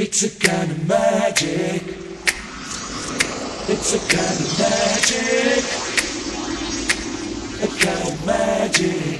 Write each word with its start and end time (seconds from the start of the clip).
It's 0.00 0.22
a 0.22 0.30
kind 0.38 0.70
of 0.70 0.86
magic. 0.86 1.82
It's 3.66 3.94
a 3.94 3.98
kind 3.98 4.38
of 4.38 4.58
magic. 4.62 5.64
A 7.58 7.68
kind 7.82 8.06
of 8.06 8.24
magic. 8.24 9.18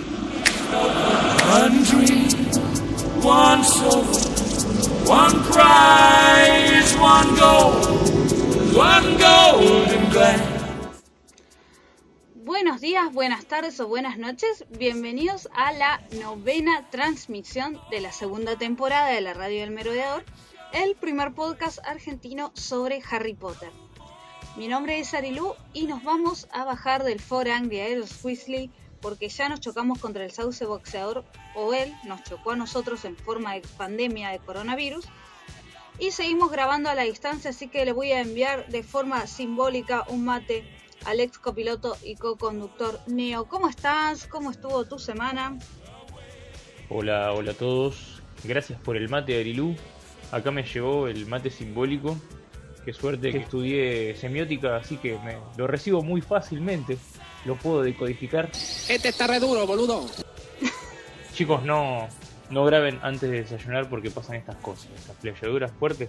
One 1.50 1.82
dream, 1.82 2.30
one 3.24 3.64
soul, 3.64 4.04
one 5.04 5.42
prize, 5.50 6.95
one 6.98 7.34
goal, 7.34 7.72
one 8.72 9.18
golden 9.18 10.10
glance. 10.10 10.58
Buenos 12.36 12.80
días, 12.80 13.12
buenas 13.12 13.46
tardes 13.46 13.80
o 13.80 13.88
buenas 13.88 14.16
noches. 14.16 14.64
Bienvenidos 14.79 15.48
a 15.54 15.72
la 15.72 16.00
novena 16.20 16.88
transmisión 16.90 17.80
de 17.90 18.00
la 18.00 18.12
segunda 18.12 18.56
temporada 18.56 19.08
de 19.08 19.20
la 19.20 19.34
Radio 19.34 19.62
del 19.62 19.72
Merodeador, 19.72 20.24
el 20.73 20.95
primer 20.96 21.32
podcast 21.32 21.79
argentino 21.87 22.50
sobre 22.55 23.03
Harry 23.11 23.35
Potter. 23.35 23.71
Mi 24.57 24.68
nombre 24.68 24.99
es 24.99 25.14
Arilú 25.14 25.54
y 25.72 25.86
nos 25.86 26.03
vamos 26.03 26.49
a 26.53 26.64
bajar 26.64 27.04
del 27.04 27.21
forang 27.21 27.68
de 27.68 27.82
Aeros 27.82 28.22
Weasley 28.22 28.71
porque 29.00 29.29
ya 29.29 29.49
nos 29.49 29.61
chocamos 29.61 29.99
contra 29.99 30.25
el 30.25 30.32
sauce 30.32 30.64
boxeador 30.67 31.25
o 31.54 31.73
él 31.73 31.95
nos 32.05 32.23
chocó 32.25 32.50
a 32.50 32.56
nosotros 32.56 33.05
en 33.05 33.17
forma 33.17 33.55
de 33.55 33.62
pandemia 33.77 34.31
de 34.31 34.41
coronavirus 34.41 35.05
y 35.98 36.11
seguimos 36.11 36.50
grabando 36.50 36.91
a 36.91 36.95
la 36.95 37.03
distancia 37.03 37.50
así 37.50 37.69
que 37.69 37.84
le 37.84 37.92
voy 37.92 38.12
a 38.12 38.20
enviar 38.20 38.67
de 38.69 38.83
forma 38.83 39.27
simbólica 39.27 40.05
un 40.09 40.25
mate 40.25 40.64
al 41.05 41.20
ex 41.20 41.39
copiloto 41.39 41.97
y 42.05 42.17
co-conductor 42.17 43.00
Neo. 43.06 43.47
¿Cómo 43.47 43.69
estás? 43.69 44.27
¿Cómo 44.27 44.50
estuvo 44.50 44.84
tu 44.84 44.98
semana? 44.98 45.56
Hola, 46.89 47.33
hola 47.33 47.53
a 47.53 47.55
todos. 47.55 48.20
Gracias 48.45 48.81
por 48.81 48.97
el 48.97 49.09
mate, 49.09 49.39
Arilú. 49.39 49.77
Acá 50.31 50.50
me 50.50 50.62
llegó 50.62 51.09
el 51.09 51.27
mate 51.27 51.50
simbólico. 51.50 52.17
Qué 52.84 52.92
suerte 52.92 53.33
que 53.33 53.39
estudié 53.39 54.17
semiótica, 54.17 54.77
así 54.77 54.97
que 54.97 55.19
me, 55.19 55.37
lo 55.57 55.67
recibo 55.67 56.03
muy 56.03 56.20
fácilmente. 56.20 56.97
Lo 57.45 57.57
puedo 57.57 57.83
decodificar. 57.83 58.51
Este 58.89 59.09
está 59.09 59.27
re 59.27 59.41
duro, 59.41 59.67
boludo. 59.67 60.07
Chicos, 61.35 61.62
no, 61.65 62.09
no 62.51 62.65
graben 62.65 62.98
antes 63.03 63.31
de 63.31 63.43
desayunar 63.43 63.89
porque 63.89 64.11
pasan 64.11 64.37
estas 64.37 64.57
cosas, 64.57 64.89
estas 64.97 65.17
playaduras 65.17 65.70
fuertes. 65.73 66.09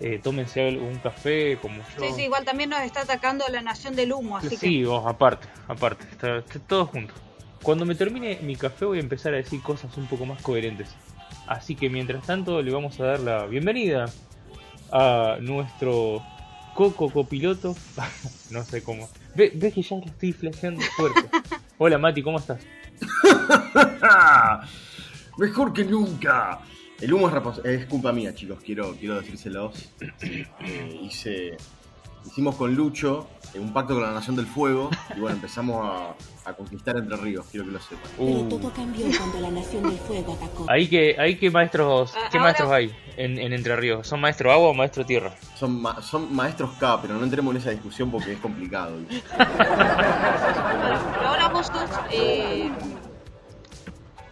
Eh, 0.00 0.20
tómense 0.22 0.68
un 0.76 0.98
café 0.98 1.58
como 1.60 1.78
yo. 1.78 2.06
Sí, 2.06 2.12
sí, 2.14 2.22
igual 2.22 2.44
también 2.44 2.70
nos 2.70 2.80
está 2.80 3.00
atacando 3.00 3.44
la 3.50 3.62
nación 3.62 3.96
del 3.96 4.12
humo, 4.12 4.36
así 4.36 4.56
Sí, 4.56 4.80
que... 4.80 4.86
vos, 4.86 5.04
aparte, 5.06 5.48
aparte, 5.66 6.04
está, 6.10 6.38
está 6.38 6.60
todo 6.60 6.86
junto. 6.86 7.14
Cuando 7.62 7.84
me 7.84 7.96
termine 7.96 8.38
mi 8.42 8.54
café 8.54 8.84
voy 8.84 8.98
a 8.98 9.00
empezar 9.00 9.34
a 9.34 9.38
decir 9.38 9.60
cosas 9.60 9.96
un 9.96 10.06
poco 10.06 10.24
más 10.24 10.40
coherentes. 10.42 10.88
Así 11.48 11.74
que 11.74 11.88
mientras 11.88 12.24
tanto 12.26 12.60
le 12.62 12.70
vamos 12.70 13.00
a 13.00 13.04
dar 13.04 13.20
la 13.20 13.46
bienvenida 13.46 14.04
a 14.92 15.38
nuestro 15.40 16.22
coco 16.74 17.10
copiloto. 17.10 17.74
no 18.50 18.62
sé 18.64 18.82
cómo. 18.82 19.08
Ve- 19.34 19.52
¿Ves 19.54 19.72
que 19.74 19.82
ya 19.82 19.96
lo 19.96 20.04
estoy 20.04 20.32
flasheando 20.32 20.82
fuerte? 20.96 21.28
Hola 21.78 21.96
Mati, 21.98 22.22
¿cómo 22.22 22.38
estás? 22.38 22.60
Mejor 25.38 25.72
que 25.72 25.84
nunca. 25.84 26.60
El 27.00 27.12
humo 27.14 27.28
es, 27.28 27.64
es 27.64 27.86
culpa 27.86 28.12
mía, 28.12 28.34
chicos. 28.34 28.58
Quiero, 28.64 28.94
quiero 28.96 29.20
decírselos. 29.20 29.90
Eh, 30.60 30.98
hice, 31.02 31.56
hicimos 32.28 32.54
con 32.56 32.74
Lucho 32.74 33.26
eh, 33.54 33.58
un 33.58 33.72
pacto 33.72 33.94
con 33.94 34.02
la 34.02 34.12
Nación 34.12 34.36
del 34.36 34.46
Fuego 34.46 34.90
y 35.16 35.20
bueno, 35.20 35.36
empezamos 35.36 35.84
a, 35.84 36.14
a 36.48 36.52
conquistar 36.54 36.96
Entre 36.96 37.16
Ríos. 37.16 37.46
Quiero 37.50 37.66
que 37.66 37.72
lo 37.72 37.80
sepan. 37.80 38.10
Pero 38.16 38.28
Uh, 38.30 38.48
todo 38.48 38.72
cambió 38.72 39.06
cuando 39.18 39.40
la 39.40 39.50
Nación 39.50 39.82
del 39.84 39.98
Fuego 39.98 40.34
atacó. 40.34 40.66
ahí 40.68 40.86
que, 40.88 41.16
ahí 41.18 41.36
que 41.36 41.50
maestros, 41.50 42.12
Ah, 42.16 42.28
¿qué 42.30 42.38
ahora- 42.38 42.42
maestros 42.50 42.70
hay 42.72 42.94
en, 43.16 43.38
en 43.38 43.52
Entre 43.52 43.74
Ríos? 43.76 44.06
¿Son 44.06 44.20
maestro 44.20 44.52
agua 44.52 44.68
o 44.68 44.74
maestro 44.74 45.04
tierra? 45.06 45.34
Son, 45.56 45.80
ma- 45.80 46.00
son 46.02 46.34
maestros 46.34 46.70
K, 46.78 47.00
pero 47.02 47.14
no 47.14 47.24
entremos 47.24 47.52
en 47.54 47.60
esa 47.60 47.70
discusión 47.70 48.10
porque 48.10 48.32
es 48.34 48.38
complicado. 48.38 48.96
ahora 51.24 51.48
vos 51.48 51.66
sos... 51.66 51.90
eh, 52.10 52.70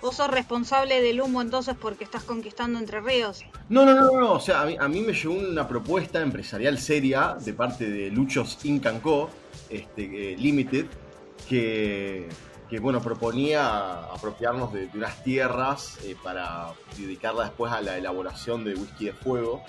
Vos 0.07 0.15
sos 0.15 0.29
responsable 0.29 1.03
del 1.03 1.21
humo 1.21 1.43
entonces 1.43 1.75
porque 1.75 2.05
estás 2.05 2.23
conquistando 2.23 2.79
Entre 2.79 3.01
Ríos. 3.01 3.45
No, 3.69 3.85
no, 3.85 3.93
no, 3.93 4.13
no. 4.13 4.33
O 4.35 4.41
sea, 4.41 4.63
a 4.63 4.67
mí, 4.67 4.77
a 4.79 4.87
mí 4.87 5.01
me 5.01 5.13
llegó 5.13 5.35
una 5.35 5.67
propuesta 5.67 6.21
empresarial 6.21 6.79
seria 6.79 7.37
de 7.45 7.53
parte 7.53 7.91
de 7.91 8.09
Luchos 8.13 8.65
Inc. 8.65 8.87
Co. 9.03 9.29
Este, 9.69 10.35
eh, 10.35 10.37
Limited, 10.37 10.87
que, 11.49 12.29
que, 12.71 12.79
bueno, 12.79 13.03
proponía 13.03 14.05
apropiarnos 14.05 14.73
de, 14.73 14.87
de 14.87 14.97
unas 14.97 15.25
tierras 15.25 15.99
eh, 16.05 16.15
para 16.23 16.69
dedicarlas 16.97 17.49
después 17.49 17.73
a 17.73 17.81
la 17.81 17.99
elaboración 17.99 18.63
de 18.63 18.75
whisky 18.77 19.07
de 19.07 19.13
fuego. 19.13 19.65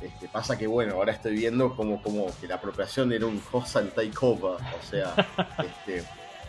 Este, 0.00 0.28
pasa 0.28 0.56
que, 0.56 0.68
bueno, 0.68 0.94
ahora 0.94 1.14
estoy 1.14 1.34
viendo 1.34 1.74
como, 1.74 2.00
como 2.00 2.28
que 2.40 2.46
la 2.46 2.54
apropiación 2.54 3.12
era 3.12 3.26
un 3.26 3.42
hostile 3.50 3.86
takeover. 3.86 4.52
O 4.52 4.86
sea, 4.88 5.14
este, 5.58 6.04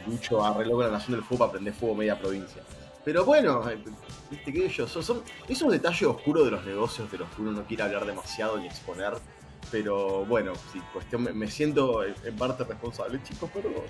Lucho 0.06 0.46
arregló 0.46 0.75
con 0.75 0.85
la 0.85 0.91
Nación 0.91 1.13
del 1.13 1.23
Fuego 1.23 1.46
para 1.46 1.53
prender 1.53 1.73
fuego 1.73 1.96
media 1.96 2.19
provincia. 2.19 2.62
Pero 3.03 3.25
bueno, 3.25 3.69
eh, 3.69 3.84
viste 4.29 4.53
que 4.53 4.66
ellos 4.66 4.91
son, 4.91 5.03
son 5.03 5.23
esos 5.47 5.72
detalles 5.72 6.03
oscuros 6.03 6.45
de 6.45 6.51
los 6.51 6.66
negocios 6.66 7.12
de 7.12 7.17
los 7.17 7.29
que 7.29 7.41
uno 7.41 7.51
no 7.51 7.63
quiere 7.66 7.84
hablar 7.84 8.06
demasiado 8.06 8.57
ni 8.57 8.67
exponer. 8.67 9.13
Pero 9.72 10.25
bueno, 10.25 10.53
sí, 10.72 10.81
cuestión, 10.91 11.23
me, 11.23 11.34
me 11.34 11.50
siento 11.50 12.03
en 12.03 12.35
parte 12.35 12.63
responsable, 12.63 13.22
chicos, 13.23 13.50
perdón. 13.51 13.84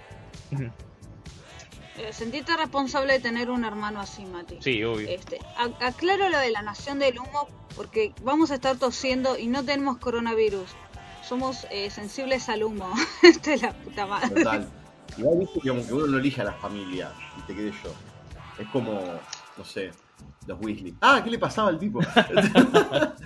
Eh, 1.98 2.14
sentite 2.14 2.56
responsable 2.56 3.14
de 3.14 3.20
tener 3.20 3.50
un 3.50 3.66
hermano 3.66 4.00
así, 4.00 4.26
Mati. 4.26 4.58
Sí, 4.62 4.84
obvio. 4.84 5.10
Este, 5.10 5.40
aclaro 5.82 6.30
lo 6.30 6.38
de 6.38 6.52
la 6.52 6.62
nación 6.62 7.00
del 7.00 7.20
humo 7.20 7.48
porque 7.76 8.14
vamos 8.24 8.52
a 8.52 8.56
estar 8.56 8.78
tosiendo 8.78 9.38
y 9.38 9.48
no 9.48 9.64
tenemos 9.64 9.98
coronavirus. 9.98 10.70
Somos 11.24 11.68
eh, 11.70 11.90
sensibles 11.90 12.50
al 12.50 12.64
humo. 12.64 12.92
Esta 13.24 13.54
es 13.54 13.62
la 13.62 13.74
puta 13.74 14.06
madre. 14.06 14.44
Total. 14.44 14.70
Igual 15.18 15.40
viste 15.40 15.60
que 15.60 15.70
como 15.70 15.86
que 15.86 15.94
uno 15.94 16.08
no 16.08 16.18
elige 16.18 16.42
a 16.42 16.46
la 16.46 16.54
familia, 16.54 17.12
y 17.38 17.42
te 17.42 17.54
quedé 17.54 17.72
yo. 17.72 17.92
Es 18.62 18.68
como, 18.70 19.02
no 19.58 19.66
sé, 19.66 19.92
los 20.48 20.60
Weasley. 20.62 20.96
Ah, 21.02 21.22
¿qué 21.24 21.30
le 21.32 21.40
pasaba 21.40 21.70
al 21.70 21.80
tipo? 21.80 22.00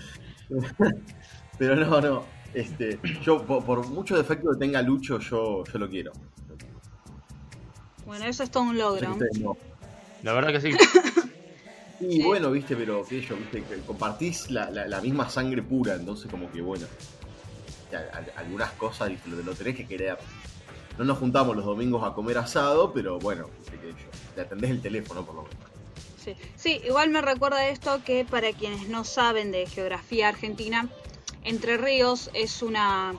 Pero 1.57 1.75
no, 1.75 2.01
no. 2.01 2.25
Este, 2.53 2.99
yo, 3.21 3.45
por, 3.45 3.65
por 3.65 3.87
mucho 3.89 4.15
defecto 4.15 4.51
que 4.51 4.57
tenga 4.57 4.81
Lucho, 4.81 5.19
yo, 5.19 5.63
yo 5.65 5.79
lo 5.79 5.89
quiero. 5.89 6.11
Bueno, 8.05 8.25
eso 8.25 8.43
es 8.43 8.51
todo 8.51 8.63
un 8.63 8.77
logro. 8.77 9.17
no. 9.39 9.57
La 10.23 10.33
verdad 10.33 10.51
que 10.51 10.61
sí. 10.61 10.71
Y 12.01 12.17
Sí. 12.17 12.23
bueno, 12.23 12.51
viste, 12.51 12.75
pero 12.75 13.05
que 13.05 13.21
yo, 13.21 13.37
viste, 13.37 13.63
que 13.63 13.77
compartís 13.77 14.51
la, 14.51 14.69
la- 14.69 14.85
la 14.85 14.99
misma 14.99 15.29
sangre 15.29 15.63
pura, 15.63 15.95
entonces 15.95 16.29
como 16.29 16.51
que 16.51 16.61
bueno, 16.61 16.85
algunas 18.35 18.69
cosas 18.73 19.09
viste, 19.09 19.29
lo, 19.29 19.37
lo 19.41 19.53
tenés 19.55 19.77
que 19.77 19.87
querer. 19.87 20.17
No 20.97 21.03
nos 21.05 21.17
juntamos 21.17 21.55
los 21.55 21.65
domingos 21.65 22.03
a 22.03 22.13
comer 22.13 22.37
asado, 22.37 22.93
pero 22.93 23.19
bueno, 23.19 23.49
que 23.69 23.93
le 24.35 24.41
atendés 24.41 24.71
el 24.71 24.81
teléfono 24.81 25.25
por 25.25 25.35
lo 25.35 25.41
menos. 25.43 25.55
Sí. 26.23 26.35
Sí, 26.55 26.81
igual 26.85 27.09
me 27.09 27.21
recuerda 27.21 27.67
esto 27.67 28.01
que 28.03 28.25
para 28.25 28.51
quienes 28.53 28.87
no 28.89 29.03
saben 29.03 29.51
de 29.51 29.67
geografía 29.67 30.29
argentina, 30.29 30.89
Entre 31.43 31.77
Ríos 31.77 32.31
es 32.33 32.63
una 32.63 33.13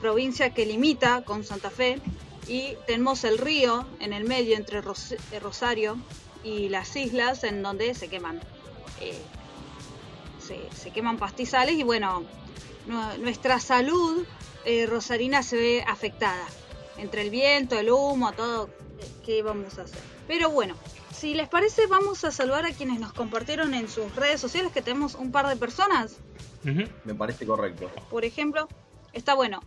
provincia 0.00 0.50
que 0.50 0.64
limita 0.64 1.22
con 1.22 1.44
Santa 1.44 1.68
Fe 1.70 2.00
y 2.48 2.74
tenemos 2.86 3.24
el 3.24 3.36
río 3.36 3.84
en 4.00 4.12
el 4.14 4.24
medio 4.24 4.56
entre 4.56 4.78
eh, 4.78 5.40
Rosario 5.40 5.98
y 6.42 6.68
las 6.70 6.96
islas 6.96 7.44
en 7.44 7.62
donde 7.62 7.92
se 7.94 8.08
queman 8.08 8.40
eh, 9.02 9.18
se, 10.38 10.56
se 10.74 10.90
queman 10.90 11.18
pastizales 11.18 11.74
y 11.74 11.82
bueno 11.82 12.24
nu- 12.86 13.18
nuestra 13.18 13.58
salud 13.60 14.24
eh, 14.64 14.86
rosarina 14.86 15.42
se 15.42 15.56
ve 15.56 15.84
afectada 15.86 16.46
entre 16.98 17.22
el 17.22 17.30
viento, 17.30 17.78
el 17.78 17.90
humo, 17.90 18.32
todo 18.32 18.70
qué 19.24 19.42
vamos 19.42 19.78
a 19.78 19.82
hacer. 19.82 19.98
Pero 20.26 20.50
bueno, 20.50 20.74
si 21.12 21.34
les 21.34 21.48
parece 21.48 21.86
vamos 21.86 22.24
a 22.24 22.30
saludar 22.30 22.66
a 22.66 22.72
quienes 22.72 23.00
nos 23.00 23.12
compartieron 23.12 23.74
en 23.74 23.88
sus 23.88 24.14
redes 24.16 24.40
sociales 24.40 24.72
que 24.72 24.82
tenemos 24.82 25.14
un 25.14 25.32
par 25.32 25.48
de 25.48 25.56
personas. 25.56 26.16
Me 26.62 27.14
parece 27.14 27.46
correcto. 27.46 27.90
Por 28.10 28.24
ejemplo, 28.24 28.68
está 29.12 29.34
bueno, 29.34 29.60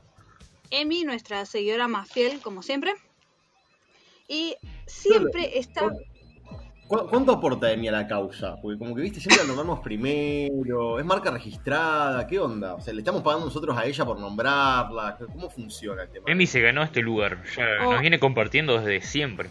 Emi, 0.69 1.03
nuestra 1.03 1.45
seguidora 1.45 1.87
más 1.87 2.09
fiel, 2.09 2.41
como 2.41 2.61
siempre. 2.61 2.93
Y 4.27 4.55
siempre 4.85 5.57
está... 5.57 5.89
¿Cu- 6.89 7.07
¿Cuánto 7.07 7.31
aporta 7.33 7.71
Emi 7.71 7.87
a 7.87 7.91
la 7.91 8.07
causa? 8.07 8.55
Porque 8.61 8.77
como 8.79 8.95
que 8.95 9.01
viste, 9.03 9.19
siempre 9.19 9.43
la 9.43 9.47
nombramos 9.47 9.79
primero, 9.81 10.99
es 10.99 11.05
marca 11.05 11.29
registrada, 11.31 12.25
¿qué 12.27 12.39
onda? 12.39 12.73
O 12.75 12.81
sea, 12.81 12.93
le 12.93 12.99
estamos 13.01 13.21
pagando 13.21 13.45
nosotros 13.45 13.77
a 13.77 13.85
ella 13.85 14.03
por 14.05 14.19
nombrarla, 14.19 15.17
¿cómo 15.31 15.49
funciona 15.51 16.01
el 16.03 16.09
tema? 16.09 16.25
Emi 16.27 16.47
se 16.47 16.59
ganó 16.61 16.81
este 16.83 17.01
lugar. 17.01 17.43
Ya 17.55 17.65
Oh. 17.85 17.91
nos 17.93 18.01
viene 18.01 18.19
compartiendo 18.19 18.77
desde 18.79 19.01
siempre. 19.05 19.49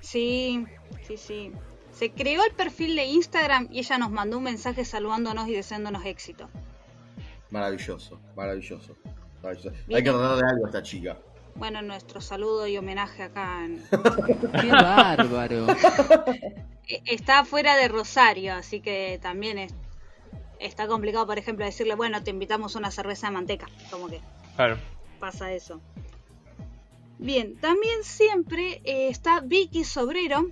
Sí, 0.00 0.64
sí, 1.02 1.16
sí. 1.18 1.52
Se 1.92 2.10
creó 2.10 2.42
el 2.44 2.52
perfil 2.54 2.96
de 2.96 3.04
Instagram 3.04 3.68
y 3.70 3.80
ella 3.80 3.98
nos 3.98 4.10
mandó 4.10 4.38
un 4.38 4.44
mensaje 4.44 4.84
saludándonos 4.84 5.46
y 5.48 5.52
deseándonos 5.54 6.04
éxito. 6.06 6.48
Maravilloso, 7.50 8.18
maravilloso. 8.36 8.96
maravilloso. 9.42 9.72
Hay 9.94 10.02
que 10.02 10.10
darle 10.10 10.42
algo 10.48 10.64
a 10.64 10.68
esta 10.68 10.82
chica. 10.82 11.16
Bueno, 11.58 11.82
nuestro 11.82 12.20
saludo 12.20 12.66
y 12.66 12.76
homenaje 12.78 13.22
acá 13.24 13.64
en... 13.64 13.82
Qué 14.60 14.68
bárbaro. 14.70 15.66
E- 16.86 17.02
Está 17.04 17.44
fuera 17.44 17.76
de 17.76 17.88
Rosario, 17.88 18.54
así 18.54 18.80
que 18.80 19.18
también 19.20 19.58
es... 19.58 19.74
está 20.60 20.86
complicado, 20.86 21.26
por 21.26 21.38
ejemplo, 21.38 21.64
decirle, 21.64 21.94
bueno, 21.96 22.22
te 22.22 22.30
invitamos 22.30 22.76
una 22.76 22.90
cerveza 22.90 23.26
de 23.26 23.32
manteca. 23.34 23.66
Como 23.90 24.08
que 24.08 24.20
Claro. 24.56 24.78
pasa 25.18 25.52
eso. 25.52 25.80
Bien, 27.18 27.56
también 27.60 28.04
siempre 28.04 28.80
eh, 28.84 29.08
está 29.08 29.40
Vicky 29.40 29.82
Sobrero, 29.84 30.46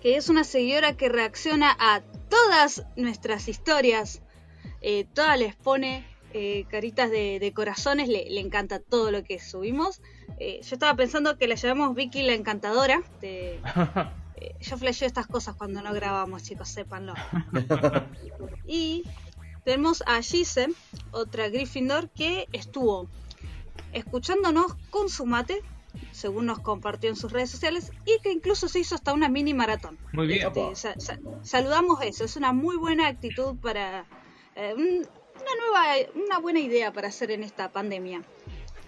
que 0.00 0.16
es 0.16 0.30
una 0.30 0.44
seguidora 0.44 0.96
que 0.96 1.10
reacciona 1.10 1.76
a 1.78 2.00
todas 2.30 2.84
nuestras 2.96 3.48
historias. 3.48 4.22
Eh, 4.80 5.06
todas 5.12 5.38
les 5.38 5.54
pone 5.54 6.04
eh, 6.34 6.66
caritas 6.68 7.10
de, 7.10 7.38
de 7.38 7.52
corazones, 7.54 8.08
le, 8.08 8.28
le 8.28 8.40
encanta 8.40 8.80
todo 8.80 9.10
lo 9.10 9.22
que 9.22 9.38
subimos. 9.38 10.02
Eh, 10.38 10.60
yo 10.62 10.74
estaba 10.74 10.94
pensando 10.96 11.38
que 11.38 11.46
la 11.48 11.54
llamamos 11.54 11.94
Vicky 11.94 12.22
la 12.22 12.34
Encantadora. 12.34 13.02
de- 13.20 13.60
eh, 14.36 14.54
yo 14.60 14.76
flasheo 14.76 15.06
estas 15.06 15.26
cosas 15.28 15.54
cuando 15.56 15.80
no 15.80 15.94
grabamos, 15.94 16.42
chicos, 16.42 16.68
sépanlo. 16.68 17.14
y 18.66 19.04
tenemos 19.64 20.02
a 20.06 20.20
Gise, 20.22 20.68
otra 21.12 21.48
Gryffindor, 21.48 22.10
que 22.10 22.48
estuvo 22.52 23.08
escuchándonos 23.92 24.74
con 24.90 25.08
su 25.08 25.26
mate, 25.26 25.60
según 26.10 26.46
nos 26.46 26.58
compartió 26.58 27.08
en 27.10 27.16
sus 27.16 27.30
redes 27.32 27.50
sociales, 27.50 27.92
y 28.04 28.18
que 28.22 28.32
incluso 28.32 28.68
se 28.68 28.80
hizo 28.80 28.94
hasta 28.96 29.12
una 29.12 29.28
mini 29.28 29.54
maratón. 29.54 29.98
Muy 30.12 30.26
bien. 30.26 30.46
Este, 30.48 30.74
sa- 30.74 30.98
sa- 30.98 31.18
saludamos 31.42 32.02
eso, 32.02 32.24
es 32.24 32.36
una 32.36 32.52
muy 32.52 32.76
buena 32.76 33.06
actitud 33.06 33.56
para 33.60 34.04
eh, 34.56 34.74
un- 34.76 35.06
una 35.44 35.66
nueva, 35.66 36.10
una 36.26 36.38
buena 36.38 36.60
idea 36.60 36.92
para 36.92 37.08
hacer 37.08 37.30
en 37.30 37.42
esta 37.42 37.70
pandemia. 37.70 38.22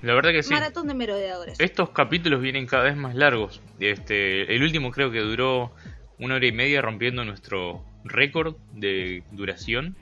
La 0.03 0.15
verdad 0.15 0.31
que 0.31 0.43
sí. 0.43 0.53
Maratón 0.53 0.89
de 0.89 0.95
merodeadores. 0.95 1.59
Estos 1.59 1.91
capítulos 1.91 2.41
vienen 2.41 2.67
cada 2.67 2.85
vez 2.85 2.97
más 2.97 3.15
largos. 3.15 3.61
Este, 3.81 4.55
el 4.55 4.63
último 4.63 4.91
creo 4.91 5.11
que 5.11 5.21
duró 5.21 5.73
una 6.19 6.37
hora 6.37 6.47
y 6.47 6.53
media 6.53 6.83
rompiendo 6.83 7.25
nuestro 7.25 7.85
récord 8.05 8.57
de 8.73 9.23
duración. 9.33 9.97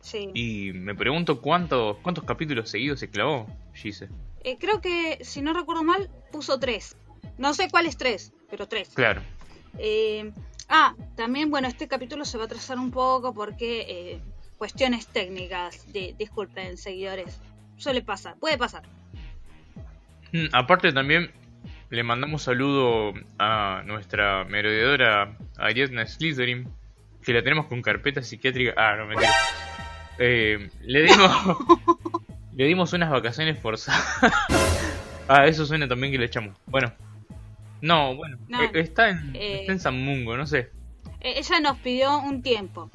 Sí. 0.00 0.30
Y 0.34 0.72
me 0.72 0.94
pregunto 0.94 1.40
cuántos 1.40 1.96
cuántos 1.98 2.24
capítulos 2.24 2.68
seguidos 2.68 3.00
se 3.00 3.08
clavó, 3.08 3.46
Gise. 3.74 4.08
Eh, 4.42 4.58
creo 4.58 4.80
que, 4.80 5.18
si 5.22 5.40
no 5.40 5.54
recuerdo 5.54 5.82
mal, 5.82 6.10
puso 6.30 6.58
tres. 6.58 6.96
No 7.38 7.54
sé 7.54 7.70
cuáles 7.70 7.96
tres, 7.96 8.32
pero 8.50 8.68
tres. 8.68 8.90
Claro. 8.94 9.22
Eh, 9.78 10.30
ah, 10.68 10.94
también, 11.16 11.50
bueno, 11.50 11.68
este 11.68 11.88
capítulo 11.88 12.24
se 12.24 12.36
va 12.36 12.44
a 12.44 12.46
atrasar 12.46 12.78
un 12.78 12.90
poco 12.90 13.32
porque 13.32 13.86
eh, 13.88 14.20
cuestiones 14.58 15.06
técnicas. 15.06 15.90
Di- 15.92 16.12
disculpen, 16.18 16.76
seguidores. 16.76 17.40
Suele 17.76 18.02
pasar, 18.02 18.36
puede 18.36 18.56
pasar. 18.58 18.82
Mm, 20.32 20.46
Aparte 20.52 20.92
también 20.92 21.30
le 21.90 22.02
mandamos 22.02 22.42
saludo 22.42 23.12
a 23.38 23.82
nuestra 23.86 24.44
merodeadora 24.44 25.36
Ariadna 25.58 26.06
Slytherin, 26.06 26.68
que 27.22 27.32
la 27.32 27.42
tenemos 27.42 27.66
con 27.66 27.82
carpeta 27.82 28.22
psiquiátrica. 28.22 28.74
Ah, 28.76 28.96
no 28.96 29.06
mentira. 29.06 29.30
Eh, 30.18 30.70
le 30.82 31.02
dimos 31.02 31.30
le 32.54 32.64
dimos 32.66 32.92
unas 32.92 33.10
vacaciones 33.10 33.58
forzadas. 33.60 34.04
ah, 35.28 35.46
eso 35.46 35.66
suena 35.66 35.88
también 35.88 36.12
que 36.12 36.18
le 36.18 36.26
echamos. 36.26 36.56
Bueno. 36.66 36.92
No, 37.80 38.14
bueno, 38.16 38.38
No, 38.48 38.62
eh, 38.62 38.70
está 38.74 39.10
en 39.10 39.32
eh. 39.36 39.60
está 39.60 39.72
en 39.72 39.80
San 39.80 40.00
Mungo, 40.02 40.36
no 40.38 40.46
sé. 40.46 40.70
Eh, 41.20 41.34
ella 41.36 41.60
nos 41.60 41.78
pidió 41.78 42.18
un 42.18 42.40
tiempo. 42.42 42.90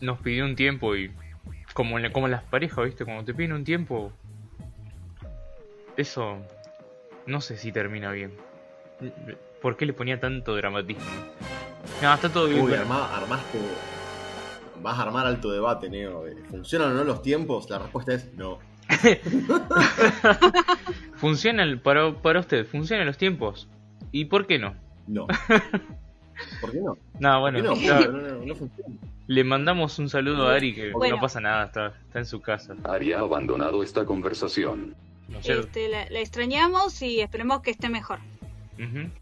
Nos 0.00 0.18
pidió 0.20 0.44
un 0.44 0.56
tiempo 0.56 0.94
y 0.96 1.10
como 1.72 1.96
en 1.98 2.04
la- 2.04 2.12
como 2.12 2.26
en 2.26 2.32
las 2.32 2.42
parejas, 2.42 2.84
¿viste? 2.84 3.04
Cuando 3.04 3.24
te 3.24 3.34
piden 3.34 3.52
un 3.52 3.64
tiempo 3.64 4.12
eso 5.96 6.38
no 7.26 7.40
sé 7.40 7.56
si 7.56 7.72
termina 7.72 8.12
bien. 8.12 8.32
¿Por 9.62 9.76
qué 9.76 9.86
le 9.86 9.92
ponía 9.92 10.20
tanto 10.20 10.54
dramatismo? 10.54 11.04
No, 12.02 12.14
está 12.14 12.30
todo 12.30 12.48
bien. 12.48 12.62
Uy, 12.62 12.74
arma- 12.74 13.14
armaste. 13.16 13.58
Vas 14.82 14.98
a 14.98 15.02
armar 15.02 15.26
alto 15.26 15.50
debate, 15.50 15.88
Neo. 15.88 16.24
¿Funcionan 16.50 16.92
o 16.92 16.94
no 16.94 17.04
los 17.04 17.22
tiempos? 17.22 17.68
La 17.70 17.78
respuesta 17.78 18.14
es 18.14 18.32
no. 18.34 18.58
¿Funciona 21.16 21.62
el- 21.62 21.80
para, 21.80 22.12
para 22.12 22.40
usted? 22.40 22.66
¿Funcionan 22.66 23.06
los 23.06 23.16
tiempos? 23.18 23.68
¿Y 24.12 24.26
por 24.26 24.46
qué 24.46 24.58
no? 24.58 24.74
No. 25.06 25.26
¿Por 26.60 26.72
qué 26.72 26.78
no? 26.80 26.96
No, 27.18 27.32
¿Por 27.32 27.40
bueno, 27.40 27.58
qué 27.58 27.64
no? 27.64 27.74
ya, 27.76 28.00
No, 28.06 28.12
no, 28.12 28.20
no, 28.38 28.46
no 28.46 28.54
funciona. 28.54 28.94
Le 29.26 29.44
mandamos 29.44 29.98
un 29.98 30.08
saludo 30.08 30.48
a 30.48 30.54
Ari 30.54 30.74
que 30.74 30.92
Bueno. 30.92 31.16
no 31.16 31.20
pasa 31.22 31.40
nada, 31.40 31.66
está, 31.66 31.86
está 32.06 32.18
en 32.20 32.26
su 32.26 32.40
casa. 32.40 32.74
Ari 32.84 33.12
ha 33.12 33.20
abandonado 33.20 33.82
esta 33.82 34.04
conversación. 34.04 34.94
¿no 35.28 35.38
es 35.40 35.44
cierto? 35.46 35.66
Este, 35.66 35.88
la, 35.88 36.08
la 36.10 36.20
extrañamos 36.20 37.02
y 37.02 37.20
esperemos 37.20 37.60
que 37.62 37.72
esté 37.72 37.88
mejor. 37.88 38.20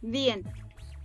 Bien. 0.02 0.42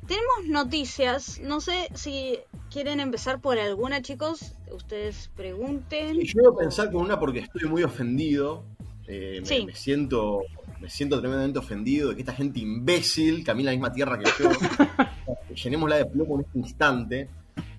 Tenemos 0.08 0.48
noticias. 0.48 1.40
No 1.40 1.62
sé 1.62 1.88
si 1.94 2.40
quieren 2.72 3.00
empezar 3.00 3.40
por 3.42 3.60
alguna, 3.60 4.02
chicos. 4.02 4.56
Ustedes 4.72 5.30
pregunten. 5.36 6.16
Y 6.22 6.26
yo 6.26 6.42
voy 6.42 6.54
a 6.54 6.58
pensar 6.64 6.92
con 6.92 7.02
una 7.04 7.20
porque 7.20 7.40
estoy 7.40 7.70
muy 7.70 7.84
ofendido. 7.84 8.64
Eh, 9.08 9.38
me, 9.42 9.46
Sí. 9.46 9.66
me 9.66 9.74
siento 9.76 10.42
me 10.80 10.90
siento 10.90 11.20
tremendamente 11.20 11.60
ofendido 11.60 12.10
de 12.10 12.16
que 12.16 12.22
esta 12.22 12.34
gente 12.34 12.60
imbécil 12.62 13.44
camina 13.44 13.72
la 13.72 13.78
misma 13.78 13.92
tierra 13.92 14.18
que 14.18 14.26
yo. 14.40 14.50
Llenémosla 15.64 15.98
de 15.98 16.06
plomo 16.06 16.36
en 16.40 16.46
este 16.46 16.60
instante. 16.60 17.30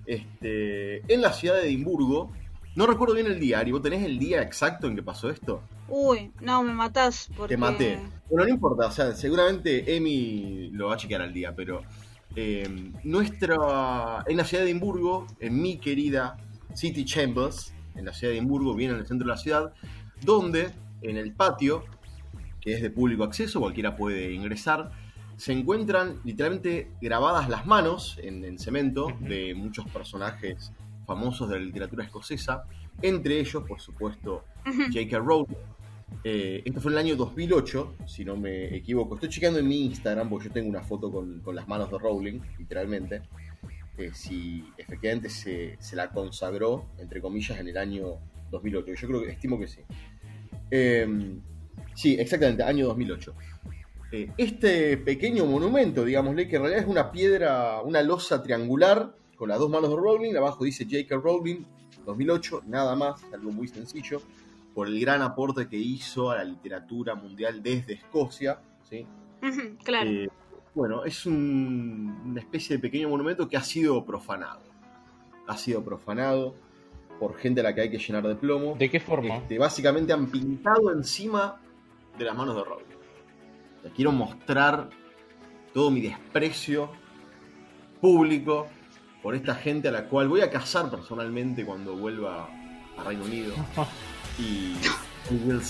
Este, 0.05 1.13
en 1.13 1.21
la 1.21 1.33
ciudad 1.33 1.55
de 1.55 1.67
Edimburgo, 1.67 2.31
no 2.75 2.87
recuerdo 2.87 3.15
bien 3.15 3.27
el 3.27 3.39
día, 3.39 3.59
Ari, 3.59 3.71
¿vos 3.71 3.81
tenés 3.81 4.03
el 4.03 4.17
día 4.17 4.41
exacto 4.41 4.87
en 4.87 4.95
que 4.95 5.03
pasó 5.03 5.29
esto? 5.29 5.61
Uy, 5.89 6.31
no, 6.39 6.63
me 6.63 6.73
matás. 6.73 7.29
Porque... 7.35 7.55
Te 7.55 7.57
maté. 7.57 7.99
Bueno, 8.29 8.45
no 8.45 8.49
importa, 8.49 8.87
o 8.87 8.91
sea, 8.91 9.13
seguramente 9.13 9.95
Emi 9.95 10.69
lo 10.71 10.87
va 10.87 10.93
a 10.93 10.97
chequear 10.97 11.21
al 11.21 11.33
día, 11.33 11.53
pero 11.53 11.81
eh, 12.35 12.91
nuestra. 13.03 14.23
En 14.25 14.37
la 14.37 14.45
ciudad 14.45 14.63
de 14.63 14.69
Edimburgo, 14.69 15.27
en 15.39 15.61
mi 15.61 15.77
querida 15.77 16.37
City 16.73 17.03
Chambers, 17.03 17.73
en 17.95 18.05
la 18.05 18.13
ciudad 18.13 18.31
de 18.31 18.37
Edimburgo, 18.37 18.73
bien 18.73 18.91
en 18.91 18.97
el 18.99 19.05
centro 19.05 19.27
de 19.27 19.33
la 19.33 19.37
ciudad, 19.37 19.73
donde 20.21 20.71
en 21.01 21.17
el 21.17 21.33
patio, 21.33 21.83
que 22.61 22.73
es 22.73 22.81
de 22.81 22.89
público 22.89 23.25
acceso, 23.25 23.59
cualquiera 23.59 23.97
puede 23.97 24.31
ingresar, 24.31 24.91
se 25.41 25.53
encuentran 25.53 26.19
literalmente 26.23 26.91
grabadas 27.01 27.49
las 27.49 27.65
manos 27.65 28.19
en, 28.21 28.45
en 28.45 28.59
cemento 28.59 29.07
de 29.21 29.55
muchos 29.55 29.87
personajes 29.87 30.71
famosos 31.07 31.49
de 31.49 31.57
la 31.57 31.65
literatura 31.65 32.03
escocesa, 32.03 32.65
entre 33.01 33.39
ellos, 33.39 33.63
por 33.67 33.81
supuesto. 33.81 34.45
J.K. 34.63 35.17
Rowling. 35.17 35.55
Eh, 36.23 36.61
esto 36.63 36.79
fue 36.79 36.91
en 36.91 36.99
el 36.99 37.05
año 37.05 37.15
2008, 37.15 37.95
si 38.05 38.23
no 38.23 38.35
me 38.35 38.75
equivoco. 38.75 39.15
Estoy 39.15 39.29
chequeando 39.29 39.57
en 39.57 39.67
mi 39.67 39.83
Instagram 39.85 40.29
porque 40.29 40.49
yo 40.49 40.53
tengo 40.53 40.69
una 40.69 40.83
foto 40.83 41.11
con, 41.11 41.39
con 41.39 41.55
las 41.55 41.67
manos 41.67 41.89
de 41.89 41.97
Rowling, 41.97 42.39
literalmente. 42.59 43.23
Eh, 43.97 44.11
si 44.13 44.63
efectivamente 44.77 45.27
se, 45.27 45.75
se 45.79 45.95
la 45.95 46.11
consagró, 46.11 46.85
entre 46.99 47.19
comillas, 47.19 47.59
en 47.59 47.67
el 47.67 47.77
año 47.77 48.19
2008. 48.51 48.93
Yo 48.93 49.07
creo 49.07 49.23
que 49.23 49.31
estimo 49.31 49.59
que 49.59 49.67
sí. 49.67 49.81
Eh, 50.69 51.07
sí, 51.95 52.15
exactamente, 52.19 52.61
año 52.61 52.85
2008. 52.85 53.33
Eh, 54.11 54.29
este 54.37 54.97
pequeño 54.97 55.45
monumento, 55.45 56.03
digámosle, 56.03 56.47
que 56.47 56.57
en 56.57 56.63
realidad 56.63 56.83
es 56.83 56.89
una 56.89 57.11
piedra, 57.11 57.81
una 57.81 58.01
losa 58.01 58.43
triangular 58.43 59.15
con 59.37 59.49
las 59.49 59.59
dos 59.59 59.69
manos 59.69 59.89
de 59.89 59.95
Rowling. 59.95 60.35
Abajo 60.35 60.63
dice 60.65 60.83
J.K. 60.85 61.15
Rowling, 61.17 61.63
2008, 62.05 62.63
nada 62.67 62.95
más, 62.95 63.23
algo 63.33 63.51
muy 63.51 63.67
sencillo, 63.67 64.21
por 64.73 64.87
el 64.87 64.99
gran 64.99 65.21
aporte 65.21 65.67
que 65.67 65.77
hizo 65.77 66.29
a 66.29 66.35
la 66.37 66.43
literatura 66.43 67.15
mundial 67.15 67.61
desde 67.63 67.93
Escocia. 67.93 68.59
¿sí? 68.89 69.05
Claro. 69.83 70.09
Eh, 70.09 70.29
bueno, 70.75 71.03
es 71.05 71.25
un- 71.25 72.21
una 72.25 72.39
especie 72.41 72.75
de 72.77 72.81
pequeño 72.81 73.09
monumento 73.09 73.47
que 73.47 73.57
ha 73.57 73.63
sido 73.63 74.05
profanado. 74.05 74.61
Ha 75.47 75.57
sido 75.57 75.83
profanado 75.83 76.55
por 77.19 77.35
gente 77.37 77.61
a 77.61 77.63
la 77.63 77.75
que 77.75 77.81
hay 77.81 77.89
que 77.89 77.97
llenar 77.97 78.27
de 78.27 78.35
plomo. 78.35 78.75
¿De 78.77 78.89
qué 78.89 78.99
forma? 78.99 79.37
Este, 79.37 79.57
básicamente 79.57 80.11
han 80.13 80.27
pintado 80.27 80.91
encima 80.91 81.59
de 82.17 82.25
las 82.25 82.35
manos 82.35 82.55
de 82.55 82.63
Rowling. 82.63 82.85
Sea, 83.81 83.91
quiero 83.95 84.11
mostrar 84.11 84.89
todo 85.73 85.89
mi 85.91 86.01
desprecio 86.01 86.91
público 87.99 88.67
por 89.23 89.35
esta 89.35 89.55
gente 89.55 89.87
a 89.87 89.91
la 89.91 90.05
cual 90.05 90.27
voy 90.27 90.41
a 90.41 90.49
cazar 90.49 90.89
personalmente 90.89 91.65
cuando 91.65 91.95
vuelva 91.95 92.49
a 92.97 93.03
Reino 93.03 93.25
Unido. 93.25 93.53
Y 94.39 94.73
we 95.29 95.37
will. 95.45 95.61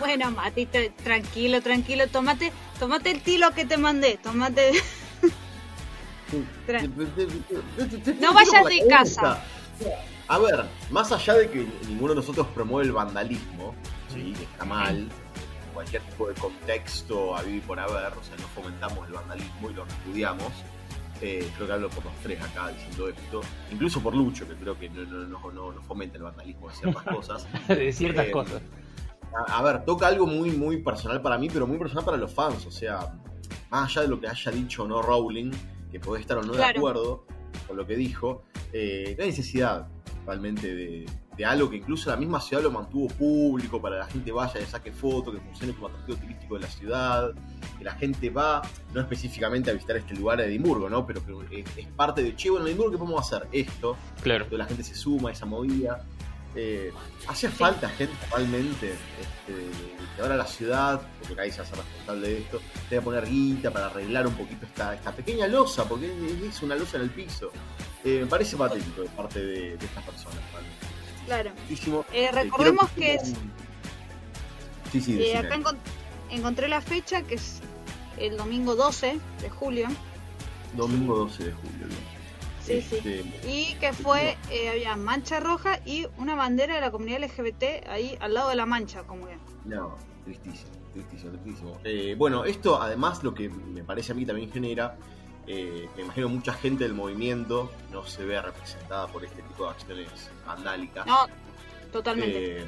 Bueno, 0.00 0.30
Mati, 0.32 0.66
te- 0.66 0.90
tranquilo, 0.90 1.62
tranquilo. 1.62 2.08
Tomate, 2.08 2.52
tomate 2.78 3.12
el 3.12 3.22
tilo 3.22 3.52
que 3.52 3.64
te 3.64 3.78
mandé. 3.78 4.18
Tomate. 4.20 4.72
Tra- 6.66 6.82
No 8.20 8.34
vayas 8.34 8.64
de 8.66 8.86
casa. 8.88 9.42
A 10.26 10.38
ver, 10.38 10.64
más 10.90 11.10
allá 11.12 11.34
de 11.34 11.48
que 11.50 11.66
ninguno 11.88 12.10
de 12.12 12.16
nosotros 12.16 12.46
promueve 12.48 12.88
el 12.88 12.92
vandalismo, 12.92 13.74
¿sí? 14.12 14.34
que 14.36 14.42
está 14.42 14.64
mal, 14.64 15.08
cualquier 15.78 16.02
tipo 16.02 16.26
de 16.28 16.34
contexto 16.34 17.36
a 17.36 17.42
vivir 17.42 17.62
por 17.62 17.78
haber, 17.78 18.12
o 18.18 18.22
sea, 18.24 18.36
no 18.36 18.48
fomentamos 18.48 19.06
el 19.06 19.14
vandalismo 19.14 19.70
y 19.70 19.74
lo 19.74 19.84
repudiamos. 19.84 20.52
Eh, 21.22 21.48
creo 21.54 21.66
que 21.68 21.72
hablo 21.72 21.88
por 21.90 22.04
los 22.04 22.14
tres 22.22 22.40
acá 22.42 22.68
diciendo 22.68 23.08
esto, 23.08 23.40
incluso 23.70 24.00
por 24.00 24.12
Lucho, 24.16 24.46
que 24.48 24.54
creo 24.54 24.76
que 24.76 24.88
no, 24.90 25.04
no, 25.04 25.26
no, 25.28 25.50
no- 25.52 25.72
no 25.72 25.82
fomenta 25.82 26.16
el 26.16 26.24
vandalismo 26.24 26.68
de 26.68 26.74
ciertas 26.74 27.04
cosas. 27.14 27.46
de 27.68 27.92
ciertas 27.92 28.26
Eh, 28.26 28.30
cosas. 28.32 28.60
A, 29.46 29.58
a 29.58 29.62
ver, 29.62 29.84
toca 29.84 30.08
algo 30.08 30.26
muy, 30.26 30.50
muy 30.50 30.78
personal 30.82 31.22
para 31.22 31.38
mí, 31.38 31.48
pero 31.48 31.64
muy 31.66 31.78
personal 31.78 32.04
para 32.04 32.16
los 32.16 32.32
fans. 32.34 32.66
O 32.66 32.70
sea, 32.72 33.14
más 33.70 33.88
allá 33.90 34.02
de 34.02 34.08
lo 34.08 34.20
que 34.20 34.26
haya 34.28 34.50
dicho 34.50 34.82
o 34.82 34.88
no 34.88 35.00
Rowling, 35.00 35.52
que 35.92 36.00
puede 36.00 36.20
estar 36.22 36.38
o 36.38 36.42
no 36.42 36.54
de 36.54 36.64
acuerdo 36.64 37.24
con 37.68 37.76
lo 37.76 37.86
que 37.86 37.94
dijo, 37.94 38.42
eh, 38.72 39.14
no 39.16 39.22
hay 39.24 39.30
necesidad. 39.30 39.86
principalmente 40.04 40.74
de, 40.74 41.06
de 41.38 41.44
algo 41.46 41.70
que 41.70 41.76
incluso 41.76 42.10
la 42.10 42.16
misma 42.16 42.40
ciudad 42.40 42.62
lo 42.64 42.70
mantuvo 42.72 43.06
público 43.08 43.80
para 43.80 43.94
que 43.96 44.00
la 44.00 44.06
gente 44.10 44.32
vaya 44.32 44.60
y 44.60 44.66
saque 44.66 44.90
fotos, 44.92 45.34
que 45.34 45.40
funcione 45.40 45.72
como 45.72 45.86
atractivo 45.86 46.18
turístico 46.18 46.54
de 46.56 46.60
la 46.62 46.66
ciudad, 46.68 47.30
que 47.78 47.84
la 47.84 47.94
gente 47.94 48.28
va, 48.28 48.60
no 48.92 49.00
específicamente 49.00 49.70
a 49.70 49.72
visitar 49.74 49.96
este 49.96 50.14
lugar 50.14 50.38
de 50.38 50.46
Edimburgo, 50.46 50.90
¿no? 50.90 51.06
Pero 51.06 51.24
que 51.24 51.60
es, 51.60 51.76
es 51.76 51.86
parte 51.86 52.22
de, 52.24 52.34
che, 52.34 52.50
bueno, 52.50 52.66
en 52.66 52.70
Edimburgo, 52.72 52.92
¿qué 52.92 52.98
podemos 52.98 53.24
hacer? 53.32 53.48
Esto. 53.52 53.96
Claro. 54.20 54.44
Entonces 54.44 54.58
la 54.58 54.66
gente 54.66 54.82
se 54.82 54.94
suma 54.96 55.28
a 55.28 55.32
esa 55.32 55.46
movida. 55.46 56.04
Eh, 56.56 56.90
hacía 57.28 57.50
falta 57.50 57.88
gente 57.90 58.14
realmente 58.32 58.90
este, 58.90 59.54
que 60.16 60.22
ahora 60.22 60.34
la 60.34 60.46
ciudad, 60.46 61.00
porque 61.26 61.40
ahí 61.42 61.52
se 61.52 61.60
hace 61.60 61.76
responsable 61.76 62.26
de 62.28 62.38
esto, 62.38 62.60
que 62.88 63.00
poner 63.00 63.26
guita 63.28 63.70
para 63.70 63.86
arreglar 63.86 64.26
un 64.26 64.34
poquito 64.34 64.66
esta, 64.66 64.92
esta 64.94 65.12
pequeña 65.12 65.46
losa, 65.46 65.84
porque 65.88 66.06
es- 66.48 66.62
una 66.62 66.74
losa 66.74 66.96
en 66.96 67.04
el 67.04 67.10
piso. 67.10 67.52
Eh, 68.02 68.20
me 68.22 68.26
parece 68.26 68.56
patético 68.56 69.02
de 69.02 69.08
parte 69.10 69.38
de, 69.44 69.76
de 69.76 69.84
estas 69.86 70.02
personas. 70.02 70.38
realmente. 70.52 70.77
Claro. 71.28 71.50
Muchísimo. 71.62 72.04
Eh, 72.12 72.24
Eh, 72.24 72.32
recordemos 72.32 72.90
que 72.92 73.14
es- 73.14 73.34
Sí, 74.90 75.00
sí, 75.02 75.20
Eh, 75.22 75.36
acá 75.36 75.54
encon- 75.56 75.76
encontré 76.30 76.66
la 76.68 76.80
fecha 76.80 77.20
que 77.22 77.34
es 77.34 77.60
el 78.16 78.36
domingo 78.38 78.74
12 78.74 79.20
de 79.42 79.50
julio. 79.50 79.88
Domingo 80.74 81.16
12 81.18 81.44
de 81.44 81.52
julio. 81.52 81.86
¿no? 81.86 81.94
Sí, 82.64 82.80
sí. 82.82 82.96
Este, 82.96 83.24
Y 83.46 83.74
que 83.74 83.92
fue, 83.92 84.36
eh, 84.50 84.70
había 84.70 84.96
mancha 84.96 85.40
roja 85.40 85.80
y 85.84 86.06
una 86.16 86.34
bandera 86.34 86.74
de 86.74 86.80
la 86.80 86.90
comunidad 86.90 87.18
LGBT 87.24 87.84
ahí 87.88 88.16
al 88.20 88.32
lado 88.34 88.48
de 88.48 88.56
la 88.56 88.64
mancha, 88.66 89.02
como 89.02 89.26
que. 89.26 89.36
No, 89.66 89.96
tristísimo, 90.24 90.70
tristísimo, 90.94 91.32
tristísimo. 91.32 91.78
Eh, 91.84 92.14
bueno, 92.18 92.44
esto 92.46 92.80
además 92.80 93.22
lo 93.22 93.34
que 93.34 93.48
me 93.50 93.84
parece 93.84 94.12
a 94.12 94.14
mí 94.14 94.24
también 94.26 94.50
genera, 94.50 94.96
eh, 95.48 95.88
me 95.96 96.02
imagino 96.02 96.28
mucha 96.28 96.52
gente 96.52 96.84
del 96.84 96.92
movimiento 96.94 97.72
no 97.90 98.06
se 98.06 98.24
ve 98.24 98.40
representada 98.40 99.06
por 99.08 99.24
este 99.24 99.42
tipo 99.42 99.64
de 99.64 99.70
acciones 99.70 100.08
vandálicas. 100.46 101.06
No, 101.06 101.26
totalmente. 101.92 102.60
Eh, 102.60 102.66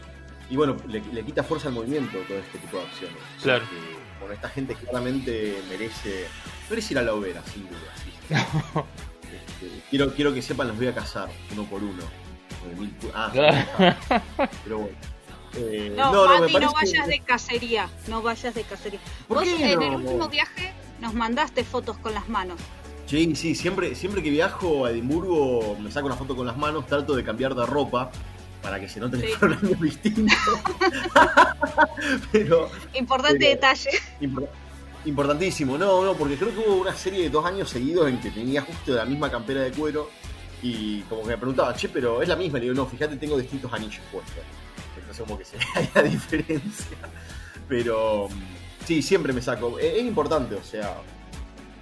y 0.50 0.56
bueno, 0.56 0.76
le, 0.88 1.00
le 1.12 1.22
quita 1.24 1.42
fuerza 1.44 1.68
al 1.68 1.74
movimiento 1.74 2.18
todo 2.26 2.38
este 2.38 2.58
tipo 2.58 2.78
de 2.78 2.82
acciones. 2.84 3.16
O 3.16 3.40
sea 3.40 3.58
Claro. 3.58 3.64
que, 3.70 3.76
bueno, 4.18 4.34
esta 4.34 4.48
gente 4.48 4.74
claramente 4.74 5.62
merece, 5.68 6.26
merece 6.68 6.94
ir 6.94 6.98
a 6.98 7.02
la 7.02 7.14
hoguera, 7.14 7.42
sin 7.52 7.68
duda. 7.68 7.94
sí. 8.02 8.10
Este, 9.30 9.82
quiero, 9.90 10.12
quiero 10.14 10.34
que 10.34 10.42
sepan, 10.42 10.66
los 10.68 10.76
voy 10.76 10.88
a 10.88 10.94
cazar 10.94 11.28
uno 11.52 11.64
por 11.64 11.84
uno. 11.84 12.02
Mil 12.76 12.92
ah, 13.14 13.30
pero 14.64 14.78
bueno. 14.78 14.96
Eh, 15.56 15.92
no, 15.96 16.10
me 16.28 16.40
Mati, 16.40 16.52
no, 16.54 16.72
parece- 16.72 16.74
vayas 16.98 17.06
de 17.06 17.20
cacería. 17.20 17.88
No 18.08 18.22
vayas 18.22 18.54
de 18.54 18.62
cacería. 18.64 18.98
¿Por 19.28 19.38
Vos 19.38 19.44
qué 19.46 19.72
en 19.72 19.78
no? 19.78 19.84
el 19.86 19.94
último 19.96 20.28
viaje 20.28 20.72
nos 21.00 21.14
mandaste 21.14 21.64
fotos 21.64 21.98
con 21.98 22.14
las 22.14 22.28
manos. 22.28 22.58
Sí, 23.06 23.34
sí, 23.34 23.54
siempre, 23.54 23.94
siempre 23.94 24.22
que 24.22 24.30
viajo 24.30 24.86
a 24.86 24.90
Edimburgo 24.92 25.76
me 25.80 25.90
saco 25.90 26.06
una 26.06 26.16
foto 26.16 26.36
con 26.36 26.46
las 26.46 26.56
manos, 26.56 26.86
trato 26.86 27.14
de 27.16 27.24
cambiar 27.24 27.54
de 27.54 27.66
ropa 27.66 28.10
para 28.62 28.78
que 28.78 28.88
se 28.88 29.00
note 29.00 29.18
que 29.20 29.28
Sí. 29.28 29.32
fueron 29.34 29.58
años 29.64 29.80
distintos. 29.80 30.36
Pero 32.32 32.70
Importante 32.94 33.38
Pero- 33.38 33.50
detalle. 33.50 33.90
impor- 34.20 34.48
importantísimo, 35.06 35.78
no, 35.78 36.04
no, 36.04 36.14
porque 36.14 36.36
creo 36.36 36.50
que 36.54 36.58
hubo 36.68 36.76
una 36.82 36.94
serie 36.94 37.22
de 37.22 37.30
dos 37.30 37.44
años 37.44 37.70
seguidos 37.70 38.08
en 38.08 38.20
que 38.20 38.30
tenía 38.30 38.62
justo 38.62 38.92
la 38.92 39.04
misma 39.04 39.30
campera 39.30 39.62
de 39.62 39.70
cuero 39.72 40.10
y 40.62 41.00
como 41.02 41.22
que 41.22 41.28
me 41.28 41.36
preguntaba, 41.38 41.74
che, 41.74 41.88
pero 41.88 42.20
es 42.22 42.28
la 42.28 42.36
misma, 42.36 42.58
le 42.58 42.64
digo, 42.64 42.74
no, 42.74 42.86
fíjate, 42.86 43.16
tengo 43.16 43.38
distintos 43.38 43.72
anillos 43.72 44.02
puestos. 44.12 44.34
Entonces 44.98 45.24
como 45.26 45.38
que 45.38 45.44
se 45.44 45.56
ve 45.80 45.88
la 45.94 46.02
diferencia. 46.02 46.96
Pero 47.68 48.28
sí, 48.84 49.02
siempre 49.02 49.32
me 49.32 49.42
saco. 49.42 49.78
Es, 49.78 50.02
importante, 50.02 50.54
o 50.54 50.62
sea, 50.62 50.96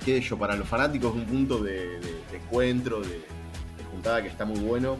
que 0.04 0.20
yo, 0.20 0.38
para 0.38 0.56
los 0.56 0.68
fanáticos 0.68 1.14
es 1.14 1.22
un 1.22 1.26
punto 1.26 1.58
de, 1.58 1.98
de- 2.00 2.22
de 2.30 2.36
encuentro, 2.36 3.00
de, 3.00 3.08
de 3.08 3.84
juntada 3.90 4.22
que 4.22 4.28
está 4.28 4.44
muy 4.44 4.60
bueno. 4.60 4.96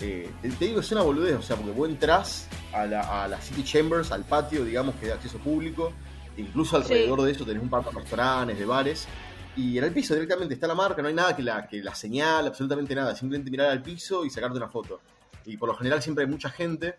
Eh, 0.00 0.30
te, 0.42 0.48
te 0.50 0.64
digo, 0.66 0.80
es 0.80 0.90
una 0.92 1.02
boludez, 1.02 1.36
o 1.36 1.42
sea, 1.42 1.56
porque 1.56 1.72
vos 1.72 1.88
entras 1.88 2.48
a 2.72 2.86
la, 2.86 3.24
a 3.24 3.28
la 3.28 3.40
City 3.40 3.62
Chambers, 3.62 4.10
al 4.10 4.24
patio, 4.24 4.64
digamos, 4.64 4.94
que 4.96 5.06
de 5.06 5.12
acceso 5.12 5.38
público, 5.38 5.92
incluso 6.36 6.76
alrededor 6.76 7.22
de 7.22 7.30
eso 7.32 7.44
tenés 7.44 7.62
un 7.62 7.68
par 7.70 7.84
de 7.84 7.90
restaurantes, 7.92 8.58
de 8.58 8.64
bares, 8.64 9.06
y 9.54 9.76
en 9.78 9.84
el 9.84 9.92
piso 9.92 10.14
directamente 10.14 10.54
está 10.54 10.66
la 10.66 10.74
marca, 10.74 11.02
no 11.02 11.08
hay 11.08 11.14
nada 11.14 11.36
que 11.36 11.42
la, 11.42 11.68
que 11.68 11.82
la 11.82 11.94
señale, 11.94 12.48
absolutamente 12.48 12.94
nada, 12.94 13.14
simplemente 13.14 13.50
mirar 13.50 13.68
al 13.70 13.82
piso 13.82 14.24
y 14.24 14.30
sacarte 14.30 14.56
una 14.56 14.68
foto. 14.68 15.00
Y 15.44 15.56
por 15.56 15.68
lo 15.68 15.74
general 15.76 16.02
siempre 16.02 16.24
hay 16.24 16.30
mucha 16.30 16.48
gente 16.50 16.96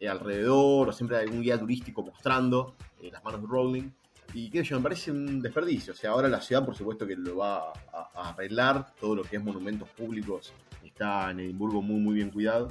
eh, 0.00 0.08
alrededor, 0.08 0.88
o 0.88 0.92
siempre 0.92 1.18
hay 1.18 1.24
algún 1.24 1.42
guía 1.42 1.58
turístico 1.58 2.02
mostrando 2.02 2.74
eh, 3.00 3.10
las 3.12 3.22
manos 3.24 3.42
de 3.42 3.46
Rowling. 3.46 3.90
Y 4.32 4.50
qué 4.50 4.58
sé 4.58 4.70
yo, 4.70 4.78
me 4.78 4.82
parece 4.82 5.10
un 5.10 5.40
desperdicio. 5.40 5.92
O 5.92 5.96
sea, 5.96 6.10
ahora 6.10 6.28
la 6.28 6.40
ciudad, 6.40 6.64
por 6.64 6.74
supuesto, 6.74 7.06
que 7.06 7.16
lo 7.16 7.36
va 7.36 7.68
a, 7.68 7.72
a 8.14 8.30
arreglar. 8.30 8.94
Todo 8.98 9.16
lo 9.16 9.22
que 9.22 9.36
es 9.36 9.42
monumentos 9.42 9.88
públicos 9.90 10.52
está 10.84 11.30
en 11.30 11.40
Edimburgo 11.40 11.82
muy, 11.82 12.00
muy 12.00 12.14
bien 12.14 12.30
cuidado. 12.30 12.68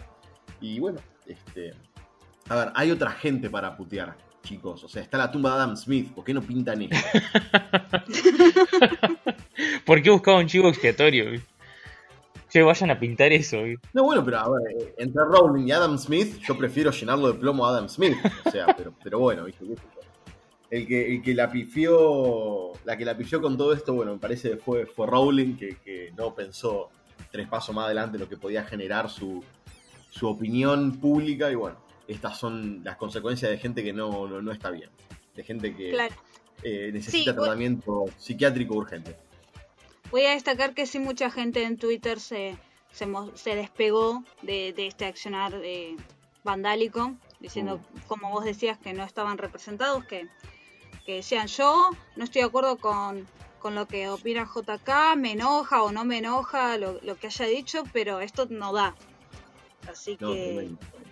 Y 0.60 0.79
bueno, 0.79 1.00
este. 1.25 1.74
A 2.50 2.55
ver, 2.55 2.72
hay 2.75 2.91
otra 2.91 3.12
gente 3.12 3.50
para 3.50 3.77
putear, 3.77 4.17
chicos. 4.43 4.84
O 4.84 4.89
sea, 4.89 5.01
está 5.01 5.17
la 5.17 5.32
tumba 5.32 5.51
de 5.51 5.55
Adam 5.55 5.77
Smith. 5.77 6.13
¿Por 6.13 6.24
qué 6.24 6.34
no 6.34 6.41
pintan 6.41 6.82
esto? 6.82 6.98
¿Por 9.86 10.01
qué 10.01 10.10
buscaba 10.10 10.39
un 10.39 10.48
chivo 10.48 10.67
expiatorio? 10.67 11.41
Che, 12.53 12.62
vayan 12.62 12.91
a 12.91 13.00
pintar 13.00 13.33
eso. 13.33 13.57
No, 13.93 14.03
bueno, 14.03 14.24
pero 14.24 14.38
a 14.38 14.48
ver, 14.48 14.62
eh, 14.79 14.93
entre 15.00 15.24
Rowling 15.24 15.67
y 15.67 15.72
Adam 15.72 15.98
Smith, 15.98 16.39
yo 16.48 16.55
prefiero 16.55 16.91
llenarlo 16.91 17.31
de 17.31 17.39
plomo 17.39 17.65
a 17.65 17.69
Adam 17.72 17.89
Smith. 17.89 18.15
O 18.45 18.51
sea, 18.51 18.67
pero, 18.77 18.93
pero 19.03 19.17
bueno, 19.17 19.45
¿viste? 19.45 19.65
El 20.69 20.86
que, 20.86 21.15
el 21.15 21.24
que 21.24 21.33
la 21.33 21.51
pifió, 21.51 22.74
la 22.86 22.95
que 22.95 23.05
la 23.05 23.17
pifió 23.17 23.41
con 23.41 23.57
todo 23.57 23.74
esto, 23.74 23.95
bueno, 23.95 24.13
me 24.13 24.19
parece 24.19 24.51
que 24.51 24.57
fue, 24.57 24.86
fue 24.86 25.07
Rowling, 25.07 25.55
que, 25.57 25.77
que 25.83 26.13
no 26.15 26.36
pensó 26.36 26.91
tres 27.31 27.48
pasos 27.48 27.74
más 27.74 27.86
adelante 27.86 28.19
lo 28.19 28.29
que 28.29 28.38
podía 28.38 28.63
generar 28.63 29.10
su, 29.10 29.43
su 30.12 30.27
opinión 30.29 31.00
pública. 31.00 31.51
Y 31.51 31.55
bueno, 31.55 31.77
estas 32.07 32.38
son 32.38 32.81
las 32.83 32.98
consecuencias 32.98 33.50
de 33.50 33.57
gente 33.57 33.83
que 33.83 33.93
no, 33.93 34.27
no, 34.27 34.43
no 34.43 34.51
está 34.51 34.69
bien. 34.69 34.91
De 35.36 35.43
gente 35.43 35.75
que 35.75 35.89
Claro. 35.89 36.13
eh, 36.62 36.91
necesita 36.93 37.31
Sí, 37.31 37.36
tratamiento 37.36 38.05
psiquiátrico 38.15 38.75
urgente. 38.75 39.15
Voy 40.13 40.25
a 40.27 40.34
destacar 40.36 40.75
que 40.75 40.86
sí 40.86 41.00
mucha 41.00 41.32
gente 41.32 41.63
en 41.63 41.75
Twitter 41.77 42.20
se, 42.20 42.55
se, 42.91 43.08
mo- 43.08 43.36
se 43.36 43.55
despegó 43.55 44.24
de, 44.43 44.72
de 44.77 44.86
este 44.86 45.05
accionar 45.05 45.60
eh, 45.63 45.96
vandálico, 46.43 47.15
diciendo, 47.39 47.79
como 48.05 48.29
vos 48.29 48.46
decías, 48.46 48.77
que 48.77 48.93
no 48.93 49.03
estaban 49.03 49.39
representados, 49.39 50.05
que, 50.05 50.27
que 51.03 51.15
decían 51.15 51.48
yo 51.48 51.89
no 52.15 52.25
estoy 52.25 52.43
de 52.43 52.48
acuerdo 52.48 52.77
con, 52.77 53.25
con 53.58 53.74
lo 53.74 53.88
que 53.88 54.08
opina 54.08 54.46
JK, 54.46 55.15
me 55.17 55.32
enoja 55.32 55.82
o 55.82 55.91
no 55.91 56.05
me 56.05 56.20
enoja 56.20 56.77
lo, 56.77 57.00
lo 57.01 57.15
que 57.15 57.25
haya 57.25 57.48
dicho, 57.48 57.84
pero 57.91 58.20
esto 58.20 58.46
no 58.51 58.72
da. 58.72 58.93
Así 59.89 60.15
No, 60.20 60.27
que... 60.36 60.70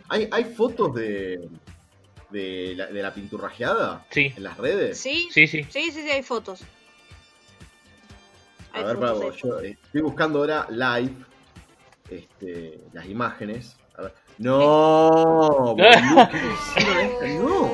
¿Hay, 0.09 0.29
hay 0.31 0.43
fotos 0.43 0.93
de, 0.93 1.39
de, 2.29 2.75
la, 2.75 2.85
de 2.85 3.01
la 3.01 3.11
pinturrajeada 3.15 4.05
Sí, 4.11 4.31
en 4.37 4.43
las 4.43 4.57
redes? 4.59 4.99
Sí, 4.99 5.27
sí, 5.31 5.47
sí. 5.47 5.63
sí, 5.63 5.89
sí, 5.91 6.03
sí, 6.03 6.09
hay 6.11 6.21
fotos. 6.21 6.61
A 8.73 8.83
ver, 8.83 8.97
para 8.99 9.11
vos, 9.13 9.35
yo 9.37 9.59
eh, 9.59 9.77
estoy 9.83 10.01
buscando 10.01 10.39
ahora 10.39 10.67
live 10.69 11.13
este, 12.09 12.79
las 12.93 13.05
imágenes. 13.05 13.75
A 13.97 14.03
ver. 14.03 14.13
No, 14.37 15.75
boludo, 15.75 15.75
¿qué? 15.77 17.37
No. 17.39 17.71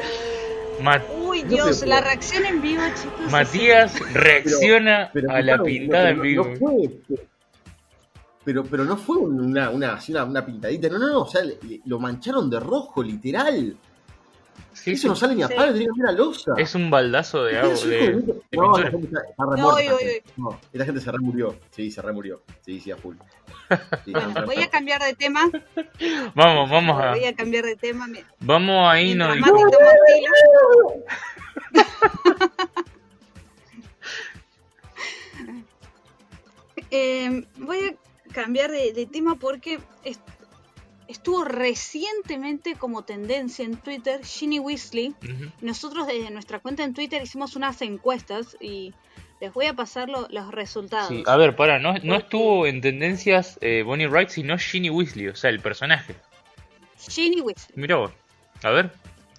Uy, 1.28 1.42
Dios, 1.44 1.84
la 1.88 2.02
reacción 2.02 2.46
en 2.46 2.62
vivo, 2.62 2.84
chicos. 3.02 3.32
Matías 3.32 4.00
reacciona 4.14 5.10
Pero, 5.12 5.32
a 5.32 5.42
la 5.42 5.62
pintada 5.64 6.04
no, 6.04 6.10
en 6.12 6.18
no 6.18 6.22
vivo. 6.24 6.46
fue, 6.60 7.18
pero, 8.44 8.64
pero 8.64 8.86
no 8.86 8.96
fue 8.96 9.18
una, 9.18 9.72
una, 9.72 9.94
así 9.94 10.12
una, 10.12 10.24
una 10.26 10.46
pintadita, 10.46 10.88
no, 10.90 11.00
no, 11.00 11.08
no, 11.08 11.22
o 11.22 11.28
sea, 11.28 11.44
le- 11.44 11.58
le- 11.64 11.82
lo 11.86 12.00
mancharon 12.00 12.48
de 12.50 12.60
rojo, 12.60 13.02
literal. 13.02 13.76
Sí, 14.88 14.94
Eso 14.94 15.02
sí. 15.02 15.08
no 15.10 15.16
sale 15.18 15.36
ni 15.36 15.44
a 15.44 15.50
Sí. 15.50 15.54
palo, 15.54 15.74
tiene 15.74 15.90
que 15.94 16.08
a 16.08 16.12
losa. 16.14 16.54
Es 16.56 16.74
un 16.74 16.90
baldazo 16.90 17.44
de 17.44 17.52
¿Qué 17.52 17.58
agua. 17.58 17.76
De, 17.76 17.88
de- 17.90 18.16
de 18.16 18.42
no, 18.54 18.78
la 18.78 18.90
gente 18.90 19.08
está, 19.08 19.20
está 19.30 19.46
re 19.46 20.24
No, 20.38 20.60
esta 20.72 20.86
gente 20.86 21.02
se 21.02 21.12
remurió. 21.12 21.56
Sí, 21.72 21.92
se 21.92 22.02
remurió. 22.02 22.42
Sí, 22.62 22.80
sí, 22.80 22.90
a 22.92 22.96
full. 22.96 23.18
Sí, 24.06 24.14
Bueno, 24.14 24.46
voy 24.46 24.62
a 24.64 24.70
cambiar 24.70 25.02
de 25.02 25.14
tema. 25.14 25.52
Vamos, 26.36 26.70
vamos 26.70 27.02
a. 27.02 27.12
Voy 27.12 27.26
a 27.26 27.36
cambiar 27.36 27.66
de 27.66 27.76
tema. 27.76 28.08
Vamos 28.40 28.88
ahí, 28.90 29.14
no. 29.14 29.28
Eh, 36.92 37.44
voy 37.58 37.80
a 38.30 38.34
cambiar 38.34 38.72
de, 38.72 38.94
de 38.94 39.06
tema 39.06 39.36
porque 39.36 39.80
estuvo 41.08 41.44
recientemente 41.46 42.76
como 42.76 43.04
tendencia 43.04 43.64
en 43.66 43.78
Twitter 43.78 44.24
Ginny 44.26 44.60
Weasley. 44.60 45.16
Nosotros 45.62 46.08
desde 46.08 46.30
nuestra 46.32 46.60
cuenta 46.60 46.84
en 46.84 46.94
Twitter 46.94 47.22
hicimos 47.24 47.56
unas 47.56 47.82
encuestas 47.82 48.58
y 48.60 48.94
les 49.40 49.54
voy 49.54 49.68
a 49.68 49.74
pasar 49.74 50.10
lo- 50.10 50.28
los 50.30 50.52
resultados. 50.52 51.10
Sí, 51.10 51.24
a 51.28 51.38
ver, 51.38 51.56
para, 51.56 51.80
no, 51.80 51.94
no 52.04 52.16
estuvo 52.16 52.66
en 52.68 52.82
tendencias 52.82 53.58
eh, 53.62 53.84
Bonnie 53.84 54.08
Wright, 54.08 54.30
sino 54.30 54.58
Ginny 54.58 54.90
Weasley, 54.90 55.28
o 55.28 55.36
sea, 55.36 55.50
el 55.50 55.60
personaje. 55.60 56.16
Ginny 57.08 57.42
Weasley 57.42 57.74
Mira 57.76 57.98
vos. 57.98 58.12
A 58.64 58.72
ver. 58.72 58.92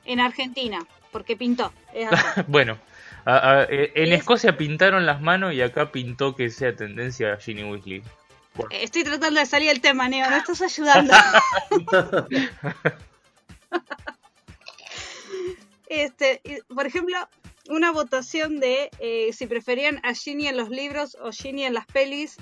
en 0.05 0.21
Argentina, 0.21 0.79
porque 1.11 1.37
pintó. 1.37 1.73
es 1.93 2.09
bueno, 2.47 2.79
a- 3.25 3.51
a- 3.51 3.63
eh, 3.65 3.93
en 3.97 4.13
Es- 4.13 4.21
Escocia 4.21 4.57
pintaron 4.57 5.05
las 5.05 5.21
manos 5.21 5.53
y 5.53 5.61
acá 5.61 5.91
pintó 5.91 6.37
que 6.37 6.51
sea 6.51 6.75
tendencia 6.77 7.37
Ginny 7.39 7.65
Weasley. 7.65 8.03
Eh, 8.71 8.85
Estoy 8.85 9.05
tratando 9.05 9.41
de 9.41 9.47
salir 9.47 9.69
del 9.69 9.81
tema, 9.81 10.09
Neo, 10.09 10.29
no 10.31 10.37
estás 10.37 10.61
ayudando. 10.63 11.13
este, 15.89 16.41
por 16.75 16.87
ejemplo, 16.87 17.17
una 17.69 17.93
votación 17.93 18.59
de 18.61 18.91
eh, 18.99 19.31
si 19.33 19.47
preferían 19.47 20.01
a 20.05 20.15
Ginny 20.15 20.49
en 20.49 20.57
los 20.57 20.71
libros 20.71 21.17
o 21.21 21.31
Ginny 21.33 21.65
en 21.65 21.75
las 21.75 21.87
pelis. 21.87 22.37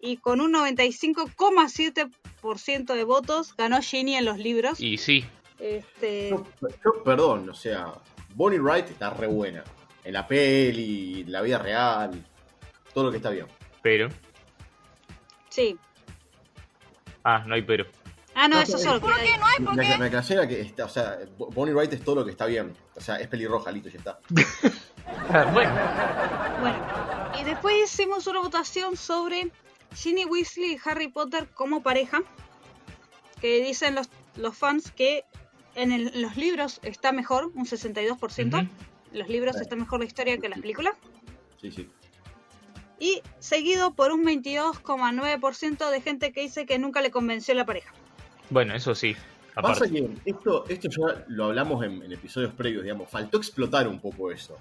Y 0.00 0.18
con 0.18 0.40
un 0.40 0.52
95,7% 0.54 2.94
de 2.94 3.02
votos 3.04 3.56
ganó 3.56 3.82
Ginny 3.82 4.14
en 4.14 4.24
los 4.24 4.38
libros. 4.38 4.80
Y 4.80 4.96
sí, 4.96 5.24
Este, 5.58 6.30
Yo, 6.30 6.46
yo, 6.84 7.02
perdón, 7.02 7.50
o 7.50 7.54
sea, 7.54 7.92
Bonnie 8.34 8.60
Wright 8.60 8.88
está 8.90 9.10
re 9.10 9.26
buena. 9.26 9.64
En 10.04 10.12
la 10.12 10.28
peli, 10.28 11.22
en 11.22 11.32
la 11.32 11.42
vida 11.42 11.58
real, 11.58 12.24
todo 12.94 13.02
lo 13.04 13.10
que 13.10 13.16
está 13.16 13.30
bien. 13.30 13.46
pero. 13.82 14.08
Sí. 15.58 15.78
Ah, 17.24 17.44
no 17.46 17.54
hay 17.54 17.62
pero. 17.62 17.86
Ah, 18.34 18.46
no, 18.46 18.56
No, 18.56 18.62
eso 18.62 18.72
no, 18.72 18.78
solo 18.78 19.00
quería 19.00 19.16
decir. 19.38 19.68
Me, 19.74 19.98
me 19.98 20.06
aclaré 20.06 20.34
era 20.34 20.46
que 20.46 20.60
está, 20.60 20.84
o 20.84 20.88
sea, 20.88 21.18
Bonnie 21.36 21.74
Wright 21.74 21.92
es 21.92 22.04
todo 22.04 22.14
lo 22.16 22.24
que 22.24 22.30
está 22.30 22.46
bien. 22.46 22.72
O 22.94 23.00
sea, 23.00 23.16
es 23.16 23.26
pelirroja, 23.28 23.70
listo, 23.72 23.88
ya 23.88 23.98
está. 23.98 24.18
Bueno, 25.52 25.72
Bueno, 26.60 27.32
y 27.40 27.44
después 27.44 27.74
hicimos 27.84 28.26
una 28.26 28.40
votación 28.40 28.96
sobre 28.96 29.50
Ginny 29.94 30.24
Weasley 30.26 30.74
y 30.74 30.78
Harry 30.84 31.08
Potter 31.08 31.48
como 31.48 31.82
pareja. 31.82 32.22
Que 33.40 33.62
dicen 33.64 33.94
los, 33.94 34.08
los 34.36 34.56
fans 34.56 34.90
que 34.92 35.24
en, 35.74 35.92
el- 35.92 36.14
en 36.14 36.22
los 36.22 36.36
libros 36.36 36.78
está 36.82 37.10
mejor, 37.12 37.46
un 37.54 37.64
62%. 37.66 38.48
Ujú. 38.48 38.56
En 38.58 38.70
los 39.18 39.28
libros 39.28 39.56
está 39.60 39.76
mejor 39.76 40.00
la 40.00 40.06
historia 40.06 40.38
que 40.38 40.48
las 40.48 40.60
películas. 40.60 40.94
Sí, 41.60 41.70
sí. 41.72 41.88
Y 43.00 43.22
seguido 43.38 43.94
por 43.94 44.10
un 44.12 44.24
22,9% 44.24 45.90
de 45.90 46.00
gente 46.00 46.32
que 46.32 46.40
dice 46.42 46.66
que 46.66 46.78
nunca 46.78 47.00
le 47.00 47.10
convenció 47.10 47.54
la 47.54 47.64
pareja. 47.64 47.92
bueno, 48.50 48.74
eso 48.74 48.94
sí. 48.94 49.14
Pasa 49.54 49.84
Aparte. 49.84 49.90
que 49.92 50.08
esto, 50.30 50.64
esto 50.68 50.88
ya 50.88 51.24
lo 51.28 51.46
hablamos 51.46 51.84
en, 51.84 52.00
en 52.02 52.12
episodios 52.12 52.52
previos, 52.54 52.84
digamos. 52.84 53.10
Faltó 53.10 53.38
explotar 53.38 53.88
un 53.88 53.98
poco 54.00 54.30
eso. 54.30 54.56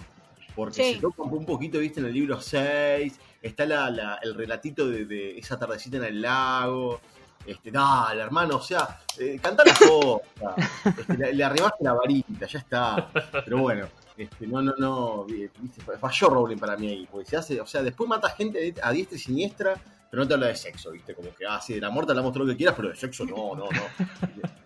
Porque 0.55 0.73
Sí. 0.83 0.93
se 0.95 1.01
toca 1.01 1.21
un 1.21 1.45
poquito, 1.45 1.77
viste, 1.77 1.99
en 1.99 2.07
el 2.07 2.13
libro 2.13 2.41
6. 2.41 3.19
Está 3.43 3.65
la, 3.67 3.91
la- 3.91 4.19
el 4.23 4.33
relatito 4.33 4.87
de, 4.89 5.05
de 5.05 5.37
esa 5.37 5.59
tardecita 5.59 5.97
en 5.97 6.03
el 6.05 6.21
lago. 6.23 6.99
Este, 7.45 7.69
dale, 7.69 8.21
hermano, 8.23 8.55
o 8.57 8.61
sea, 8.61 8.99
eh, 9.19 9.39
cantá 9.41 9.63
la 9.65 9.73
cosa. 9.75 10.55
Este, 10.97 11.15
le, 11.17 11.33
le 11.33 11.43
arribaste 11.43 11.83
la 11.83 11.93
varita, 11.93 12.47
ya 12.47 12.57
está. 12.59 13.09
Pero 13.45 13.59
bueno, 13.59 13.87
este, 14.17 14.47
no, 14.47 14.61
no, 14.61 14.73
no. 14.77 15.23
viste, 15.25 15.81
falló 15.99 16.29
Rowling 16.29 16.57
para 16.57 16.75
mí 16.77 16.87
ahí. 16.87 17.07
Porque 17.09 17.29
se 17.29 17.37
hace, 17.37 17.61
o 17.61 17.65
sea, 17.65 17.81
después 17.83 18.09
mata 18.09 18.29
gente 18.29 18.73
a 18.81 18.91
diestra 18.91 19.15
y 19.17 19.19
siniestra, 19.19 19.75
pero 20.09 20.23
no 20.23 20.27
te 20.27 20.33
habla 20.33 20.47
de 20.47 20.55
sexo, 20.55 20.91
viste. 20.91 21.13
Como 21.13 21.33
que, 21.35 21.45
ah, 21.45 21.59
sí, 21.61 21.73
de 21.75 21.81
la 21.81 21.89
muerte 21.89 22.11
hablamos 22.11 22.33
todo 22.33 22.43
lo 22.45 22.51
que 22.51 22.57
quieras, 22.57 22.75
pero 22.75 22.89
de 22.89 22.95
sexo 22.95 23.25
no, 23.25 23.55
no, 23.55 23.65
no. 23.65 24.05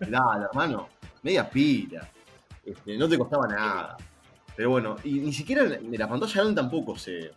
Dale, 0.00 0.46
hermano, 0.50 0.88
media 1.22 1.48
pila. 1.48 2.08
Este, 2.64 2.96
no 2.96 3.08
te 3.08 3.18
costaba 3.18 3.46
nada. 3.46 3.96
Pero 4.54 4.70
bueno, 4.70 4.96
y 5.04 5.14
ni 5.14 5.32
siquiera 5.32 5.64
en 5.64 5.98
la 5.98 6.08
pantalla 6.08 6.34
grande 6.42 6.54
tampoco 6.60 6.96
se, 6.96 7.32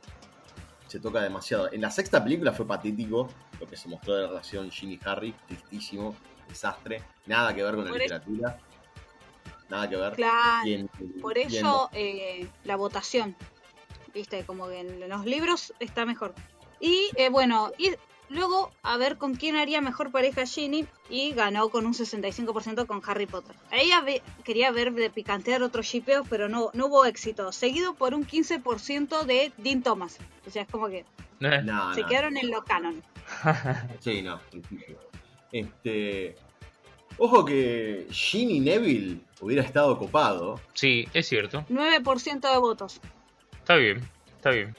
se 0.87 0.99
toca 0.99 1.21
demasiado. 1.21 1.71
En 1.71 1.81
la 1.81 1.89
sexta 1.89 2.23
película 2.23 2.51
fue 2.51 2.67
patético 2.67 3.29
lo 3.59 3.67
que 3.67 3.75
se 3.77 3.87
mostró 3.87 4.15
de 4.15 4.21
la 4.23 4.27
relación 4.27 4.69
Ginny 4.69 4.95
y 4.95 4.99
Harry, 5.07 5.33
tristísimo, 5.47 6.15
desastre, 6.47 7.01
nada 7.25 7.53
que 7.55 7.63
ver 7.63 7.75
con 7.75 7.85
la 7.85 7.91
eso- 7.91 7.99
literatura. 7.99 8.59
Nada 9.69 9.89
que 9.89 9.95
ver. 9.95 10.13
Claro. 10.13 10.67
En- 10.69 10.87
Por 11.21 11.37
ello, 11.37 11.89
eh, 11.93 12.47
la 12.63 12.75
votación. 12.75 13.35
Viste, 14.13 14.43
como 14.45 14.67
que 14.67 14.79
en 14.79 15.09
los 15.09 15.25
libros 15.25 15.73
está 15.79 16.05
mejor. 16.05 16.33
Y 16.79 17.09
eh, 17.15 17.29
bueno, 17.29 17.71
y 17.77 17.91
luego 18.29 18.71
a 18.83 18.97
ver 18.97 19.17
con 19.17 19.35
quién 19.35 19.55
haría 19.55 19.81
mejor 19.81 20.11
pareja 20.11 20.45
Ginny. 20.45 20.85
Y 21.09 21.33
ganó 21.33 21.69
con 21.69 21.85
un 21.85 21.93
65% 21.93 22.85
con 22.87 23.01
Harry 23.05 23.25
Potter. 23.27 23.55
Ella 23.71 24.01
ve- 24.01 24.21
quería 24.43 24.71
ver 24.71 24.93
de 24.93 25.09
picantear 25.09 25.61
otro 25.63 25.81
shipeo, 25.83 26.23
pero 26.29 26.47
no, 26.49 26.69
no 26.73 26.87
hubo 26.87 27.05
éxito. 27.05 27.51
Seguido 27.51 27.93
por 27.93 28.13
un 28.13 28.25
15% 28.25 29.23
de 29.25 29.51
Dean 29.57 29.83
Thomas. 29.83 30.17
O 30.47 30.49
sea, 30.49 30.63
es 30.63 30.69
como 30.69 30.87
que 30.87 31.05
Eh, 31.41 31.61
No, 31.63 31.93
se 31.93 32.01
no. 32.01 32.07
quedaron 32.07 32.37
en 32.37 32.49
lo 32.49 32.63
canon. 32.63 33.03
Sí, 33.99 34.21
no. 34.21 34.39
Este. 35.51 36.35
Ojo 37.17 37.45
que 37.45 38.07
Ginny 38.11 38.59
Neville 38.59 39.17
hubiera 39.41 39.63
estado 39.63 39.97
copado. 39.97 40.59
Sí, 40.73 41.07
es 41.13 41.27
cierto. 41.27 41.65
9% 41.69 42.51
de 42.51 42.57
votos. 42.59 42.99
Está 43.53 43.75
bien, 43.75 44.01
está 44.37 44.51
bien. 44.51 44.75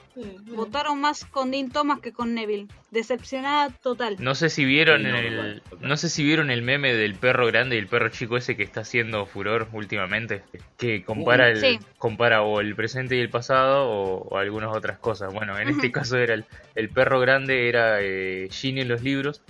Votaron 0.55 1.01
más 1.01 1.25
con 1.25 1.51
Dean 1.51 1.69
Thomas 1.71 1.99
que 1.99 2.11
con 2.13 2.33
Neville. 2.33 2.67
Decepcionada 2.91 3.69
total. 3.69 4.15
No 4.19 4.33
sé 4.33 4.49
si 4.49 4.63
vieron 4.65 5.01
Sí, 5.01 5.07
no, 5.07 5.17
el 5.17 5.35
total, 5.35 5.61
total. 5.69 5.89
no 5.89 5.97
sé 5.97 6.09
si 6.09 6.23
vieron 6.23 6.49
el 6.51 6.61
meme 6.61 6.93
del 6.93 7.15
perro 7.15 7.45
grande 7.47 7.75
y 7.75 7.79
el 7.79 7.87
perro 7.87 8.09
chico 8.09 8.37
ese 8.37 8.55
que 8.55 8.63
está 8.63 8.81
haciendo 8.81 9.25
furor 9.25 9.67
últimamente, 9.73 10.41
que 10.77 11.03
compara 11.03 11.49
el 11.49 11.57
Sí. 11.59 11.79
compara 11.97 12.43
o 12.43 12.61
el 12.61 12.75
presente 12.75 13.17
y 13.17 13.19
el 13.19 13.29
pasado 13.29 13.89
o, 13.89 14.27
o 14.29 14.37
algunas 14.37 14.75
otras 14.75 14.99
cosas. 14.99 15.33
Bueno, 15.33 15.57
en 15.59 15.67
este 15.69 15.91
caso 15.91 16.17
era 16.17 16.33
el, 16.33 16.45
el 16.75 16.89
perro 16.89 17.19
grande 17.19 17.67
era 17.67 17.97
eh, 18.01 18.47
Ginny 18.51 18.81
en 18.81 18.87
los 18.87 19.01
libros 19.03 19.41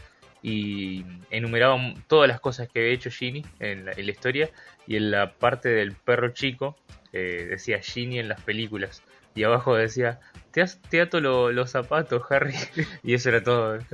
y 0.44 1.04
enumeraba 1.32 1.78
todas 2.08 2.28
las 2.28 2.40
cosas 2.40 2.70
que 2.70 2.80
había 2.80 2.92
hecho 2.94 3.10
Ginny 3.12 3.44
en 3.60 3.86
la, 3.86 3.92
en 3.94 4.06
la 4.06 4.12
historia 4.12 4.50
y 4.86 4.96
en 4.96 5.12
la 5.12 5.34
parte 5.34 5.70
del 5.70 5.94
perro 5.94 6.30
chico 6.34 6.76
eh, 7.14 7.48
decía 7.50 7.80
Ginny 7.82 8.20
en 8.20 8.30
las 8.30 8.42
películas 8.42 9.02
y 9.36 9.44
abajo 9.44 9.76
decía 9.76 10.20
te, 10.52 10.62
has- 10.62 10.80
te 10.82 11.02
ato 11.02 11.20
lo- 11.20 11.52
los 11.52 11.72
zapatos 11.72 12.22
Harry 12.30 12.54
y 13.04 13.14
eso 13.16 13.30
era 13.30 13.44
todo 13.44 13.80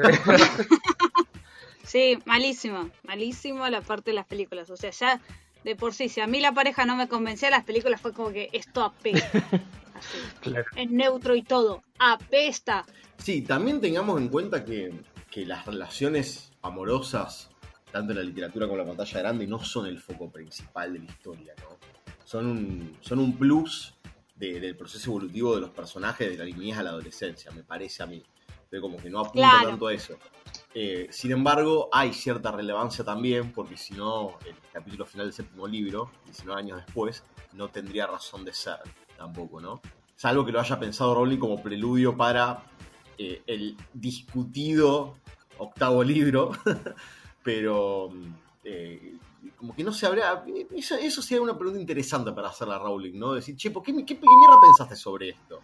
Sí, 1.83 2.17
malísimo, 2.25 2.89
malísimo 3.03 3.67
la 3.69 3.81
parte 3.81 4.11
de 4.11 4.15
las 4.15 4.25
películas. 4.25 4.69
O 4.69 4.77
sea, 4.77 4.89
ya 4.91 5.21
de 5.63 5.75
por 5.75 5.93
sí, 5.93 6.09
si 6.09 6.21
a 6.21 6.27
mí 6.27 6.39
la 6.39 6.51
pareja 6.53 6.85
no 6.85 6.95
me 6.95 7.07
convencía, 7.07 7.49
las 7.49 7.63
películas 7.65 8.01
fue 8.01 8.13
como 8.13 8.31
que 8.31 8.49
esto 8.53 8.83
apesta. 8.83 9.27
Así, 9.93 10.17
claro 10.41 10.65
es 10.75 10.89
neutro 10.89 11.35
y 11.35 11.43
todo, 11.43 11.83
apesta. 11.99 12.85
Sí, 13.17 13.41
también 13.41 13.79
tengamos 13.81 14.19
en 14.19 14.29
cuenta 14.29 14.63
que, 14.65 14.91
que 15.33 15.45
las 15.45 15.65
relaciones 15.65 16.51
amorosas, 16.61 17.49
tanto 17.91 18.11
en 18.11 18.19
la 18.19 18.23
literatura 18.23 18.67
como 18.67 18.79
en 18.79 18.87
la 18.87 18.93
pantalla 18.95 19.19
grande, 19.19 19.47
no 19.47 19.59
son 19.63 19.87
el 19.87 19.99
foco 19.99 20.29
principal 20.29 20.93
de 20.93 20.99
la 20.99 21.05
historia, 21.05 21.53
¿no? 21.61 21.77
Son 22.23 22.45
un, 22.45 22.97
son 23.01 23.19
un 23.19 23.35
plus 23.37 23.95
de- 24.35 24.59
del 24.59 24.75
proceso 24.75 25.09
evolutivo 25.09 25.55
de 25.55 25.61
los 25.61 25.69
personajes 25.71 26.29
de 26.29 26.37
la 26.37 26.45
niñez 26.45 26.77
a 26.77 26.83
la 26.83 26.91
adolescencia, 26.91 27.51
me 27.51 27.63
parece 27.63 28.03
a 28.03 28.05
mí. 28.05 28.21
Entonces, 28.47 28.81
como 28.81 28.97
que 28.97 29.09
no 29.09 29.19
apunta 29.19 29.49
Claro. 29.49 29.69
tanto 29.69 29.87
a 29.87 29.93
eso. 29.93 30.17
Eh, 30.73 31.07
sin 31.11 31.31
embargo, 31.31 31.89
hay 31.91 32.13
cierta 32.13 32.51
relevancia 32.51 33.03
también, 33.03 33.51
porque 33.53 33.77
si 33.77 33.93
no, 33.95 34.37
el 34.45 34.55
capítulo 34.71 35.05
final 35.05 35.27
del 35.27 35.33
séptimo 35.33 35.67
libro, 35.67 36.11
19 36.25 36.59
años 36.59 36.83
después, 36.85 37.23
no 37.53 37.69
tendría 37.69 38.07
razón 38.07 38.45
de 38.45 38.53
ser 38.53 38.77
tampoco, 39.17 39.59
¿no? 39.61 39.81
Salvo 40.15 40.45
que 40.45 40.51
lo 40.51 40.59
haya 40.59 40.79
pensado 40.79 41.13
Rowling 41.15 41.37
como 41.37 41.61
preludio 41.61 42.15
para 42.17 42.63
eh, 43.17 43.41
el 43.47 43.75
discutido 43.93 45.15
octavo 45.57 46.03
libro, 46.03 46.51
pero 47.43 48.09
mm, 48.11 48.33
eh, 48.63 49.13
como 49.57 49.75
que 49.75 49.83
no 49.83 49.91
se 49.91 50.05
habría... 50.05 50.43
Eso, 50.75 50.95
eso 50.95 51.21
sería 51.21 51.41
una 51.41 51.57
pregunta 51.57 51.79
interesante 51.79 52.31
para 52.31 52.49
hacerla 52.49 52.75
a 52.75 52.79
Rowling, 52.79 53.17
¿no? 53.19 53.33
Decir, 53.33 53.55
che, 53.55 53.71
¿por 53.71 53.83
qué, 53.83 53.93
qué, 53.93 54.05
qué 54.05 54.15
mierda 54.15 54.59
pensaste 54.61 54.95
sobre 54.95 55.29
esto? 55.29 55.59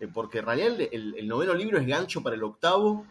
Eh, 0.00 0.08
porque 0.12 0.38
en 0.38 0.46
realidad 0.46 0.80
el, 0.90 1.28
noveno 1.28 1.54
libro 1.54 1.78
es 1.78 1.86
gancho 1.86 2.22
para 2.22 2.34
el 2.36 2.42
octavo, 2.42 3.04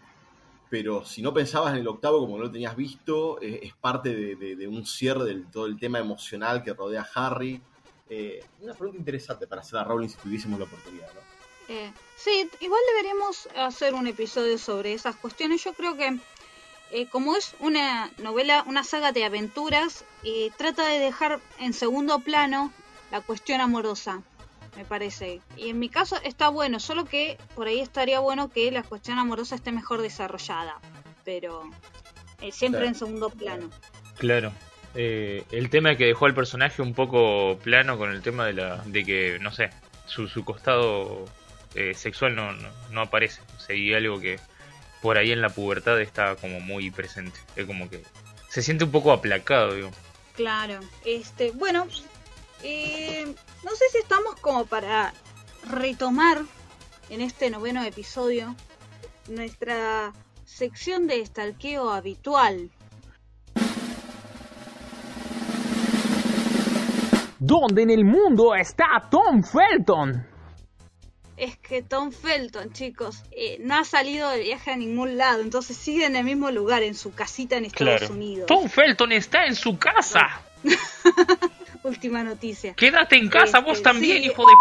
pero 0.69 1.05
si 1.05 1.21
no 1.21 1.33
pensabas 1.33 1.73
en 1.73 1.79
el 1.79 1.87
octavo 1.87 2.19
como 2.19 2.37
no 2.37 2.43
lo 2.43 2.51
tenías 2.51 2.75
visto, 2.75 3.39
eh, 3.41 3.59
es 3.63 3.73
parte 3.75 4.15
de, 4.15 4.35
de- 4.35 4.55
de 4.55 4.67
un 4.67 4.85
cierre 4.85 5.23
del 5.25 5.45
todo 5.49 5.65
el 5.67 5.79
tema 5.79 5.99
emocional 5.99 6.63
que 6.63 6.73
rodea 6.73 7.07
a 7.15 7.27
Harry. 7.27 7.61
Eh, 8.09 8.43
una 8.61 8.73
pregunta 8.73 8.97
interesante 8.97 9.45
para 9.45 9.61
hacer 9.61 9.77
a 9.79 9.83
Rowling 9.83 10.09
si 10.09 10.17
tuviésemos 10.17 10.57
la 10.59 10.65
oportunidad, 10.65 11.07
¿no? 11.13 11.38
Eh, 11.69 11.91
sí, 12.15 12.49
igual 12.59 12.81
deberíamos 12.95 13.47
hacer 13.55 13.93
un 13.93 14.07
episodio 14.07 14.57
sobre 14.57 14.93
esas 14.93 15.15
cuestiones. 15.15 15.63
Yo 15.63 15.73
creo 15.73 15.95
que 15.95 16.17
eh, 16.91 17.05
como 17.07 17.35
es 17.35 17.55
una 17.59 18.09
novela, 18.17 18.63
una 18.67 18.83
saga 18.83 19.11
de 19.11 19.23
aventuras, 19.23 20.03
eh, 20.23 20.49
trata 20.57 20.87
de 20.87 20.99
dejar 20.99 21.39
en 21.59 21.73
segundo 21.73 22.19
plano 22.19 22.73
la 23.11 23.21
cuestión 23.21 23.61
amorosa, 23.61 24.21
me 24.75 24.83
parece. 24.85 25.41
Y 25.55 25.69
en 25.69 25.77
mi 25.79 25.89
caso 25.89 26.17
está 26.23 26.49
bueno, 26.49 26.79
solo 26.79 27.05
que 27.05 27.37
por 27.55 27.67
ahí 27.67 27.79
estaría 27.79 28.19
bueno 28.19 28.49
que 28.49 28.71
la 28.71 28.81
cuestión 28.83 29.19
amorosa 29.19 29.53
esté 29.55 29.71
mejor 29.71 30.01
desarrollada, 30.01 30.79
pero 31.23 31.69
eh, 32.41 32.51
siempre 32.51 32.79
Claro. 32.81 32.87
en 32.87 32.95
segundo 32.95 33.29
plano. 33.29 33.69
Claro. 34.17 34.51
Eh, 34.95 35.43
el 35.51 35.69
tema 35.69 35.95
que 35.95 36.05
dejó 36.05 36.25
al 36.25 36.33
personaje 36.33 36.81
un 36.81 36.95
poco 36.95 37.59
plano 37.59 37.99
con 37.99 38.09
el 38.11 38.23
tema 38.23 38.47
de 38.47 38.53
la 38.53 38.77
de 38.85 39.05
que, 39.05 39.37
no 39.39 39.51
sé, 39.51 39.69
su, 40.07 40.27
su 40.27 40.43
costado 40.43 41.25
eh, 41.75 41.93
sexual 41.93 42.35
no, 42.35 42.53
no, 42.53 42.69
no 42.91 43.01
aparece. 43.01 43.41
O 43.57 43.59
sea, 43.59 43.75
y 43.75 43.93
algo 43.93 44.19
que 44.19 44.39
por 45.01 45.17
ahí 45.17 45.31
en 45.31 45.41
la 45.41 45.49
pubertad 45.49 45.99
está 46.01 46.35
como 46.35 46.59
muy 46.59 46.91
presente. 46.91 47.39
Es 47.55 47.65
como 47.65 47.89
que 47.89 48.03
se 48.49 48.61
siente 48.61 48.83
un 48.83 48.91
poco 48.91 49.11
aplacado, 49.11 49.73
digo. 49.75 49.91
Claro, 50.35 50.79
este, 51.05 51.51
bueno, 51.51 51.87
eh, 52.63 53.25
no 53.63 53.71
sé 53.71 53.85
si 53.91 53.97
estamos 53.99 54.35
como 54.35 54.65
para 54.65 55.13
retomar 55.69 56.41
en 57.09 57.21
este 57.21 57.49
noveno 57.49 57.83
episodio 57.83 58.55
nuestra 59.27 60.13
sección 60.45 61.07
de 61.07 61.21
estalqueo 61.21 61.89
habitual. 61.91 62.71
¿Dónde 67.39 67.83
en 67.83 67.89
el 67.89 68.03
mundo 68.03 68.53
está 68.53 69.07
Tom 69.09 69.43
Felton? 69.43 70.28
Es 71.39 71.55
que 71.57 71.81
Tom 71.81 72.11
Felton, 72.11 72.73
chicos, 72.73 73.23
eh, 73.31 73.57
no 73.61 73.75
ha 73.77 73.85
salido 73.85 74.29
de 74.29 74.41
viaje 74.41 74.71
a 74.71 74.75
ningún 74.75 75.15
lado, 75.17 75.41
entonces 75.41 75.77
sigue 75.77 76.05
en 76.05 76.17
el 76.17 76.25
mismo 76.25 76.51
lugar, 76.51 76.83
en 76.83 76.95
su 76.95 77.13
casita 77.13 77.55
en 77.55 77.63
Estados 77.63 78.09
Unidos. 78.09 78.45
Tom 78.45 78.67
Felton 78.67 79.13
está 79.13 79.45
en 79.45 79.55
su 79.55 79.77
casa. 79.77 80.41
Última 81.83 82.23
noticia. 82.25 82.73
Quédate 82.73 83.15
en 83.15 83.29
casa 83.29 83.59
Este, 83.59 83.69
vos 83.69 83.81
también, 83.81 84.21
sí. 84.21 84.25
hijo 84.25 84.45
de 84.45 84.53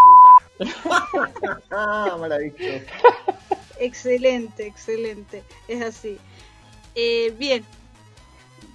puta. 0.63 1.61
Ah, 1.73 2.17
maravilloso. 2.21 2.85
Excelente, 3.81 4.67
excelente. 4.69 5.43
Es 5.67 5.83
así. 5.83 6.17
Eh, 6.95 7.35
bien. 7.37 7.65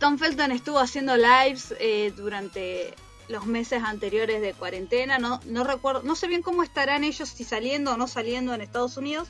Tom 0.02 0.18
Felton 0.18 0.52
estuvo 0.52 0.80
haciendo 0.80 1.16
lives 1.16 1.74
eh, 1.80 2.12
durante 2.18 2.94
los 3.29 3.45
meses 3.45 3.81
anteriores 3.83 4.41
de 4.41 4.53
cuarentena. 4.53 5.17
No, 5.19 5.39
no 5.45 5.63
recuerdo, 5.63 6.03
no 6.03 6.15
sé 6.15 6.27
bien 6.27 6.41
cómo 6.41 6.63
estarán 6.63 7.03
ellos, 7.03 7.29
si 7.29 7.43
saliendo 7.43 7.93
o 7.93 7.97
no 7.97 8.07
saliendo 8.07 8.53
en 8.53 8.62
Estados 8.62 8.97
Unidos. 8.97 9.27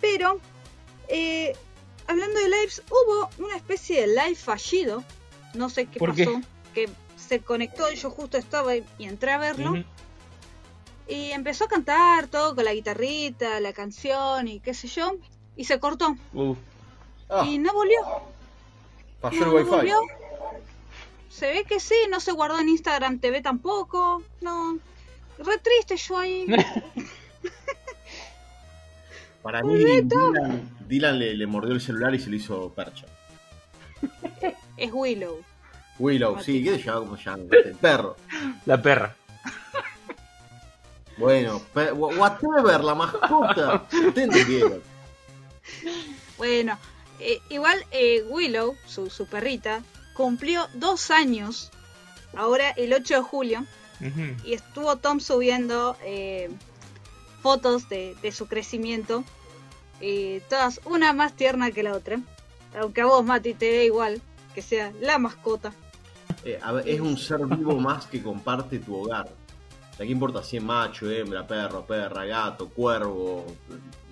Pero 0.00 0.40
eh, 1.08 1.54
hablando 2.06 2.38
de 2.38 2.48
lives, 2.48 2.82
hubo 2.90 3.28
una 3.44 3.56
especie 3.56 4.00
de 4.02 4.06
live 4.08 4.34
fallido. 4.36 5.04
No 5.54 5.68
sé 5.70 5.86
qué 5.86 5.98
pasó. 5.98 6.40
Que 6.74 6.88
se 7.16 7.40
conectó 7.40 7.90
y 7.90 7.96
yo 7.96 8.10
justo 8.10 8.36
estaba 8.38 8.76
y, 8.76 8.84
y 8.98 9.04
entré 9.06 9.32
a 9.32 9.38
verlo. 9.38 9.84
Y 11.08 11.30
empezó 11.30 11.64
a 11.64 11.68
cantar 11.68 12.26
todo 12.26 12.54
con 12.56 12.64
la 12.64 12.72
guitarrita, 12.74 13.60
la 13.60 13.72
canción 13.72 14.48
y 14.48 14.60
qué 14.60 14.74
sé 14.74 14.88
yo. 14.88 15.12
Y 15.56 15.64
se 15.64 15.78
cortó. 15.78 16.16
Ah, 17.28 17.44
Y 17.46 17.58
no 17.58 17.72
volvió. 17.72 17.98
No, 19.22 19.30
el 19.30 19.40
no 19.40 19.50
wifi. 19.52 19.70
volvió. 19.70 20.00
Se 21.28 21.50
ve 21.52 21.64
que 21.64 21.80
sí, 21.80 21.94
no 22.10 22.20
se 22.20 22.32
guardó 22.32 22.58
en 22.58 22.68
Instagram 22.68 23.18
TV 23.18 23.40
tampoco. 23.42 24.22
No. 24.40 24.78
Re 25.38 25.58
triste 25.58 25.96
yo 25.96 26.18
ahí. 26.18 26.46
Para 29.42 29.62
mí, 29.62 29.76
Dylan, 29.76 30.76
Dylan 30.88 31.18
le, 31.18 31.34
le 31.34 31.46
mordió 31.46 31.72
el 31.74 31.80
celular 31.80 32.14
y 32.14 32.18
se 32.18 32.30
lo 32.30 32.36
hizo 32.36 32.70
percha. 32.70 33.06
es 34.76 34.90
Willow. 34.92 35.42
Willow, 35.98 36.42
sí, 36.42 36.62
¿qué 36.64 36.76
se 36.78 36.82
llama? 36.84 36.98
¿Cómo 37.00 37.16
se 37.16 37.24
llama? 37.24 37.44
El 37.64 37.74
perro. 37.76 38.16
La 38.66 38.80
perra. 38.80 39.14
Bueno, 41.18 41.62
pe- 41.72 41.92
wha- 41.92 42.14
whatever, 42.14 42.84
la 42.84 42.94
mascota. 42.94 43.86
Ustedes 43.90 44.18
entendieron. 44.18 44.82
Bueno, 46.36 46.78
eh, 47.20 47.40
igual 47.48 47.82
eh, 47.90 48.22
Willow, 48.28 48.76
su, 48.84 49.08
su 49.08 49.24
perrita, 49.26 49.82
cumplió 50.16 50.66
dos 50.74 51.10
años. 51.10 51.70
Ahora 52.34 52.70
el 52.70 52.92
8 52.92 53.14
de 53.14 53.20
julio. 53.22 53.66
Y 54.44 54.52
estuvo 54.52 54.96
Tom 54.96 55.20
subiendo 55.20 55.96
eh, 56.04 56.50
fotos 57.40 57.88
de, 57.88 58.14
de 58.20 58.30
su 58.30 58.46
crecimiento 58.46 59.24
y 60.02 60.40
todas 60.50 60.82
una 60.84 61.14
más 61.14 61.32
tierna 61.32 61.70
que 61.70 61.82
la 61.82 61.94
otra 61.94 62.20
aunque 62.78 63.00
a 63.00 63.06
vos 63.06 63.24
Mati 63.24 63.54
te 63.54 63.66
dé 63.66 63.84
igual 63.86 64.20
que 64.54 64.62
sea 64.62 64.92
la 65.00 65.18
mascota 65.18 65.72
Eh, 66.44 66.58
a 66.62 66.72
ver, 66.72 66.88
es 66.88 67.00
un 67.00 67.16
ser 67.16 67.44
vivo 67.46 67.78
más 67.78 68.06
que 68.06 68.22
comparte 68.22 68.78
tu 68.78 68.94
hogar. 68.94 69.26
O 69.26 69.96
sea, 69.96 70.06
¿qué 70.06 70.12
importa 70.12 70.42
si 70.42 70.58
es 70.58 70.62
macho, 70.62 71.10
hembra, 71.10 71.46
perro, 71.46 71.84
perra, 71.86 72.24
gato, 72.24 72.68
cuervo, 72.68 73.46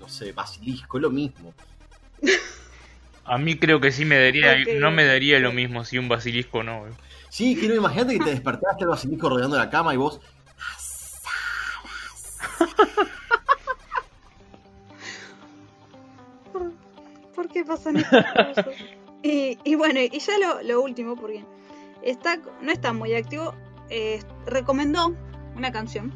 no 0.01 0.09
sé, 0.09 0.33
basilisco? 0.33 0.97
Es 0.97 1.03
lo 1.03 1.11
mismo. 1.11 1.55
A 3.24 3.38
mí 3.38 3.56
creo 3.56 3.80
que 3.80 3.90
sí 3.90 4.04
me 4.04 4.18
daría, 4.18 4.56
no 4.78 4.90
me 4.90 5.04
daría 5.04 5.38
lo 5.38 5.52
mismo 5.52 5.84
si 5.84 5.98
un 5.98 6.08
basilisco 6.08 6.62
no. 6.62 6.80
güey. 6.80 6.92
Sí, 7.30 7.56
quiero 7.58 7.74
imagínate 7.74 8.18
que 8.18 8.24
te 8.24 8.30
despertaste 8.30 8.84
el 8.84 8.90
basilisco 8.90 9.28
rodeando 9.28 9.56
la 9.56 9.70
cama 9.70 9.94
y 9.94 9.96
vos. 9.96 10.20
¿por 17.34 17.48
qué 17.48 17.64
pasan 17.64 17.96
estas 17.96 18.24
cosas? 18.32 18.66
y, 19.22 19.58
y 19.64 19.74
bueno 19.74 20.00
y 20.00 20.18
ya 20.18 20.38
lo, 20.38 20.62
lo 20.62 20.82
último 20.82 21.16
porque 21.16 21.44
está 22.02 22.38
no 22.62 22.70
está 22.70 22.92
muy 22.92 23.14
activo 23.14 23.54
eh, 23.90 24.20
recomendó 24.46 25.14
una 25.56 25.72
canción 25.72 26.12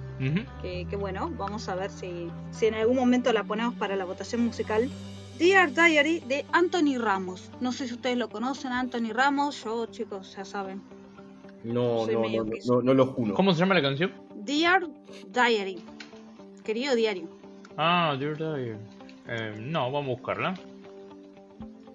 que, 0.63 0.87
que 0.91 0.97
bueno, 0.97 1.31
vamos 1.37 1.69
a 1.69 1.77
ver 1.77 1.91
si, 1.91 2.29
si 2.51 2.67
en 2.67 2.75
algún 2.75 2.97
momento 2.97 3.33
la 3.33 3.45
ponemos 3.45 3.75
para 3.75 3.95
la 3.95 4.05
votación 4.05 4.41
musical. 4.41 4.91
Dear 5.39 5.73
Diary 5.73 6.21
de 6.27 6.45
Anthony 6.53 6.99
Ramos. 6.99 7.51
No 7.61 7.73
sé 7.73 7.87
si 7.89 7.95
ustedes 7.95 8.17
lo 8.17 8.29
conocen, 8.29 8.73
Anthony 8.73 9.13
Ramos. 9.13 9.63
Yo, 9.65 9.87
chicos, 9.87 10.35
ya 10.37 10.45
saben. 10.45 10.83
No, 11.65 12.07
no, 12.07 12.23
no, 12.29 12.45
no, 12.45 12.45
no, 12.67 12.83
no 12.83 12.95
lo 12.95 13.07
juro. 13.07 13.35
¿Cómo 13.35 13.53
se 13.53 13.61
llama 13.61 13.75
la 13.75 13.83
canción? 13.83 14.13
Dear 14.37 14.89
Diary. 15.33 15.83
Querido 16.65 16.95
diario. 16.95 17.29
Ah, 17.77 18.17
Dear 18.19 18.37
Diary. 18.37 18.77
Eh, 19.29 19.55
no, 19.61 19.91
vamos 19.93 20.05
a 20.05 20.21
buscarla. 20.21 20.55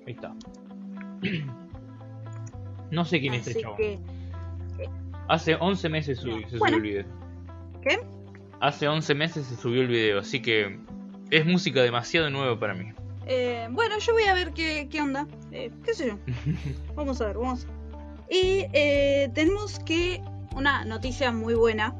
Ahí 0.07 0.13
está. 0.13 0.33
No 2.91 3.05
sé 3.05 3.19
quién 3.19 3.33
es 3.33 3.47
este 3.47 3.51
Así 3.53 3.61
chabón. 3.63 3.77
que, 3.77 3.99
Hace 5.27 5.55
11 5.55 5.89
meses 5.89 6.23
subi- 6.23 6.47
se 6.47 6.57
Bueno. 6.59 6.77
subió 6.77 6.99
el 6.99 7.03
video. 7.05 7.05
¿qué? 7.81 7.99
Hace 8.59 8.87
11 8.87 9.15
meses 9.15 9.47
se 9.47 9.55
subió 9.55 9.81
el 9.81 9.87
video, 9.87 10.19
así 10.19 10.43
que 10.43 10.77
es 11.31 11.43
música 11.43 11.81
demasiado 11.81 12.29
nueva 12.29 12.59
para 12.59 12.75
mí. 12.75 12.91
Eh, 13.25 13.67
bueno, 13.71 13.97
yo 13.99 14.13
voy 14.13 14.23
a 14.23 14.33
ver 14.33 14.51
qué, 14.53 14.87
qué 14.91 15.01
onda. 15.01 15.27
Eh, 15.51 15.71
¿Qué 15.83 15.93
sé 15.93 16.07
yo? 16.07 16.17
Vamos 16.95 17.21
a 17.21 17.27
ver, 17.27 17.37
vamos. 17.37 17.65
Y 18.29 18.65
eh, 18.73 19.29
tenemos 19.33 19.79
que 19.79 20.21
una 20.55 20.85
noticia 20.85 21.31
muy 21.31 21.53
buena, 21.55 21.95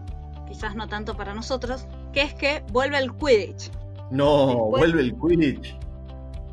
quizás 0.48 0.76
no 0.76 0.88
tanto 0.88 1.16
para 1.16 1.34
nosotros, 1.34 1.88
que 2.12 2.22
es 2.22 2.34
que 2.34 2.64
vuelve 2.72 2.98
el 2.98 3.12
Quidditch 3.14 3.72
No, 4.12 4.48
Después- 4.48 4.70
vuelve 4.80 5.02
el 5.02 5.16
Quidditch. 5.16 5.76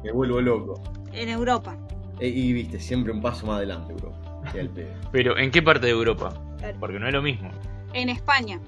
Me 0.04 0.12
vuelvo 0.12 0.40
loco. 0.40 0.82
en 1.12 1.28
Europa. 1.28 1.76
E- 2.20 2.28
y 2.28 2.52
viste, 2.52 2.78
siempre 2.80 3.12
un 3.12 3.20
paso 3.20 3.46
más 3.46 3.56
adelante, 3.56 3.94
pedo. 3.94 4.12
Pero 5.12 5.36
¿en 5.38 5.50
qué 5.50 5.60
parte 5.62 5.86
de 5.86 5.92
Europa? 5.92 6.32
Porque 6.78 6.98
no 6.98 7.06
es 7.06 7.12
lo 7.12 7.22
mismo. 7.22 7.50
En 7.92 8.08
España. 8.08 8.60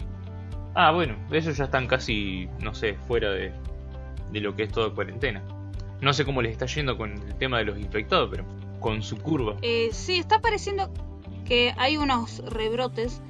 Ah, 0.75 0.91
bueno, 0.93 1.15
ellos 1.31 1.57
ya 1.57 1.65
están 1.65 1.87
casi, 1.87 2.49
no 2.61 2.75
sé, 2.75 2.95
fuera 3.07 3.31
de, 3.31 3.53
de 4.33 4.41
lo 4.41 4.57
que 4.57 4.65
es 4.65 4.73
toda 4.73 4.95
cuarentena. 4.95 5.43
No 6.03 6.12
sé 6.12 6.25
cómo 6.25 6.43
les 6.43 6.53
está 6.53 6.67
yendo 6.67 6.99
con 6.99 7.12
el 7.12 7.35
tema 7.38 7.59
de 7.59 7.65
los 7.65 7.79
infectados, 7.79 8.29
pero 8.31 8.45
con 8.81 9.03
su 9.03 9.17
curva. 9.17 9.57
Eh, 9.62 9.91
sí, 9.93 10.19
está 10.19 10.41
pareciendo 10.41 10.91
que 11.47 11.73
hay 11.79 11.97
unos 11.97 12.43
rebrotes. 12.45 13.23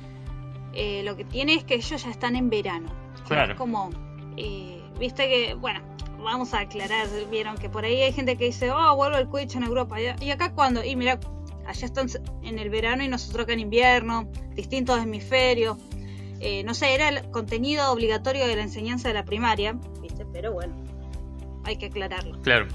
Eh, 0.72 1.02
lo 1.04 1.14
que 1.14 1.24
tiene 1.24 1.54
es 1.54 1.64
que 1.64 1.74
ellos 1.74 2.02
ya 2.02 2.10
están 2.10 2.34
en 2.34 2.48
verano. 2.48 2.90
Claro. 3.28 3.52
Es 3.52 3.58
como, 3.58 3.90
eh, 4.38 4.80
viste 4.98 5.28
que, 5.28 5.54
bueno, 5.54 5.80
vamos 6.24 6.54
a 6.54 6.60
aclarar. 6.60 7.08
Vieron 7.30 7.58
que 7.58 7.68
por 7.68 7.84
ahí 7.84 8.00
hay 8.00 8.12
gente 8.12 8.38
que 8.38 8.46
dice, 8.46 8.70
oh, 8.70 8.96
vuelvo 8.96 9.18
el 9.18 9.28
Quidditch 9.28 9.56
en 9.56 9.64
Europa. 9.64 9.96
¿Y 10.00 10.30
acá 10.30 10.54
cuándo? 10.54 10.82
Y 10.82 10.96
mira, 10.96 11.20
allá 11.66 11.84
están 11.84 12.08
en 12.42 12.58
el 12.58 12.70
verano 12.70 13.04
y 13.04 13.08
nosotros 13.08 13.44
acá 13.44 13.52
en 13.52 13.60
invierno, 13.60 14.28
distintos 14.54 14.98
hemisferios. 14.98 15.76
Eh, 16.40 16.64
no 16.64 16.74
sé, 16.74 16.94
era 16.94 17.08
el 17.08 17.30
contenido 17.30 17.92
obligatorio 17.92 18.46
de 18.46 18.56
la 18.56 18.62
enseñanza 18.62 19.08
de 19.08 19.14
la 19.14 19.24
primaria, 19.24 19.78
¿viste? 20.00 20.26
Pero 20.32 20.52
bueno, 20.52 20.74
hay 21.64 21.76
que 21.76 21.86
aclararlo. 21.86 22.40
Claro, 22.42 22.66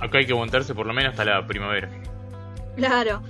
acá 0.00 0.18
hay 0.18 0.26
que 0.26 0.32
aguantarse 0.32 0.74
por 0.74 0.86
lo 0.86 0.92
menos 0.94 1.10
hasta 1.12 1.24
la 1.24 1.46
primavera. 1.46 1.90
Claro. 2.76 3.22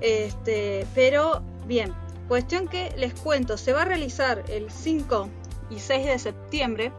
Este, 0.00 0.86
pero 0.94 1.42
bien, 1.66 1.92
cuestión 2.28 2.68
que 2.68 2.92
les 2.98 3.14
cuento, 3.14 3.56
se 3.56 3.72
va 3.72 3.82
a 3.82 3.84
realizar 3.84 4.42
el 4.48 4.70
5 4.70 5.28
y 5.70 5.78
6 5.78 6.06
de 6.06 6.18
septiembre 6.18 6.92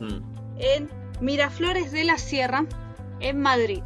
Mm. 0.00 0.18
en 0.58 0.90
Miraflores 1.20 1.92
de 1.92 2.04
la 2.04 2.18
Sierra, 2.18 2.64
en 3.20 3.40
Madrid. 3.40 3.82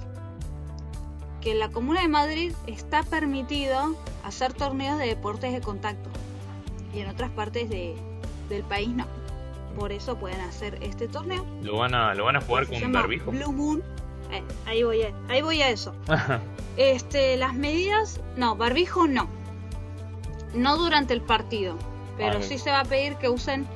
Que 1.40 1.52
en 1.52 1.58
la 1.58 1.68
comuna 1.68 2.00
de 2.02 2.08
Madrid 2.08 2.52
está 2.66 3.02
permitido 3.02 3.94
hacer 4.24 4.52
torneos 4.52 4.98
de 4.98 5.06
deportes 5.06 5.52
de 5.52 5.60
contacto. 5.60 6.08
Y 6.94 7.00
en 7.00 7.08
otras 7.10 7.30
partes 7.30 7.68
de- 7.68 7.94
del 8.48 8.62
país 8.62 8.88
no. 8.88 9.06
Por 9.78 9.92
eso 9.92 10.16
pueden 10.16 10.40
hacer 10.40 10.78
este 10.82 11.06
torneo. 11.08 11.44
¿Lo 11.62 11.76
van 11.78 11.94
a, 11.94 12.14
lo 12.14 12.24
van 12.24 12.36
a 12.36 12.40
jugar 12.40 12.66
con 12.66 12.78
llama 12.78 13.00
barbijo? 13.00 13.30
Blue 13.30 13.52
Moon. 13.52 13.82
Eh, 14.32 14.42
ahí 14.66 14.82
voy 14.82 15.02
a, 15.02 15.12
ahí 15.28 15.42
voy 15.42 15.62
a 15.62 15.68
eso. 15.68 15.94
Este, 16.76 17.36
las 17.36 17.54
medidas, 17.54 18.20
no, 18.36 18.56
barbijo 18.56 19.06
no. 19.06 19.28
No 20.54 20.76
durante 20.78 21.12
el 21.14 21.20
partido, 21.22 21.76
pero 22.16 22.38
Ah, 22.38 22.42
sí 22.42 22.58
se 22.58 22.70
va 22.70 22.80
a 22.80 22.84
pedir 22.84 23.16
que 23.16 23.28
usen 23.28 23.66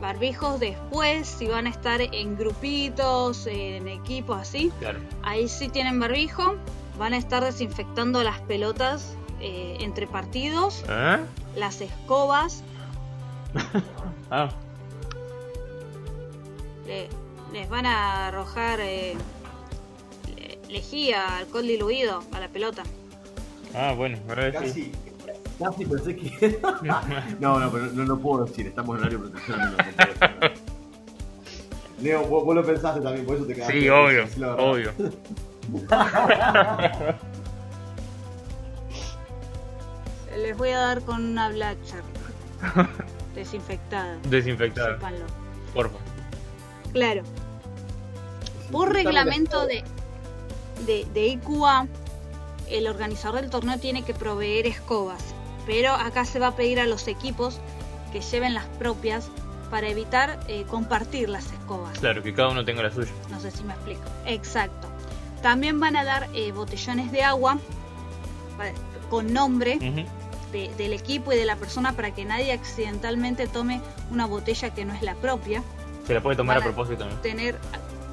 barbijos 0.00 0.60
después, 0.60 1.26
si 1.26 1.46
van 1.46 1.66
a 1.66 1.70
estar 1.70 2.00
en 2.02 2.36
grupitos, 2.36 3.46
en 3.46 3.88
equipos 3.88 4.38
así. 4.40 4.70
claro. 4.80 4.98
Ahí 5.22 5.48
sí 5.48 5.68
tienen 5.70 5.98
barbijo, 5.98 6.56
van 6.98 7.14
a 7.14 7.16
estar 7.16 7.42
desinfectando 7.42 8.22
las 8.22 8.40
pelotas 8.42 9.16
eh, 9.40 9.78
entre 9.80 10.06
partidos, 10.06 10.84
¿Eh? 10.88 11.18
las 11.56 11.80
escobas, 11.80 12.62
Ah, 14.30 14.48
le- 16.86 17.08
les 17.52 17.68
van 17.68 17.86
a 17.86 18.28
arrojar, 18.28 18.80
eh, 18.80 19.14
le- 20.36 20.58
elegí 20.68 21.12
a 21.12 21.38
alcohol 21.38 21.66
diluido 21.66 22.22
a 22.32 22.40
la 22.40 22.48
pelota. 22.48 22.82
Ah, 23.74 23.92
bueno, 23.96 24.18
ahora 24.28 24.50
sí. 24.72 24.92
Casi, 24.92 24.92
casi 25.58 25.84
pensé 25.86 26.16
que. 26.16 26.58
no, 27.40 27.58
no, 27.60 27.70
pero 27.70 27.86
no 27.86 28.04
lo 28.04 28.18
puedo 28.18 28.44
decir, 28.44 28.66
estamos 28.66 28.96
en 28.96 29.00
horario 29.02 29.18
de 29.18 29.24
protección. 29.30 29.58
no, 29.58 29.70
no 29.70 29.76
puedo. 29.76 30.54
Leo, 32.02 32.24
vos, 32.26 32.44
vos 32.44 32.54
lo 32.54 32.64
pensaste 32.64 33.00
también, 33.00 33.24
por 33.24 33.36
eso 33.36 33.46
te 33.46 33.54
quedaste. 33.54 33.80
Sí, 33.80 33.88
obvio, 33.88 34.26
Sí, 34.26 34.42
obvio. 34.42 34.92
Les 40.36 40.56
voy 40.56 40.70
a 40.70 40.78
dar 40.78 41.00
con 41.02 41.24
una 41.24 41.48
Blackcher. 41.50 42.02
Desinfectada. 43.34 44.18
Desinfectado, 44.28 44.94
sépanlo. 44.94 45.24
porfa. 45.72 45.98
Claro. 46.94 47.22
Por 48.72 48.92
reglamento 48.94 49.66
de, 49.66 49.84
de, 50.86 51.04
de 51.12 51.26
IQA, 51.26 51.86
el 52.70 52.86
organizador 52.86 53.42
del 53.42 53.50
torneo 53.50 53.78
tiene 53.78 54.02
que 54.04 54.14
proveer 54.14 54.66
escobas. 54.66 55.22
Pero 55.66 55.92
acá 55.92 56.24
se 56.24 56.38
va 56.38 56.48
a 56.48 56.56
pedir 56.56 56.80
a 56.80 56.86
los 56.86 57.06
equipos 57.08 57.58
que 58.12 58.20
lleven 58.22 58.54
las 58.54 58.64
propias 58.78 59.28
para 59.70 59.88
evitar 59.88 60.38
eh, 60.48 60.64
compartir 60.70 61.28
las 61.28 61.46
escobas. 61.52 61.98
Claro, 61.98 62.22
que 62.22 62.32
cada 62.32 62.48
uno 62.48 62.64
tenga 62.64 62.82
la 62.82 62.90
suya. 62.92 63.10
No 63.30 63.38
sé 63.40 63.50
si 63.50 63.64
me 63.64 63.72
explico. 63.74 64.02
Exacto. 64.26 64.88
También 65.42 65.78
van 65.80 65.96
a 65.96 66.04
dar 66.04 66.28
eh, 66.32 66.52
botellones 66.52 67.12
de 67.12 67.22
agua 67.22 67.58
con 69.10 69.32
nombre 69.32 69.78
de- 70.52 70.70
del 70.76 70.92
equipo 70.92 71.32
y 71.32 71.36
de 71.36 71.44
la 71.44 71.56
persona 71.56 71.92
para 71.92 72.12
que 72.14 72.24
nadie 72.24 72.52
accidentalmente 72.52 73.46
tome 73.46 73.80
una 74.10 74.26
botella 74.26 74.72
que 74.72 74.84
no 74.84 74.94
es 74.94 75.02
la 75.02 75.14
propia. 75.16 75.62
Se 76.06 76.14
la 76.14 76.20
puede 76.20 76.36
tomar 76.36 76.58
a 76.58 76.60
propósito, 76.60 77.04
¿no? 77.06 77.14
Tener. 77.20 77.58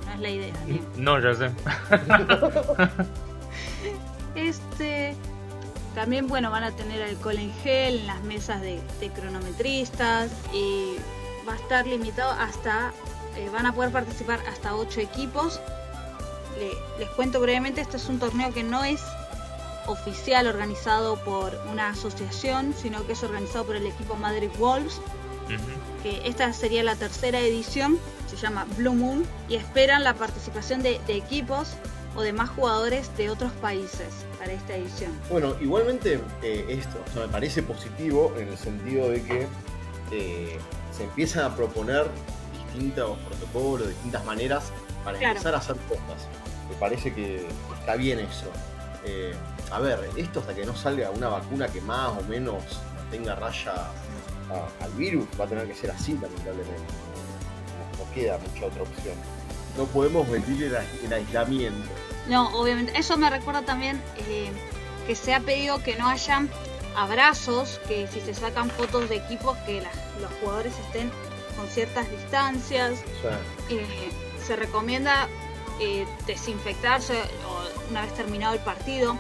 No 0.05 0.13
es 0.13 0.19
la 0.19 0.29
idea. 0.29 0.53
bien. 0.65 0.85
No, 0.97 1.19
ya 1.19 1.33
sé. 1.35 1.51
Este. 4.35 5.15
También, 5.95 6.27
bueno, 6.27 6.49
van 6.51 6.63
a 6.63 6.71
tener 6.71 7.01
alcohol 7.03 7.37
en 7.37 7.51
gel 7.63 7.99
en 7.99 8.07
las 8.07 8.21
mesas 8.23 8.61
de, 8.61 8.79
de 9.01 9.09
cronometristas 9.09 10.31
y 10.53 10.95
va 11.47 11.53
a 11.53 11.55
estar 11.57 11.85
limitado 11.85 12.31
hasta. 12.31 12.93
eh, 13.35 13.49
van 13.51 13.65
a 13.65 13.73
poder 13.73 13.91
participar 13.91 14.39
hasta 14.49 14.73
8 14.75 15.01
equipos. 15.01 15.59
Le- 16.57 16.99
les 16.99 17.09
cuento 17.09 17.41
brevemente: 17.41 17.81
este 17.81 17.97
es 17.97 18.05
un 18.07 18.19
torneo 18.19 18.53
que 18.53 18.63
no 18.63 18.83
es 18.85 19.01
oficial 19.87 20.47
organizado 20.47 21.17
por 21.25 21.59
una 21.69 21.89
asociación, 21.89 22.73
sino 22.77 23.05
que 23.05 23.13
es 23.13 23.23
organizado 23.23 23.65
por 23.65 23.75
el 23.75 23.85
equipo 23.85 24.15
Madrid 24.15 24.49
Wolves. 24.59 25.01
Que 26.03 26.21
esta 26.27 26.51
sería 26.53 26.83
la 26.83 26.95
tercera 26.95 27.39
edición, 27.39 27.97
se 28.29 28.35
llama 28.37 28.65
Blue 28.77 28.93
Moon, 28.93 29.25
y 29.49 29.55
esperan 29.55 30.03
la 30.03 30.13
participación 30.15 30.81
de, 30.81 30.99
de 31.07 31.15
equipos 31.15 31.69
o 32.15 32.21
de 32.21 32.33
más 32.33 32.49
jugadores 32.49 33.15
de 33.17 33.29
otros 33.29 33.51
países 33.53 34.07
para 34.39 34.51
esta 34.51 34.75
edición. 34.75 35.11
Bueno, 35.29 35.55
igualmente 35.61 36.19
eh, 36.41 36.65
esto 36.69 36.97
o 37.09 37.13
sea, 37.13 37.21
me 37.25 37.31
parece 37.31 37.63
positivo 37.63 38.33
en 38.37 38.49
el 38.49 38.57
sentido 38.57 39.09
de 39.09 39.21
que 39.23 39.47
eh, 40.11 40.57
se 40.95 41.03
empiezan 41.05 41.45
a 41.45 41.55
proponer 41.55 42.05
distintos 42.65 43.17
protocolos, 43.19 43.87
distintas 43.89 44.25
maneras 44.25 44.71
para 45.05 45.17
Claro. 45.17 45.31
empezar 45.33 45.55
a 45.55 45.57
hacer 45.59 45.75
cosas. 45.87 46.27
Me 46.69 46.75
parece 46.77 47.13
que 47.13 47.47
está 47.79 47.95
bien 47.95 48.19
eso. 48.19 48.45
Eh, 49.05 49.33
a 49.71 49.79
ver, 49.79 50.09
esto 50.17 50.41
hasta 50.41 50.53
que 50.53 50.65
no 50.65 50.75
salga 50.75 51.09
una 51.11 51.27
vacuna 51.29 51.67
que 51.69 51.79
más 51.81 52.09
o 52.17 52.23
menos 52.23 52.61
tenga 53.09 53.35
raya 53.35 53.73
a- 54.51 54.83
al 54.83 54.91
virus, 54.93 55.25
va 55.39 55.45
a 55.45 55.47
tener 55.47 55.67
que 55.67 55.75
ser 55.75 55.91
así 55.91 56.13
lamentablemente. 56.13 56.93
No, 57.97 58.05
no 58.05 58.11
queda 58.13 58.37
mucha 58.37 58.65
otra 58.65 58.83
opción. 58.83 59.15
No 59.77 59.85
podemos 59.85 60.27
medir 60.27 60.63
el, 60.65 60.75
ais- 60.75 61.03
el 61.05 61.13
aislamiento. 61.13 61.89
No, 62.27 62.49
obviamente, 62.59 62.91
eso 62.97 63.17
me 63.17 63.29
recuerda 63.29 63.61
también 63.63 64.01
eh, 64.27 64.51
que 65.07 65.15
se 65.15 65.33
ha 65.33 65.39
pedido 65.39 65.81
que 65.81 65.95
no 65.95 66.07
haya 66.07 66.45
abrazos, 66.95 67.79
que 67.87 68.07
si 68.07 68.19
se 68.21 68.33
sacan 68.33 68.69
fotos 68.69 69.09
de 69.09 69.15
equipos, 69.17 69.57
que 69.65 69.81
los 70.21 70.31
jugadores 70.41 70.73
estén 70.87 71.09
con 71.57 71.67
ciertas 71.67 72.09
distancias. 72.11 72.99
Eh, 73.69 73.85
se 74.45 74.55
recomienda 74.55 75.27
eh, 75.79 76.05
desinfectarse 76.27 77.13
o 77.47 77.89
una 77.91 78.01
vez 78.01 78.13
terminado 78.13 78.53
el 78.53 78.59
partido 78.59 79.15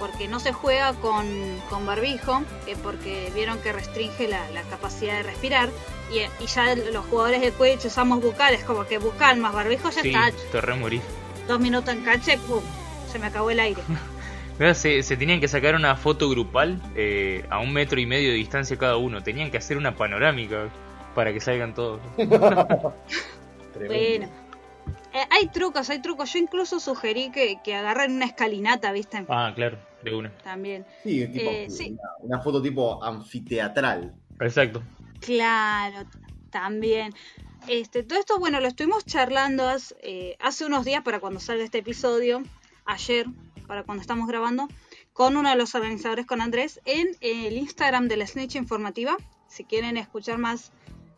porque 0.00 0.26
no 0.26 0.40
se 0.40 0.52
juega 0.52 0.94
con, 0.94 1.26
con 1.68 1.86
barbijo 1.86 2.42
eh, 2.66 2.74
porque 2.82 3.30
vieron 3.34 3.58
que 3.60 3.72
restringe 3.72 4.26
la, 4.26 4.50
la 4.50 4.62
capacidad 4.62 5.14
de 5.18 5.22
respirar 5.22 5.68
y, 6.10 6.18
y 6.42 6.46
ya 6.48 6.74
los 6.74 7.04
jugadores 7.06 7.40
de 7.40 7.52
Quidditch 7.52 7.84
usamos 7.84 8.20
bucales 8.20 8.64
como 8.64 8.84
que 8.86 8.98
bucal 8.98 9.36
más 9.38 9.52
barbijo 9.52 9.90
ya 9.90 10.02
Sí, 10.02 10.08
está 10.08 10.32
te 10.50 10.60
remorís. 10.60 11.02
dos 11.46 11.60
minutos 11.60 11.94
en 11.94 12.02
cancha 12.02 12.34
y 12.34 12.38
¡pum! 12.38 12.62
se 13.12 13.18
me 13.20 13.26
acabó 13.28 13.50
el 13.52 13.60
aire 13.60 13.82
Se, 14.74 15.02
se 15.02 15.16
tenían 15.16 15.40
que 15.40 15.48
sacar 15.48 15.74
una 15.74 15.96
foto 15.96 16.28
grupal 16.28 16.82
eh, 16.94 17.46
a 17.48 17.60
un 17.60 17.72
metro 17.72 17.98
y 17.98 18.04
medio 18.04 18.28
de 18.28 18.34
distancia 18.34 18.76
cada 18.76 18.98
uno. 18.98 19.22
Tenían 19.22 19.50
que 19.50 19.56
hacer 19.56 19.78
una 19.78 19.96
panorámica 19.96 20.68
para 21.14 21.32
que 21.32 21.40
salgan 21.40 21.74
todos. 21.74 21.98
tremendo. 22.16 22.38
bueno 23.78 24.28
Eh, 25.14 25.24
hay 25.30 25.46
trucos 25.48 25.88
hay 25.90 26.00
trucos 26.02 26.32
yo 26.32 26.38
incluso 26.38 26.78
sugerí 26.78 27.30
que, 27.32 27.58
que 27.64 27.74
agarren 27.74 28.12
una 28.16 28.26
escalinata 28.26 28.92
viste 28.92 29.24
Ah, 29.30 29.50
claro, 29.54 29.78
de 30.02 30.14
una. 30.14 30.36
también 30.38 30.86
Sí, 31.02 31.26
tipo, 31.28 31.50
Eh, 31.50 31.68
sí. 31.70 31.90
Una, 31.90 32.34
una 32.36 32.40
foto 32.40 32.60
tipo 32.62 33.02
anfiteatral. 33.02 34.14
Exacto. 34.40 34.82
Claro, 35.20 36.08
también. 36.50 37.12
Este, 37.68 38.02
todo 38.02 38.18
esto, 38.18 38.38
bueno, 38.38 38.60
lo 38.60 38.68
estuvimos 38.68 39.04
charlando 39.04 39.68
hace, 39.68 39.94
eh, 40.02 40.36
hace 40.40 40.64
unos 40.64 40.84
días 40.84 41.02
para 41.02 41.20
cuando 41.20 41.40
salga 41.40 41.62
este 41.62 41.78
episodio, 41.78 42.42
ayer, 42.86 43.26
para 43.66 43.84
cuando 43.84 44.00
estamos 44.00 44.26
grabando, 44.26 44.68
con 45.12 45.36
uno 45.36 45.50
de 45.50 45.56
los 45.56 45.74
organizadores, 45.74 46.26
con 46.26 46.40
Andrés, 46.40 46.80
en 46.86 47.08
el 47.20 47.56
Instagram 47.56 48.08
de 48.08 48.16
la 48.16 48.26
Snitch 48.26 48.56
Informativa. 48.56 49.16
Si 49.46 49.64
quieren 49.64 49.96
escuchar 49.96 50.38
más 50.38 50.72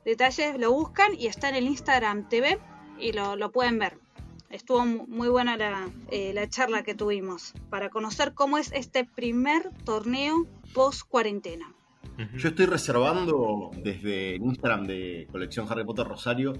detalles, 0.05 0.59
lo 0.59 0.73
buscan 0.73 1.15
y 1.15 1.27
está 1.27 1.49
en 1.49 1.55
el 1.55 1.67
Instagram 1.67 2.29
TV 2.29 2.59
y 2.99 3.13
lo, 3.13 3.37
lo 3.37 3.53
pueden 3.53 3.79
ver. 3.79 4.02
Estuvo 4.53 4.85
mu- 4.85 5.07
muy 5.09 5.29
buena 5.29 5.57
la, 5.57 5.89
eh, 6.11 6.33
la 6.35 6.49
charla 6.49 6.83
que 6.85 6.95
tuvimos 6.95 7.55
para 7.71 7.89
conocer 7.91 8.35
cómo 8.35 8.59
es 8.59 8.71
este 8.73 9.05
primer 9.05 9.71
torneo 9.85 10.47
post 10.75 11.03
cuarentena. 11.09 11.75
Yo 12.37 12.51
estoy 12.51 12.67
reservando 12.67 13.71
desde 13.83 14.37
el 14.37 14.43
Instagram 14.43 14.87
de 14.87 15.27
Colección 15.33 15.67
Harry 15.71 15.85
Potter 15.85 16.07
Rosario 16.07 16.53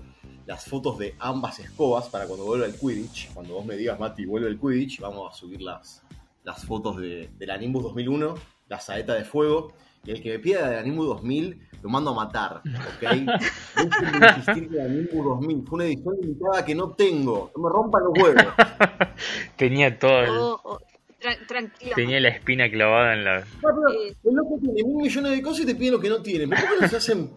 las 0.47 0.65
fotos 0.65 0.99
de 0.99 1.15
ambas 1.19 1.59
escobas 1.61 2.09
para 2.09 2.27
cuando 2.27 2.47
vuelva 2.47 2.67
el 2.67 2.75
Quidditch. 2.75 3.33
Cuando 3.35 3.55
vos 3.55 3.65
me 3.67 3.77
digas, 3.77 4.01
Mati, 4.01 4.25
vuelve 4.25 4.49
el 4.49 4.59
Quidditch, 4.59 5.01
vamos 5.01 5.31
a 5.31 5.37
subir 5.37 5.61
las, 5.61 6.03
las 6.43 6.65
fotos 6.65 6.97
de, 6.97 7.31
de 7.39 7.47
la 7.47 7.59
Nimbus 7.59 7.83
2001, 7.85 8.35
la 8.69 8.81
saeta 8.81 9.15
de 9.15 9.25
fuego. 9.25 9.75
Y 10.05 10.11
el 10.11 10.23
que 10.23 10.31
me 10.31 10.39
pida 10.41 10.69
de 10.69 10.77
la 10.77 10.83
Nimbus 10.83 11.07
2000, 11.07 11.69
lo 11.83 11.89
mando 11.89 12.11
a 12.11 12.15
matar, 12.15 12.61
¿ok? 12.65 13.01
De 13.11 14.27
insistir 14.29 14.69
que 14.71 14.77
la 14.77 14.85
Nimbus 14.89 15.25
2000 15.25 15.65
fue 15.67 15.75
una 15.77 15.85
edición 15.85 16.17
limitada 16.21 16.65
que 16.65 16.75
no 16.75 16.91
tengo. 16.91 17.53
No 17.57 17.63
me 17.63 17.71
rompan 17.71 18.03
los 18.05 18.13
huevos. 18.21 18.53
Tenía 19.57 19.97
todo 19.99 20.21
el- 20.21 20.31
Oh, 20.31 20.61
oh, 20.65 20.79
tra- 21.21 21.47
tranquilo. 21.47 21.93
tenía 21.95 22.19
la 22.21 22.29
espina 22.31 22.69
clavada 22.69 23.13
en 23.15 23.25
la. 23.25 23.41
No, 23.41 23.45
pero 23.63 23.89
Eh. 23.93 24.17
el 24.25 24.35
loco 24.35 24.59
tiene 24.61 24.83
mil 24.83 24.97
millones 24.97 25.33
de 25.33 25.43
cosas 25.43 25.61
y 25.63 25.67
te 25.67 25.75
pide 25.77 25.93
lo 25.93 26.01
que 26.01 26.09
no 26.09 26.21
tiene. 26.21 26.49
¿Por 26.49 26.57
qué 26.59 26.65
no 26.81 26.89
se 26.89 26.97
hacen 26.97 27.31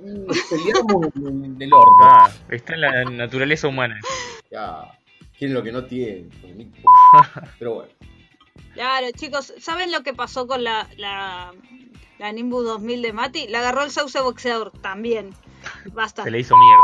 nos 0.00 0.38
peleamos 0.48 1.06
en 1.16 1.56
el 1.60 1.72
orto? 1.72 1.90
Ah, 2.00 2.30
está 2.50 2.74
en 2.74 2.80
la 2.80 3.04
naturaleza 3.04 3.68
humana. 3.68 3.98
Ya, 4.50 4.84
tiene 5.38 5.52
lo 5.52 5.62
que 5.62 5.72
no 5.72 5.84
tiene. 5.84 6.28
Pero 7.58 7.74
bueno. 7.74 7.90
Claro, 8.74 9.06
chicos, 9.12 9.52
¿saben 9.58 9.90
lo 9.92 10.02
que 10.02 10.12
pasó 10.14 10.46
con 10.46 10.62
la, 10.64 10.88
la, 10.96 11.52
la 12.18 12.32
Nimbus 12.32 12.64
2000 12.64 13.02
de 13.02 13.12
Mati? 13.12 13.48
La 13.48 13.60
agarró 13.60 13.82
el 13.84 13.90
sauce 13.90 14.20
boxeador 14.20 14.70
también. 14.80 15.30
Basta. 15.92 16.24
Se 16.24 16.30
le 16.30 16.40
hizo 16.40 16.54
mierda. 16.56 16.82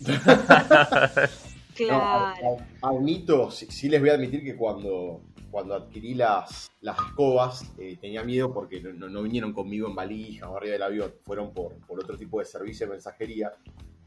Claro. 1.76 2.34
No, 2.40 2.88
admito, 2.88 3.50
sí, 3.50 3.66
sí 3.68 3.88
les 3.88 4.00
voy 4.00 4.10
a 4.10 4.14
admitir 4.14 4.44
que 4.44 4.54
cuando, 4.54 5.20
cuando 5.50 5.74
adquirí 5.74 6.14
las, 6.14 6.70
las 6.82 6.96
escobas 6.96 7.64
eh, 7.78 7.98
tenía 8.00 8.22
miedo 8.22 8.54
porque 8.54 8.80
no, 8.80 8.92
no- 8.92 9.08
no 9.08 9.22
vinieron 9.24 9.52
conmigo 9.52 9.88
en 9.88 9.96
valija 9.96 10.48
o 10.48 10.56
arriba 10.56 10.74
del 10.74 10.82
avión, 10.84 11.12
fueron 11.24 11.52
por, 11.52 11.74
por 11.80 11.98
otro 11.98 12.16
tipo 12.16 12.38
de 12.38 12.44
servicio 12.44 12.86
de 12.86 12.92
mensajería. 12.92 13.52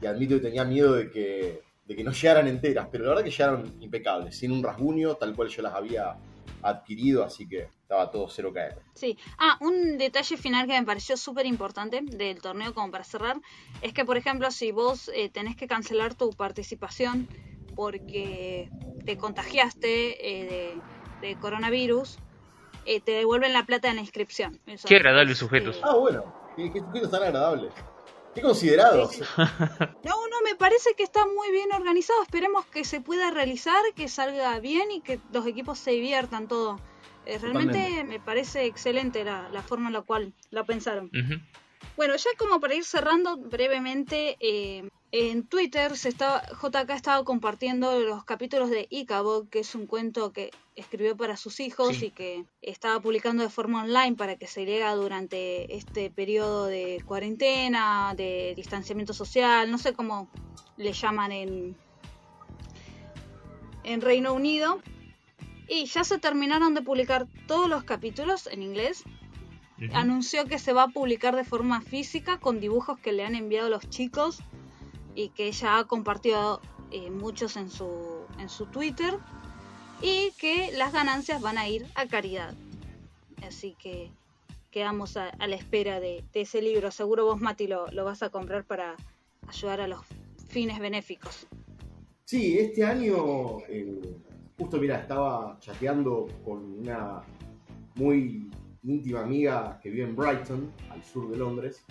Y 0.01 0.05
admito 0.05 0.35
que 0.35 0.41
tenía 0.43 0.63
miedo 0.63 0.93
de 0.93 1.11
que, 1.11 1.61
de 1.87 1.95
que 1.95 2.03
no 2.03 2.11
llegaran 2.11 2.47
enteras, 2.47 2.87
pero 2.91 3.05
la 3.05 3.09
verdad 3.11 3.23
que 3.23 3.31
llegaron 3.31 3.75
impecables, 3.79 4.37
sin 4.37 4.51
un 4.51 4.61
rasguño, 4.61 5.15
tal 5.15 5.33
cual 5.35 5.47
yo 5.47 5.61
las 5.61 5.73
había 5.73 6.17
adquirido, 6.61 7.23
así 7.23 7.47
que 7.47 7.69
estaba 7.81 8.11
todo 8.11 8.27
cero 8.29 8.51
caer. 8.53 8.77
Sí. 8.93 9.17
Ah, 9.37 9.57
un 9.61 9.97
detalle 9.97 10.35
final 10.37 10.67
que 10.67 10.77
me 10.77 10.85
pareció 10.85 11.15
súper 11.15 11.45
importante 11.45 12.01
del 12.03 12.41
torneo, 12.41 12.73
como 12.73 12.91
para 12.91 13.05
cerrar, 13.05 13.37
es 13.81 13.93
que, 13.93 14.03
por 14.03 14.17
ejemplo, 14.17 14.51
si 14.51 14.71
vos 14.71 15.09
eh, 15.15 15.29
tenés 15.29 15.55
que 15.55 15.67
cancelar 15.67 16.15
tu 16.15 16.31
participación 16.31 17.27
porque 17.75 18.69
te 19.05 19.17
contagiaste 19.17 20.27
eh, 20.29 20.75
de, 21.21 21.27
de 21.27 21.35
coronavirus, 21.35 22.17
eh, 22.85 22.99
te 22.99 23.11
devuelven 23.11 23.53
la 23.53 23.65
plata 23.65 23.89
en 23.89 23.95
la 23.95 24.01
inscripción. 24.01 24.59
Eso 24.65 24.87
Qué 24.89 24.95
agradables 24.95 25.33
es, 25.33 25.39
sujetos. 25.39 25.77
eh, 25.77 25.81
Ah, 25.83 25.95
bueno, 25.95 26.23
qué, 26.55 26.71
qué 26.73 26.79
sujetos 26.79 27.11
tan 27.11 27.23
agradables. 27.23 27.73
Qué 28.37 28.43
considerados. 28.43 29.13
Sí, 29.13 29.23
sí. 29.23 29.41
No, 30.03 30.27
no, 30.27 30.41
me 30.45 30.55
parece 30.55 30.91
que 30.95 31.03
está 31.03 31.25
muy 31.25 31.51
bien 31.51 31.71
organizado. 31.73 32.21
Esperemos 32.21 32.65
que 32.67 32.85
se 32.85 33.01
pueda 33.01 33.31
realizar, 33.31 33.81
que 33.95 34.07
salga 34.07 34.59
bien 34.59 34.91
y 34.91 35.01
que 35.01 35.19
los 35.33 35.47
equipos 35.47 35.79
se 35.79 35.91
diviertan 35.91 36.47
todo. 36.47 36.79
Eh, 37.25 37.39
realmente 37.39 37.79
Totalmente. 37.79 38.03
me 38.03 38.19
parece 38.19 38.65
excelente 38.65 39.23
la, 39.23 39.49
la 39.49 39.63
forma 39.63 39.87
en 39.87 39.93
la 39.93 40.01
cual 40.01 40.33
la 40.51 40.63
pensaron. 40.65 41.09
Bueno, 41.97 42.15
ya 42.15 42.29
como 42.37 42.59
para 42.59 42.75
ir 42.75 42.85
cerrando 42.85 43.37
brevemente, 43.37 44.37
eh, 44.39 44.87
en 45.11 45.47
Twitter 45.47 45.97
se 45.97 46.09
estaba, 46.09 46.43
JK 46.61 46.91
estaba 46.91 47.23
compartiendo 47.23 47.99
los 48.01 48.23
capítulos 48.23 48.69
de 48.69 48.85
Icabod, 48.91 49.49
que 49.49 49.59
es 49.59 49.73
un 49.73 49.87
cuento 49.87 50.31
que 50.31 50.51
escribió 50.75 51.17
para 51.17 51.37
sus 51.37 51.59
hijos 51.59 51.95
Sí. 51.95 52.05
y 52.05 52.11
que 52.11 52.45
estaba 52.61 52.99
publicando 52.99 53.41
de 53.41 53.49
forma 53.49 53.81
online 53.83 54.15
para 54.15 54.35
que 54.35 54.45
se 54.45 54.63
lea 54.63 54.93
durante 54.93 55.75
este 55.75 56.11
periodo 56.11 56.67
de 56.67 57.01
cuarentena, 57.03 58.13
de 58.15 58.53
distanciamiento 58.55 59.13
social, 59.13 59.71
no 59.71 59.79
sé 59.79 59.93
cómo 59.93 60.29
le 60.77 60.93
llaman 60.93 61.31
en, 61.31 61.75
en 63.83 64.01
Reino 64.01 64.33
Unido. 64.33 64.81
Y 65.67 65.85
ya 65.85 66.03
se 66.03 66.19
terminaron 66.19 66.75
de 66.75 66.81
publicar 66.83 67.27
todos 67.47 67.67
los 67.67 67.83
capítulos 67.83 68.45
en 68.47 68.61
inglés 68.61 69.03
Anunció 69.93 70.45
que 70.45 70.57
se 70.57 70.73
va 70.73 70.83
a 70.83 70.87
publicar 70.87 71.35
de 71.35 71.43
forma 71.43 71.81
física 71.81 72.39
con 72.39 72.59
dibujos 72.59 72.97
que 72.99 73.11
le 73.11 73.23
han 73.23 73.35
enviado 73.35 73.69
los 73.69 73.87
chicos 73.89 74.39
y 75.13 75.29
que 75.29 75.47
ella 75.47 75.77
ha 75.77 75.83
compartido 75.85 76.61
eh, 76.91 77.11
muchos 77.11 77.57
en 77.57 77.69
su, 77.69 78.25
en 78.39 78.49
su 78.49 78.65
Twitter 78.65 79.13
y 80.01 80.31
que 80.39 80.71
las 80.73 80.93
ganancias 80.93 81.41
van 81.41 81.57
a 81.57 81.67
ir 81.67 81.85
a 81.95 82.07
caridad. 82.07 82.55
Así 83.47 83.75
que 83.79 84.09
quedamos 84.71 85.15
a, 85.15 85.29
a 85.29 85.47
la 85.47 85.55
espera 85.55 85.99
de, 85.99 86.23
de 86.33 86.41
ese 86.41 86.61
libro. 86.61 86.89
Seguro 86.91 87.25
vos, 87.25 87.39
Mati, 87.39 87.67
lo, 87.67 87.87
lo 87.91 88.03
vas 88.03 88.23
a 88.23 88.29
comprar 88.29 88.63
para 88.63 88.95
ayudar 89.47 89.81
a 89.81 89.87
los 89.87 90.01
fines 90.49 90.79
benéficos. 90.79 91.47
Sí, 92.25 92.57
este 92.57 92.83
año, 92.83 93.59
eh, 93.69 94.01
justo 94.57 94.77
mira, 94.77 94.99
estaba 94.99 95.57
chateando 95.59 96.27
con 96.43 96.79
una 96.79 97.21
muy 97.95 98.49
íntima 98.91 99.21
amiga 99.21 99.79
que 99.81 99.89
vive 99.89 100.03
en 100.05 100.15
Brighton, 100.15 100.71
al 100.89 101.03
sur 101.03 101.29
de 101.29 101.37
Londres, 101.37 101.83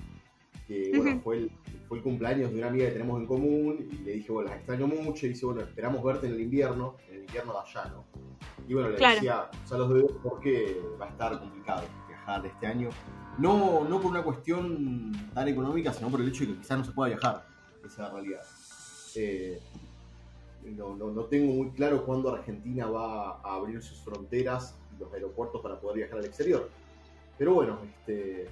que 0.66 0.92
bueno, 0.96 1.20
fue, 1.22 1.36
el, 1.38 1.50
fue 1.88 1.98
el 1.98 2.02
cumpleaños 2.02 2.50
de 2.50 2.58
una 2.58 2.68
amiga 2.68 2.86
que 2.86 2.92
tenemos 2.92 3.20
en 3.20 3.26
común, 3.26 3.88
y 3.90 3.96
le 3.98 4.12
dije, 4.14 4.32
bueno, 4.32 4.48
las 4.50 4.58
extraño 4.58 4.86
mucho, 4.86 5.26
y 5.26 5.28
dice, 5.30 5.46
bueno, 5.46 5.60
esperamos 5.60 6.02
verte 6.02 6.26
en 6.26 6.34
el 6.34 6.40
invierno, 6.40 6.96
en 7.08 7.14
el 7.16 7.20
invierno 7.22 7.52
de 7.52 7.58
allá, 7.60 7.90
¿no? 7.90 8.04
Y 8.68 8.74
bueno, 8.74 8.88
le 8.90 8.96
Claro. 8.96 9.14
decía, 9.14 9.50
o 9.64 9.68
sea, 9.68 9.78
los 9.78 9.94
dedos 9.94 10.12
porque 10.22 10.80
va 11.00 11.06
a 11.06 11.08
estar 11.10 11.38
complicado 11.38 11.82
viajar 12.08 12.44
este 12.46 12.66
año. 12.66 12.88
No, 13.38 13.84
no 13.84 14.00
por 14.00 14.10
una 14.10 14.22
cuestión 14.24 15.12
tan 15.34 15.46
económica, 15.46 15.92
sino 15.92 16.10
por 16.10 16.20
el 16.20 16.28
hecho 16.28 16.44
de 16.44 16.54
que 16.54 16.58
quizás 16.58 16.78
no 16.78 16.84
se 16.84 16.90
pueda 16.92 17.10
viajar, 17.10 17.46
esa 17.84 17.86
es 17.88 17.98
la 17.98 18.10
realidad. 18.10 18.40
Eh, 19.14 19.60
no, 20.76 20.96
no, 20.96 21.12
no 21.12 21.22
tengo 21.26 21.52
muy 21.52 21.70
claro 21.70 22.04
cuándo 22.04 22.34
Argentina 22.34 22.86
va 22.86 23.38
a 23.44 23.54
abrir 23.54 23.80
sus 23.82 24.00
fronteras 24.02 24.74
y 24.96 25.00
los 25.00 25.12
aeropuertos 25.12 25.60
para 25.62 25.78
poder 25.78 25.98
viajar 25.98 26.18
al 26.18 26.24
exterior. 26.24 26.68
Pero 27.38 27.54
bueno, 27.54 27.78
este, 27.84 28.46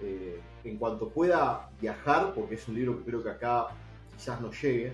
eh, 0.00 0.40
en 0.64 0.76
cuanto 0.78 1.08
pueda 1.08 1.68
viajar, 1.80 2.32
porque 2.34 2.54
es 2.54 2.66
un 2.68 2.74
libro 2.74 2.98
que 2.98 3.04
creo 3.04 3.22
que 3.22 3.30
acá 3.30 3.66
quizás 4.16 4.40
no 4.40 4.50
llegue, 4.50 4.92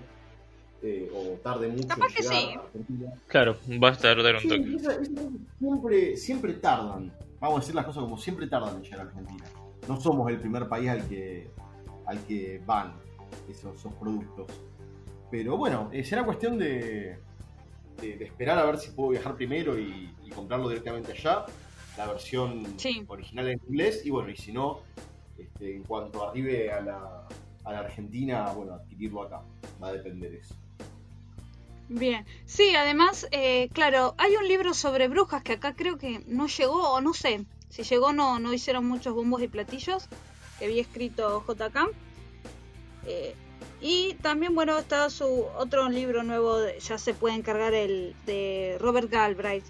eh, 0.81 1.11
o 1.13 1.37
tarde 1.43 1.67
mucho 1.67 1.87
Capaz 1.89 2.07
en 2.07 2.23
llegar 2.23 2.33
sí. 2.35 2.49
a 2.55 2.61
Argentina. 2.61 3.13
Claro, 3.27 3.57
va 3.83 3.89
a 3.89 3.97
tardar 3.97 4.35
un 4.35 4.41
Sí, 4.41 4.47
toque. 4.49 4.75
esa- 4.75 4.93
esa- 4.93 5.29
siempre, 5.59 6.17
siempre 6.17 6.53
tardan. 6.53 7.11
Vamos 7.39 7.57
a 7.57 7.59
decir 7.61 7.75
las 7.75 7.85
cosas 7.85 8.03
como 8.03 8.17
siempre 8.17 8.47
tardan 8.47 8.75
en 8.75 8.83
llegar 8.83 8.99
a 9.01 9.03
Argentina. 9.03 9.45
No 9.87 9.99
somos 9.99 10.29
el 10.29 10.39
primer 10.39 10.67
país 10.67 10.89
al 10.89 11.07
que, 11.07 11.49
al 12.05 12.19
que 12.25 12.61
van 12.65 12.93
esos, 13.49 13.75
esos 13.75 13.93
productos. 13.93 14.47
Pero 15.31 15.57
bueno, 15.57 15.89
eh, 15.93 16.03
será 16.03 16.23
cuestión 16.25 16.57
de, 16.57 17.17
de- 18.01 18.17
de 18.17 18.25
esperar 18.25 18.57
a 18.59 18.65
ver 18.65 18.77
si 18.77 18.91
puedo 18.91 19.09
viajar 19.11 19.35
primero 19.35 19.77
y, 19.77 20.13
y 20.25 20.29
comprarlo 20.31 20.69
directamente 20.69 21.11
allá. 21.11 21.45
La 21.99 22.07
versión 22.07 22.65
Sí. 22.77 23.03
original 23.07 23.49
en 23.49 23.59
inglés. 23.67 24.05
Y 24.05 24.09
bueno, 24.09 24.29
y 24.29 24.37
si 24.37 24.53
no, 24.53 24.79
este, 25.37 25.75
en 25.75 25.83
cuanto 25.83 26.25
arribe 26.27 26.71
a 26.71 26.79
la, 26.79 27.27
a 27.65 27.71
la 27.73 27.79
Argentina, 27.79 28.49
bueno, 28.53 28.75
adquirirlo 28.75 29.23
acá. 29.23 29.41
Va 29.83 29.89
a 29.89 29.93
depender 29.93 30.33
eso. 30.33 30.55
Bien, 31.89 32.25
sí, 32.45 32.73
además, 32.73 33.27
eh, 33.31 33.67
claro, 33.73 34.15
hay 34.17 34.33
un 34.37 34.47
libro 34.47 34.73
sobre 34.73 35.09
brujas 35.09 35.43
que 35.43 35.53
acá 35.53 35.75
creo 35.75 35.97
que 35.97 36.23
no 36.25 36.47
llegó, 36.47 36.93
o 36.93 37.01
no 37.01 37.13
sé, 37.13 37.45
si 37.69 37.83
llegó 37.83 38.13
no, 38.13 38.39
no 38.39 38.53
hicieron 38.53 38.85
muchos 38.87 39.13
bombos 39.13 39.41
y 39.41 39.49
platillos, 39.49 40.07
que 40.57 40.65
había 40.65 40.81
escrito 40.81 41.43
JK. 41.45 41.89
Eh, 43.07 43.35
y 43.81 44.13
también, 44.21 44.55
bueno, 44.55 44.77
está 44.77 45.09
su 45.09 45.45
otro 45.57 45.89
libro 45.89 46.23
nuevo, 46.23 46.59
ya 46.79 46.97
se 46.97 47.13
puede 47.13 47.35
encargar 47.35 47.73
el 47.73 48.15
de 48.25 48.77
Robert 48.79 49.09
Galbraith, 49.11 49.65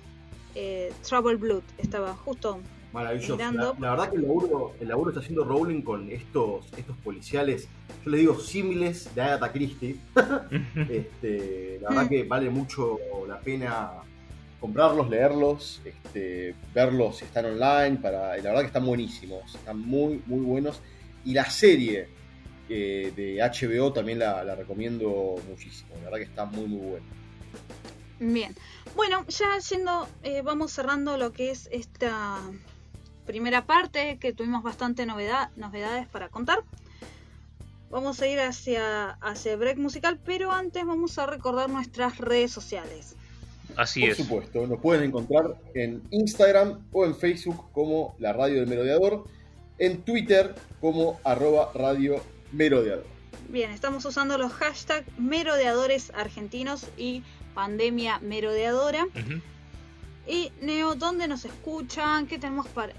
eh, 0.55 0.91
Trouble 1.07 1.35
Blood, 1.35 1.63
estaba 1.77 2.13
justo. 2.13 2.59
Maravilloso. 2.91 3.35
Mirando. 3.35 3.75
La, 3.79 3.79
la 3.79 3.91
verdad 3.91 4.09
que 4.09 4.15
el 4.15 4.23
laburo, 4.23 4.73
el 4.79 4.87
laburo 4.87 5.11
está 5.11 5.21
haciendo 5.21 5.43
Rowling 5.43 5.81
con 5.83 6.09
estos, 6.09 6.65
estos 6.75 6.97
policiales, 6.97 7.67
yo 8.03 8.11
les 8.11 8.21
digo 8.21 8.39
símiles 8.39 9.13
de 9.13 9.21
Agatha 9.21 9.51
Christie. 9.51 9.97
Este, 10.89 11.79
la 11.81 11.89
verdad 11.89 12.09
que 12.09 12.23
vale 12.23 12.49
mucho 12.49 12.97
la 13.27 13.39
pena 13.39 13.91
comprarlos, 14.59 15.09
leerlos, 15.09 15.81
este, 15.85 16.55
verlos 16.73 17.17
si 17.17 17.25
están 17.25 17.45
online. 17.45 17.97
Para, 17.97 18.37
la 18.37 18.43
verdad 18.43 18.61
que 18.61 18.67
están 18.67 18.85
buenísimos, 18.85 19.55
están 19.55 19.79
muy, 19.79 20.21
muy 20.25 20.39
buenos. 20.39 20.81
Y 21.25 21.33
la 21.33 21.49
serie 21.49 22.07
eh, 22.69 23.11
de 23.15 23.37
HBO 23.37 23.93
también 23.93 24.19
la, 24.19 24.43
la 24.43 24.55
recomiendo 24.55 25.35
muchísimo. 25.47 25.89
La 25.95 26.05
verdad 26.05 26.17
que 26.17 26.23
está 26.23 26.45
muy, 26.45 26.65
muy 26.65 26.87
buena. 26.89 27.05
Bien, 28.19 28.55
bueno, 28.95 29.25
ya 29.27 29.57
yendo, 29.59 30.07
eh, 30.23 30.41
vamos 30.41 30.71
cerrando 30.71 31.17
lo 31.17 31.31
que 31.31 31.51
es 31.51 31.69
esta 31.71 32.39
primera 33.25 33.65
parte, 33.65 34.17
que 34.19 34.33
tuvimos 34.33 34.61
bastante 34.63 35.05
novedad, 35.05 35.51
novedades 35.55 36.07
para 36.07 36.29
contar. 36.29 36.63
Vamos 37.89 38.21
a 38.21 38.27
ir 38.27 38.39
hacia, 38.39 39.11
hacia 39.21 39.53
el 39.53 39.59
break 39.59 39.77
musical, 39.77 40.19
pero 40.23 40.51
antes 40.51 40.85
vamos 40.85 41.17
a 41.17 41.25
recordar 41.25 41.69
nuestras 41.69 42.17
redes 42.17 42.51
sociales. 42.51 43.15
Así 43.75 44.01
Por 44.01 44.09
es. 44.09 44.17
supuesto, 44.17 44.67
nos 44.67 44.79
pueden 44.79 45.03
encontrar 45.03 45.55
en 45.73 46.01
Instagram 46.11 46.85
o 46.91 47.05
en 47.05 47.15
Facebook 47.15 47.71
como 47.71 48.15
la 48.19 48.33
Radio 48.33 48.57
del 48.57 48.67
Merodeador, 48.67 49.23
en 49.77 50.01
Twitter 50.01 50.55
como 50.81 51.19
arroba 51.23 51.71
Radio 51.73 52.21
Merodeador. 52.51 53.05
Bien, 53.47 53.71
estamos 53.71 54.05
usando 54.05 54.37
los 54.37 54.51
hashtags 54.53 55.07
merodeadores 55.17 56.11
argentinos 56.15 56.85
y 56.97 57.23
pandemia 57.59 58.19
merodeadora. 58.19 59.05
Y 60.25 60.49
Neo, 60.61 60.95
¿dónde 60.95 61.27
nos 61.27 61.43
escuchan? 61.43 62.25
¿Qué 62.25 62.39
tenemos 62.39 62.69
para...? 62.69 62.93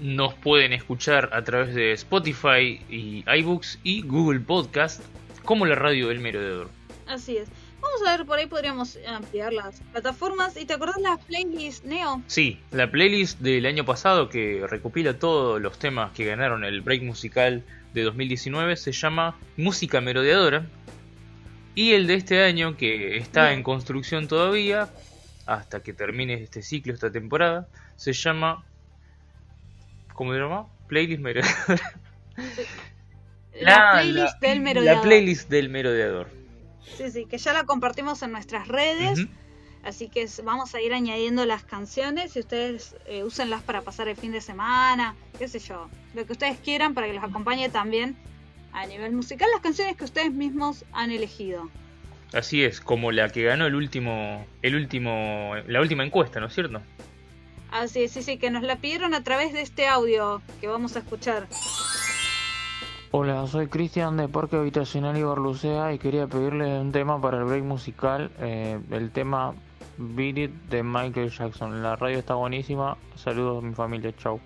Nos 0.00 0.32
pueden 0.32 0.72
escuchar 0.72 1.28
a 1.34 1.44
través 1.44 1.74
de 1.74 1.92
Spotify 1.92 2.80
y 2.88 3.24
iBooks 3.26 3.78
y 3.82 4.00
Google 4.00 4.40
Podcast 4.40 5.02
como 5.44 5.66
la 5.66 5.74
radio 5.74 6.08
del 6.08 6.20
merodeador. 6.20 6.70
Así 7.06 7.36
es. 7.36 7.50
Vamos 7.82 8.00
a 8.06 8.16
ver, 8.16 8.24
por 8.24 8.38
ahí 8.38 8.46
podríamos 8.46 8.98
ampliar 9.06 9.52
las 9.52 9.82
plataformas. 9.92 10.56
¿Y 10.56 10.64
te 10.64 10.72
acordás 10.72 11.02
las 11.02 11.22
playlists, 11.26 11.84
Neo? 11.84 12.22
Sí, 12.26 12.58
la 12.70 12.90
playlist 12.90 13.38
del 13.40 13.66
año 13.66 13.84
pasado 13.84 14.30
que 14.30 14.64
recopila 14.66 15.18
todos 15.18 15.60
los 15.60 15.78
temas 15.78 16.12
que 16.12 16.24
ganaron 16.24 16.64
el 16.64 16.80
break 16.80 17.02
musical 17.02 17.62
de 17.92 18.02
2019 18.02 18.76
se 18.76 18.92
llama 18.92 19.36
Música 19.58 20.00
Merodeadora. 20.00 20.64
Y 21.78 21.92
el 21.92 22.08
de 22.08 22.14
este 22.14 22.42
año, 22.42 22.76
que 22.76 23.18
está 23.18 23.42
Bien. 23.44 23.58
en 23.58 23.62
construcción 23.62 24.26
todavía, 24.26 24.88
hasta 25.46 25.80
que 25.80 25.92
termine 25.92 26.34
este 26.34 26.60
ciclo, 26.60 26.92
esta 26.92 27.12
temporada, 27.12 27.68
se 27.94 28.12
llama. 28.14 28.64
¿Cómo 30.12 30.32
se 30.32 30.40
llama? 30.40 30.66
Playlist 30.88 31.22
Merodeadora. 31.22 31.92
La, 33.60 33.92
playlist 33.92 34.40
del 34.40 34.60
merodeador. 34.60 34.96
La 34.96 35.02
playlist 35.02 35.48
del 35.50 35.68
Merodeador. 35.68 36.28
Sí, 36.96 37.12
sí, 37.12 37.26
que 37.26 37.38
ya 37.38 37.52
la 37.52 37.62
compartimos 37.62 38.22
en 38.22 38.32
nuestras 38.32 38.66
redes. 38.66 39.28
Así 39.84 40.08
que 40.08 40.26
vamos 40.42 40.74
a 40.74 40.80
ir 40.80 40.92
añadiendo 40.92 41.46
las 41.46 41.62
canciones 41.62 42.34
y 42.34 42.40
ustedes 42.40 42.96
eh, 43.06 43.22
úsenlas 43.22 43.62
para 43.62 43.82
pasar 43.82 44.08
el 44.08 44.16
fin 44.16 44.32
de 44.32 44.40
semana, 44.40 45.14
qué 45.38 45.46
sé 45.46 45.60
yo, 45.60 45.88
lo 46.14 46.26
que 46.26 46.32
ustedes 46.32 46.58
quieran 46.58 46.94
para 46.94 47.06
que 47.06 47.12
los 47.12 47.22
acompañe 47.22 47.68
también 47.68 48.16
a 48.72 48.86
nivel 48.86 49.12
musical 49.12 49.48
las 49.52 49.62
canciones 49.62 49.96
que 49.96 50.04
ustedes 50.04 50.32
mismos 50.32 50.84
han 50.92 51.10
elegido. 51.10 51.68
Así 52.32 52.62
es, 52.62 52.80
como 52.80 53.10
la 53.10 53.30
que 53.30 53.44
ganó 53.44 53.66
el 53.66 53.74
último, 53.74 54.44
el 54.62 54.74
último, 54.74 55.54
la 55.66 55.80
última 55.80 56.04
encuesta, 56.04 56.40
¿no 56.40 56.46
es 56.46 56.54
cierto? 56.54 56.80
Así 57.70 58.02
es, 58.02 58.12
sí, 58.12 58.22
sí, 58.22 58.38
que 58.38 58.50
nos 58.50 58.62
la 58.62 58.76
pidieron 58.76 59.14
a 59.14 59.22
través 59.22 59.52
de 59.52 59.62
este 59.62 59.86
audio 59.86 60.42
que 60.60 60.68
vamos 60.68 60.96
a 60.96 61.00
escuchar. 61.00 61.46
Hola, 63.10 63.46
soy 63.46 63.68
Cristian 63.68 64.18
de 64.18 64.28
Parque 64.28 64.56
Habitacional 64.56 65.16
y 65.16 65.22
Barlucea 65.22 65.94
y 65.94 65.98
quería 65.98 66.26
pedirle 66.26 66.78
un 66.78 66.92
tema 66.92 67.20
para 67.20 67.38
el 67.38 67.44
break 67.44 67.64
musical, 67.64 68.30
eh, 68.38 68.78
el 68.90 69.10
tema 69.10 69.54
Beat 69.96 70.38
It 70.38 70.50
de 70.68 70.82
Michael 70.82 71.30
Jackson. 71.30 71.82
La 71.82 71.96
radio 71.96 72.18
está 72.18 72.34
buenísima, 72.34 72.98
saludos 73.16 73.64
a 73.64 73.66
mi 73.66 73.74
familia, 73.74 74.14
chau. 74.16 74.40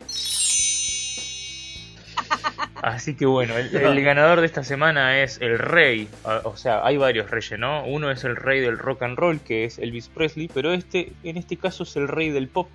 Así 2.82 3.14
que 3.14 3.26
bueno, 3.26 3.56
el, 3.56 3.70
ganador 4.02 4.40
de 4.40 4.46
esta 4.46 4.64
semana 4.64 5.22
es 5.22 5.40
el 5.40 5.56
rey. 5.56 6.08
Ah, 6.24 6.42
o 6.44 6.56
sea, 6.56 6.84
hay 6.84 6.96
varios 6.96 7.30
reyes, 7.30 7.56
¿no? 7.56 7.84
Uno 7.86 8.10
es 8.10 8.24
el 8.24 8.34
rey 8.34 8.60
del 8.60 8.76
rock 8.76 9.02
and 9.02 9.16
roll, 9.16 9.38
que 9.38 9.64
es 9.64 9.78
Elvis 9.78 10.08
Presley, 10.08 10.50
pero 10.52 10.72
este, 10.72 11.12
en 11.22 11.36
este 11.36 11.56
caso, 11.56 11.84
es 11.84 11.94
el 11.94 12.08
rey 12.08 12.30
del 12.30 12.48
pop, 12.48 12.68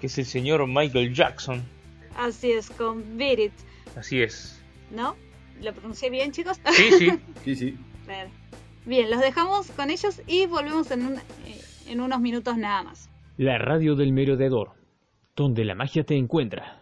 que 0.00 0.06
es 0.06 0.16
el 0.16 0.24
señor 0.24 0.66
Michael 0.66 1.14
Jackson. 1.14 1.62
Así 2.16 2.50
es, 2.50 2.70
con 2.70 3.18
Beat 3.18 3.38
It. 3.38 3.52
Así 3.94 4.22
es. 4.22 4.58
¿No? 4.90 5.16
¿Lo 5.60 5.74
pronuncié 5.74 6.08
bien, 6.08 6.32
chicos? 6.32 6.58
Sí, 6.72 6.90
sí. 6.92 7.10
sí, 7.44 7.56
sí. 7.56 7.78
Bien, 8.86 9.10
los 9.10 9.20
dejamos 9.20 9.70
con 9.72 9.90
ellos 9.90 10.22
y 10.26 10.46
volvemos 10.46 10.90
en, 10.92 11.06
un, 11.06 11.20
en 11.86 12.00
unos 12.00 12.20
minutos 12.20 12.56
nada 12.56 12.84
más. 12.84 13.10
La 13.36 13.58
radio 13.58 13.94
del 13.96 14.14
merodeador, 14.14 14.70
donde 15.36 15.66
la 15.66 15.74
magia 15.74 16.04
te 16.04 16.16
encuentra. 16.16 16.79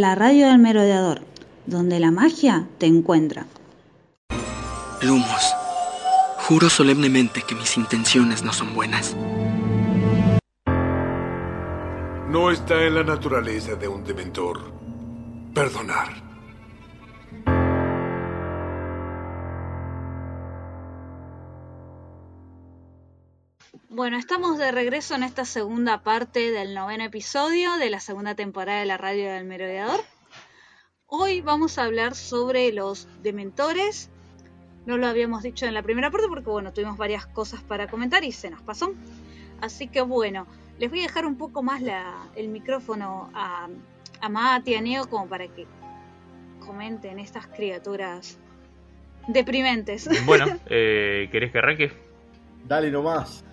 la 0.00 0.14
radio 0.14 0.48
del 0.48 0.58
merodeador, 0.58 1.22
donde 1.66 2.00
la 2.00 2.10
magia 2.10 2.66
te 2.78 2.86
encuentra. 2.86 3.46
Lumos, 5.02 5.54
juro 6.48 6.70
solemnemente 6.70 7.42
que 7.46 7.54
mis 7.54 7.76
intenciones 7.76 8.42
no 8.42 8.52
son 8.52 8.74
buenas. 8.74 9.16
No 12.30 12.50
está 12.50 12.82
en 12.82 12.94
la 12.94 13.04
naturaleza 13.04 13.76
de 13.76 13.88
un 13.88 14.04
dementor 14.04 14.72
perdonar. 15.54 16.15
De 24.66 24.72
regreso 24.72 25.14
en 25.14 25.22
esta 25.22 25.44
segunda 25.44 26.02
parte 26.02 26.50
del 26.50 26.74
noveno 26.74 27.04
episodio 27.04 27.76
de 27.76 27.88
la 27.88 28.00
segunda 28.00 28.34
temporada 28.34 28.80
de 28.80 28.86
la 28.86 28.96
radio 28.96 29.30
del 29.32 29.44
merodeador. 29.44 30.00
Hoy 31.06 31.40
vamos 31.40 31.78
a 31.78 31.84
hablar 31.84 32.16
sobre 32.16 32.72
los 32.72 33.06
dementores. 33.22 34.10
No 34.84 34.96
lo 34.96 35.06
habíamos 35.06 35.44
dicho 35.44 35.66
en 35.66 35.74
la 35.74 35.82
primera 35.82 36.10
parte 36.10 36.26
porque 36.28 36.50
bueno, 36.50 36.72
tuvimos 36.72 36.96
varias 36.96 37.26
cosas 37.26 37.62
para 37.62 37.86
comentar 37.86 38.24
y 38.24 38.32
se 38.32 38.50
nos 38.50 38.60
pasó. 38.62 38.92
Así 39.60 39.86
que 39.86 40.00
bueno, 40.02 40.48
les 40.80 40.90
voy 40.90 40.98
a 40.98 41.02
dejar 41.04 41.26
un 41.26 41.36
poco 41.38 41.62
más 41.62 41.80
la- 41.80 42.26
el 42.34 42.48
micrófono 42.48 43.30
a, 43.34 43.68
a 44.20 44.28
Mati 44.28 44.72
y 44.72 44.74
a 44.74 44.80
Neo 44.80 45.08
como 45.08 45.28
para 45.28 45.46
que 45.46 45.64
comenten 46.58 47.20
estas 47.20 47.46
criaturas 47.46 48.36
deprimentes. 49.28 50.08
Bueno, 50.26 50.46
eh, 50.66 51.28
¿querés 51.30 51.52
que 51.52 51.58
arranque? 51.58 51.92
Dale 52.64 52.90
nomás. 52.90 53.44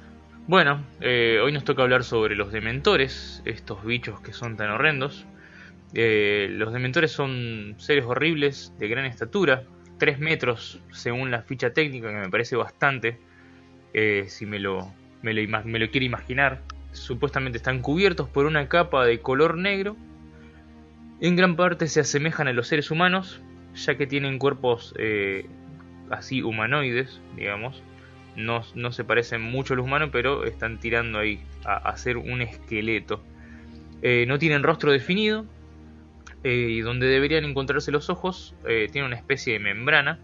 Bueno, 0.45 0.83
eh, 0.99 1.39
hoy 1.41 1.53
nos 1.53 1.63
toca 1.63 1.83
hablar 1.83 2.03
sobre 2.03 2.35
los 2.35 2.51
dementores, 2.51 3.41
estos 3.45 3.85
bichos 3.85 4.19
que 4.19 4.33
son 4.33 4.57
tan 4.57 4.71
horrendos. 4.71 5.25
Eh, 5.93 6.49
los 6.51 6.73
dementores 6.73 7.13
son 7.13 7.75
seres 7.77 8.03
horribles 8.03 8.73
de 8.77 8.89
gran 8.89 9.05
estatura, 9.05 9.63
3 9.99 10.19
metros 10.19 10.81
según 10.91 11.31
la 11.31 11.43
ficha 11.43 11.71
técnica, 11.71 12.09
que 12.09 12.15
me 12.15 12.29
parece 12.29 12.57
bastante, 12.57 13.17
eh, 13.93 14.25
si 14.27 14.45
me 14.45 14.59
lo, 14.59 14.93
me, 15.21 15.33
me 15.33 15.79
lo 15.79 15.89
quiere 15.89 16.05
imaginar. 16.05 16.59
Supuestamente 16.91 17.57
están 17.57 17.81
cubiertos 17.81 18.27
por 18.27 18.45
una 18.45 18.67
capa 18.67 19.05
de 19.05 19.21
color 19.21 19.57
negro. 19.57 19.95
En 21.21 21.37
gran 21.37 21.55
parte 21.55 21.87
se 21.87 22.01
asemejan 22.01 22.49
a 22.49 22.53
los 22.53 22.67
seres 22.67 22.91
humanos, 22.91 23.41
ya 23.75 23.95
que 23.95 24.07
tienen 24.07 24.39
cuerpos 24.39 24.93
eh, 24.97 25.45
así 26.09 26.41
humanoides, 26.41 27.21
digamos 27.37 27.81
no, 28.35 28.91
se 28.91 29.03
parecen 29.03 29.41
mucho 29.41 29.73
a 29.73 29.77
los 29.77 29.85
humanos, 29.85 30.09
pero 30.11 30.45
están 30.45 30.79
tirando 30.79 31.19
ahí 31.19 31.39
a, 31.65 31.77
hacer 31.89 32.17
un 32.17 32.41
esqueleto. 32.41 33.21
Eh, 34.01 34.25
no 34.27 34.39
tienen 34.39 34.63
rostro 34.63 34.91
definido, 34.91 35.45
eh, 36.43 36.67
y 36.71 36.81
donde 36.81 37.07
deberían 37.07 37.45
encontrarse 37.45 37.91
los 37.91 38.09
ojos, 38.09 38.55
eh, 38.67 38.89
tiene 38.91 39.07
una 39.07 39.15
especie 39.15 39.53
de 39.53 39.59
membrana, 39.59 40.19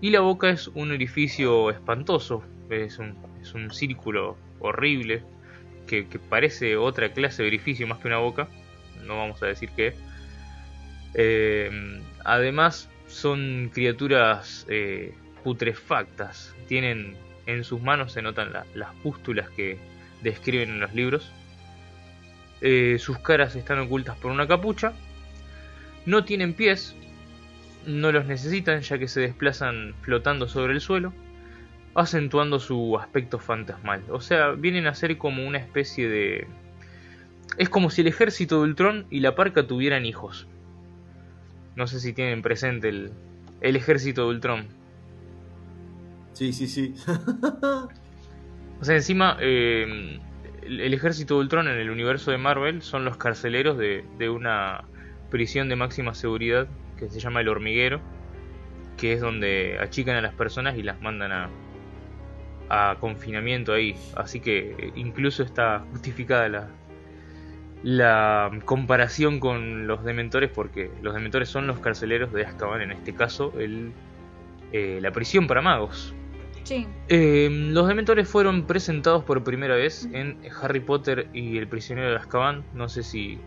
y 0.00 0.10
la 0.10 0.20
boca 0.20 0.48
es 0.50 0.68
un 0.68 0.90
orificio 0.90 1.70
espantoso, 1.70 2.42
es 2.70 2.98
un, 2.98 3.70
círculo 3.70 4.36
horrible, 4.60 5.22
que, 5.86 6.06
que 6.06 6.18
parece 6.18 6.76
otra 6.76 7.12
clase 7.12 7.42
de 7.42 7.48
orificio 7.48 7.86
más 7.86 7.98
que 7.98 8.08
una 8.08 8.18
boca, 8.18 8.48
no 9.06 9.16
vamos 9.16 9.42
a 9.42 9.46
decir 9.46 9.70
qué. 9.76 9.94
Además, 12.24 12.90
son 13.06 13.70
criaturas 13.72 14.66
putrefactas. 15.48 16.54
Tienen 16.66 17.16
en 17.46 17.64
sus 17.64 17.80
manos, 17.80 18.12
se 18.12 18.20
notan 18.20 18.52
la- 18.52 18.66
las 18.74 18.92
pústulas 18.96 19.48
que 19.50 19.78
describen 20.22 20.68
en 20.68 20.80
los 20.80 20.94
libros. 20.94 21.32
Eh, 22.60 22.98
sus 22.98 23.18
caras 23.18 23.56
están 23.56 23.78
ocultas 23.78 24.14
por 24.18 24.30
una 24.30 24.46
capucha. 24.46 24.92
No 26.04 26.24
tienen 26.24 26.52
pies. 26.52 26.94
No 27.86 28.12
los 28.12 28.26
necesitan 28.26 28.82
ya 28.82 28.98
que 28.98 29.08
se 29.08 29.20
desplazan 29.22 29.94
flotando 30.02 30.48
sobre 30.48 30.74
el 30.74 30.82
suelo. 30.82 31.14
Acentuando 31.94 32.60
su 32.60 32.98
aspecto 32.98 33.38
fantasmal. 33.38 34.02
O 34.10 34.20
sea, 34.20 34.50
vienen 34.50 34.86
a 34.86 34.94
ser 34.94 35.16
como 35.16 35.46
una 35.46 35.56
especie 35.58 36.08
de... 36.10 36.46
Es 37.56 37.70
como 37.70 37.88
si 37.88 38.02
el 38.02 38.08
ejército 38.08 38.56
de 38.56 38.68
Ultron 38.68 39.06
y 39.08 39.20
la 39.20 39.34
parca 39.34 39.66
tuvieran 39.66 40.04
hijos. 40.04 40.46
No 41.74 41.86
sé 41.86 42.00
si 42.00 42.12
tienen 42.12 42.42
presente 42.42 42.90
el, 42.90 43.12
el 43.62 43.76
ejército 43.76 44.24
de 44.24 44.28
Ultron. 44.28 44.77
Sí, 46.38 46.52
sí, 46.52 46.68
sí. 46.68 46.94
O 48.80 48.84
sea, 48.84 48.94
encima, 48.94 49.36
eh, 49.40 50.20
el, 50.62 50.94
ejército 50.94 51.34
de 51.34 51.40
Ultron 51.40 51.66
en 51.66 51.78
el 51.78 51.90
universo 51.90 52.30
de 52.30 52.38
Marvel 52.38 52.80
son 52.80 53.04
los 53.04 53.16
carceleros 53.16 53.76
de, 53.76 54.04
de 54.18 54.30
una 54.30 54.84
prisión 55.30 55.68
de 55.68 55.74
máxima 55.74 56.14
seguridad 56.14 56.68
que 56.96 57.08
se 57.08 57.18
llama 57.18 57.40
el 57.40 57.48
hormiguero, 57.48 58.00
que 58.96 59.14
es 59.14 59.20
donde 59.20 59.78
achican 59.80 60.14
a 60.14 60.20
las 60.20 60.32
personas 60.32 60.78
y 60.78 60.84
las 60.84 61.00
mandan 61.00 61.32
a, 61.32 61.50
a 62.68 62.98
confinamiento 63.00 63.72
ahí. 63.72 63.96
Así 64.14 64.38
que 64.38 64.76
eh, 64.78 64.92
incluso 64.94 65.42
está 65.42 65.80
justificada 65.90 66.48
la, 66.48 66.68
la 67.82 68.60
comparación 68.64 69.40
con 69.40 69.88
los 69.88 70.04
dementores 70.04 70.52
porque 70.54 70.88
los 71.02 71.14
dementores 71.14 71.48
son 71.48 71.66
los 71.66 71.80
carceleros 71.80 72.32
de 72.32 72.44
Azkaban, 72.44 72.80
en 72.80 72.92
este 72.92 73.12
caso 73.12 73.52
el, 73.58 73.92
eh, 74.72 74.98
la 75.00 75.10
prisión 75.10 75.46
para 75.46 75.62
magos. 75.62 76.14
Sí. 76.68 76.86
Eh, 77.08 77.48
los 77.50 77.88
dementores 77.88 78.28
fueron 78.28 78.66
presentados 78.66 79.24
por 79.24 79.42
primera 79.42 79.74
vez 79.74 80.06
en 80.12 80.38
Harry 80.60 80.80
Potter 80.80 81.30
y 81.32 81.56
el 81.56 81.66
prisionero 81.66 82.10
de 82.10 82.16
Azkaban. 82.16 82.62
No 82.74 82.90
sé 82.90 83.02
si 83.02 83.38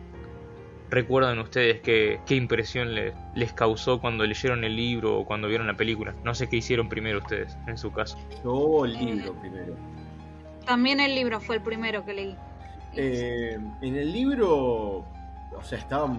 recuerdan 0.89 1.37
ustedes 1.37 1.81
qué, 1.81 2.19
qué 2.25 2.33
impresión 2.35 2.95
le- 2.95 3.13
les 3.35 3.53
causó 3.53 4.01
cuando 4.01 4.25
leyeron 4.25 4.63
el 4.63 4.75
libro 4.75 5.19
o 5.19 5.25
cuando 5.25 5.47
vieron 5.47 5.67
la 5.67 5.77
película. 5.77 6.15
No 6.23 6.33
sé 6.33 6.49
qué 6.49 6.57
hicieron 6.57 6.89
primero 6.89 7.19
ustedes, 7.19 7.55
en 7.67 7.77
su 7.77 7.91
caso. 7.91 8.17
Yo 8.43 8.85
el 8.85 8.93
libro 8.93 9.33
primero. 9.33 9.75
También 10.65 10.99
el 10.99 11.13
libro 11.13 11.39
fue 11.39 11.57
el 11.57 11.61
primero 11.61 12.03
que 12.03 12.13
leí. 12.15 12.35
Eh, 12.95 13.55
en 13.81 13.95
el 13.97 14.11
libro, 14.11 14.49
o 14.49 15.63
sea, 15.63 15.77
estaba, 15.77 16.11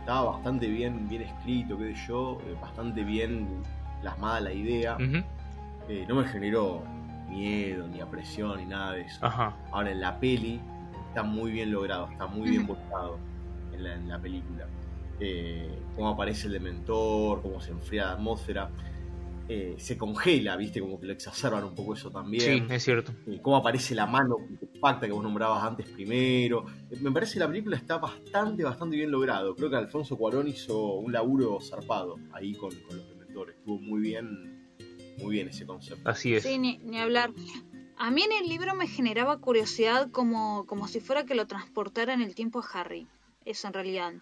estaba 0.00 0.30
bastante 0.32 0.68
bien, 0.68 1.06
bien 1.06 1.20
escrito, 1.20 1.76
qué 1.76 1.94
sé 1.94 2.06
yo, 2.08 2.38
eh, 2.46 2.56
bastante 2.62 3.04
bien 3.04 3.46
plasmada 4.00 4.40
la 4.40 4.52
idea. 4.54 4.94
Ujú. 4.96 5.22
Eh, 5.88 6.04
no 6.08 6.16
me 6.16 6.24
generó 6.24 6.82
miedo, 7.28 7.86
ni 7.88 8.00
apresión, 8.00 8.58
ni 8.58 8.66
nada 8.66 8.92
de 8.92 9.02
eso. 9.02 9.24
Ajá. 9.24 9.56
Ahora 9.72 9.90
en 9.90 10.00
la 10.00 10.18
peli 10.18 10.60
está 11.08 11.22
muy 11.22 11.50
bien 11.50 11.72
logrado, 11.72 12.08
está 12.10 12.26
muy 12.26 12.50
bien 12.50 12.66
volcado 12.66 13.18
en 13.72 13.84
la, 13.84 13.94
en 13.94 14.08
la 14.08 14.18
película. 14.20 14.66
Eh, 15.18 15.78
cómo 15.94 16.10
aparece 16.10 16.46
el 16.48 16.54
dementor, 16.54 17.42
cómo 17.42 17.60
se 17.60 17.70
enfría 17.70 18.06
la 18.06 18.12
atmósfera. 18.12 18.70
Eh, 19.48 19.76
se 19.78 19.96
congela, 19.96 20.56
viste, 20.56 20.80
como 20.80 20.98
que 20.98 21.06
lo 21.06 21.12
exacerban 21.12 21.62
un 21.62 21.74
poco 21.74 21.94
eso 21.94 22.10
también. 22.10 22.66
Sí, 22.66 22.74
es 22.74 22.82
cierto. 22.82 23.12
Eh, 23.28 23.38
cómo 23.40 23.56
aparece 23.56 23.94
la 23.94 24.04
mano 24.04 24.36
compacta 24.58 25.06
que 25.06 25.12
vos 25.12 25.22
nombrabas 25.22 25.62
antes 25.62 25.88
primero. 25.88 26.66
Eh, 26.90 26.96
me 27.00 27.12
parece 27.12 27.34
que 27.34 27.40
la 27.40 27.46
película 27.48 27.76
está 27.76 27.98
bastante, 27.98 28.64
bastante 28.64 28.96
bien 28.96 29.10
logrado. 29.10 29.54
Creo 29.54 29.70
que 29.70 29.76
Alfonso 29.76 30.16
Cuarón 30.16 30.48
hizo 30.48 30.94
un 30.94 31.12
laburo 31.12 31.60
zarpado 31.60 32.16
ahí 32.32 32.54
con, 32.54 32.70
con 32.88 32.96
los 32.96 33.08
dementores. 33.08 33.56
Estuvo 33.56 33.78
muy 33.78 34.00
bien, 34.00 34.55
muy 35.18 35.34
bien 35.34 35.48
ese 35.48 35.66
concepto. 35.66 36.08
Así 36.08 36.34
es. 36.34 36.42
Sí, 36.42 36.58
ni, 36.58 36.78
ni 36.78 36.98
hablar. 36.98 37.30
A 37.98 38.10
mí 38.10 38.22
en 38.22 38.32
el 38.32 38.48
libro 38.48 38.74
me 38.74 38.86
generaba 38.86 39.38
curiosidad 39.38 40.10
como, 40.10 40.66
como 40.66 40.86
si 40.86 41.00
fuera 41.00 41.24
que 41.24 41.34
lo 41.34 41.46
transportara 41.46 42.12
en 42.12 42.20
el 42.20 42.34
tiempo 42.34 42.60
a 42.60 42.80
Harry. 42.80 43.06
Eso 43.44 43.68
en 43.68 43.72
realidad. 43.72 44.12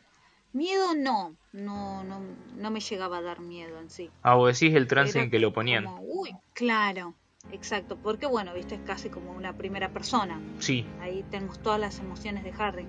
Miedo 0.53 0.95
no. 0.95 1.37
No, 1.53 2.05
no, 2.05 2.21
no 2.57 2.71
me 2.71 2.81
llegaba 2.81 3.19
a 3.19 3.23
dar 3.23 3.41
miedo 3.41 3.81
en 3.81 3.91
sí. 3.91 4.11
Ah, 4.23 4.35
vos 4.35 4.59
decís 4.59 4.77
el 4.77 4.87
trance 4.87 5.19
Era 5.19 5.25
en 5.25 5.31
que 5.31 5.41
lo 5.41 5.53
ponían. 5.53 5.85
Como, 5.85 6.03
uy, 6.03 6.31
claro. 6.53 7.15
Exacto. 7.51 7.99
Porque 8.01 8.27
bueno, 8.27 8.55
viste, 8.55 8.77
es 8.77 8.81
casi 8.83 9.09
como 9.09 9.33
una 9.33 9.57
primera 9.57 9.93
persona. 9.93 10.41
Sí, 10.61 10.87
Ahí 11.01 11.25
tenemos 11.31 11.61
todas 11.61 11.81
las 11.81 11.99
emociones 11.99 12.45
de 12.45 12.53
Harry. 12.57 12.87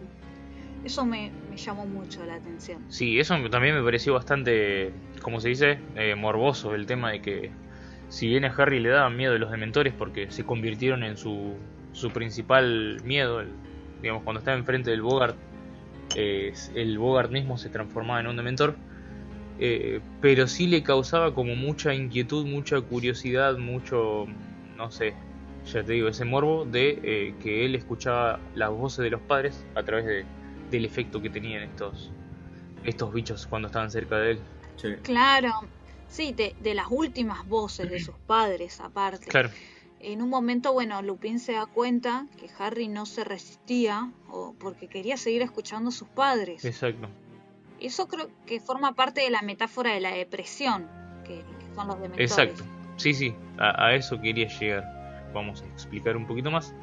Eso 0.84 1.04
me, 1.04 1.32
me 1.50 1.58
llamó 1.58 1.88
mucho 1.88 2.24
la 2.26 2.36
atención. 2.36 2.86
Sí, 2.90 3.20
eso 3.20 3.36
también 3.50 3.76
me 3.76 3.84
pareció 3.84 4.14
bastante, 4.14 4.94
como 5.24 5.42
se 5.42 5.50
dice, 5.50 5.80
eh, 5.96 6.14
morboso 6.14 6.76
el 6.76 6.86
tema 6.86 7.12
de 7.12 7.22
que 7.24 7.52
si 8.10 8.28
bien 8.28 8.46
a 8.46 8.50
Harry 8.56 8.80
le 8.80 8.90
daban 8.90 9.16
miedo 9.18 9.38
los 9.38 9.52
dementores 9.52 9.94
porque 9.94 10.30
se 10.32 10.44
convirtieron 10.44 11.04
en 11.04 11.18
su, 11.18 11.56
su 11.92 12.12
principal 12.12 13.02
miedo, 13.04 13.42
el- 13.42 13.50
digamos, 14.02 14.24
cuando 14.24 14.40
estaba 14.40 14.58
enfrente 14.58 14.90
del 14.92 15.02
Bogart, 15.02 15.36
eh, 16.16 16.54
el 16.76 16.98
Bogart 16.98 17.32
mismo 17.32 17.58
se 17.58 17.70
transformaba 17.70 18.20
en 18.20 18.28
un 18.28 18.38
dementor, 18.38 18.78
eh, 19.60 20.02
pero 20.22 20.48
sí 20.48 20.68
le 20.68 20.84
causaba 20.84 21.34
como 21.34 21.56
mucha 21.56 21.94
inquietud, 21.94 22.46
mucha 22.46 22.80
curiosidad, 22.82 23.58
mucho, 23.58 24.26
no 24.78 24.92
sé, 24.92 25.14
ya 25.72 25.84
te 25.84 25.94
digo, 25.94 26.08
ese 26.10 26.26
morbo 26.26 26.66
de 26.66 27.00
eh, 27.04 27.36
que 27.42 27.66
él 27.66 27.74
escuchaba 27.76 28.40
las 28.54 28.70
voces 28.70 29.04
de 29.04 29.10
los 29.10 29.22
padres 29.22 29.66
a 29.76 29.84
través 29.84 30.06
de, 30.06 30.26
del 30.70 30.86
efecto 30.86 31.22
que 31.22 31.30
tenían 31.30 31.64
estos, 31.64 32.12
estos 32.84 33.14
bichos 33.14 33.48
cuando 33.48 33.68
estaban 33.68 33.90
cerca 33.90 34.18
de 34.20 34.32
él. 34.32 34.40
Claro. 35.02 35.50
Sí, 36.08 36.34
de, 36.34 36.56
de 36.60 36.74
las 36.74 36.88
últimas 36.90 37.48
voces 37.48 37.90
de 37.90 38.00
sus 38.00 38.16
padres 38.16 38.80
aparte. 38.80 39.26
Claro. 39.26 39.50
En 40.00 40.22
un 40.22 40.30
momento, 40.30 40.72
bueno, 40.72 41.02
Lupin 41.02 41.40
se 41.40 41.54
da 41.54 41.66
cuenta 41.66 42.28
que 42.38 42.48
Harry 42.60 42.88
no 42.88 43.06
se 43.06 43.24
resistía 43.24 44.12
o 44.30 44.54
porque 44.60 44.88
quería 44.88 45.18
seguir 45.18 45.42
escuchando 45.42 45.90
a 45.90 45.92
sus 45.92 46.08
padres. 46.08 46.64
Exacto. 46.64 47.08
Eso 47.80 48.08
creo 48.08 48.30
que 48.46 48.60
forma 48.60 48.94
parte 48.94 49.22
de 49.22 49.30
la 49.30 49.42
metáfora 49.42 49.94
de 49.94 50.02
la 50.02 50.12
depresión, 50.12 50.88
que, 51.26 51.40
que 51.40 51.76
son 51.76 51.88
los 51.88 51.96
dementores. 51.96 52.32
Exacto. 52.32 52.64
Sí, 52.98 53.14
sí, 53.14 53.36
a, 53.58 53.88
a 53.88 53.96
eso 53.96 54.22
quería 54.22 54.48
llegar. 54.48 55.32
Vamos 55.34 55.64
a 55.64 55.66
explicar 55.66 56.16
un 56.16 56.28
poquito 56.28 56.52
más. 56.52 56.74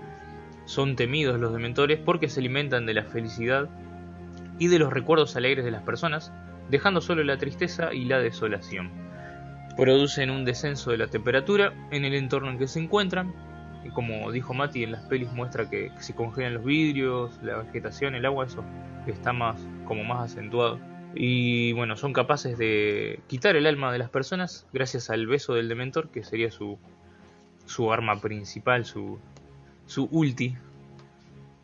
Son 0.65 0.97
temidos 0.97 1.41
los 1.41 1.53
dementores 1.53 1.99
porque 1.99 2.29
se 2.29 2.41
alimentan 2.41 2.87
de 2.87 2.95
la 2.95 3.05
felicidad 3.05 3.71
y 4.59 4.67
de 4.69 4.79
los 4.79 4.93
recuerdos 4.93 5.37
alegres 5.37 5.65
de 5.65 5.71
las 5.71 5.83
personas, 5.83 6.33
dejando 6.71 7.01
solo 7.01 7.25
la 7.25 7.39
tristeza 7.39 7.95
y 7.95 8.05
la 8.05 8.19
desolación. 8.19 9.02
Producen 9.77 10.31
un 10.31 10.45
descenso 10.45 10.91
de 10.91 10.99
la 10.99 11.07
temperatura 11.07 11.73
en 11.91 12.05
el 12.05 12.15
entorno 12.15 12.51
en 12.51 12.59
que 12.59 12.69
se 12.69 12.81
encuentran 12.81 13.33
y 13.85 13.91
como 13.91 14.31
dijo 14.31 14.55
Mati, 14.55 14.85
en 14.85 14.93
las 14.93 15.03
pelis 15.05 15.33
muestra 15.33 15.69
que 15.69 15.91
se 15.99 16.15
congelan 16.15 16.55
los 16.55 16.65
vidrios, 16.65 17.39
la 17.43 17.59
vegetación, 17.59 18.15
el 18.15 18.25
agua, 18.27 18.47
eso 18.47 18.65
está 19.07 19.33
más, 19.33 19.61
como 19.85 20.05
más 20.05 20.33
acentuado. 20.33 20.79
Y 21.15 21.73
bueno, 21.73 21.97
son 21.97 22.13
capaces 22.13 22.57
de 22.57 23.21
quitar 23.27 23.57
el 23.57 23.67
alma 23.67 23.93
de 23.93 23.99
las 23.99 24.09
personas 24.09 24.67
gracias 24.73 25.11
al 25.11 25.27
beso 25.27 25.55
del 25.55 25.69
Dementor, 25.69 26.09
que 26.09 26.25
sería 26.25 26.51
su, 26.51 26.79
arma 27.93 28.21
principal, 28.21 28.85
su, 28.85 29.19
su 29.87 30.09
ulti, 30.11 30.57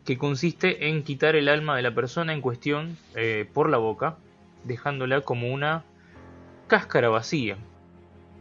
que 0.05 0.17
consiste 0.17 0.89
en 0.89 1.03
quitar 1.03 1.35
el 1.35 1.47
alma 1.47 1.75
de 1.75 1.81
la 1.83 1.95
persona 1.95 2.33
en 2.33 2.41
cuestión 2.41 2.97
eh, 3.15 3.47
por 3.53 3.69
la 3.69 3.77
boca, 3.77 4.17
dejándola 4.65 5.21
como 5.21 5.51
una 5.51 5.83
cáscara 6.67 7.09
vacía. 7.09 7.57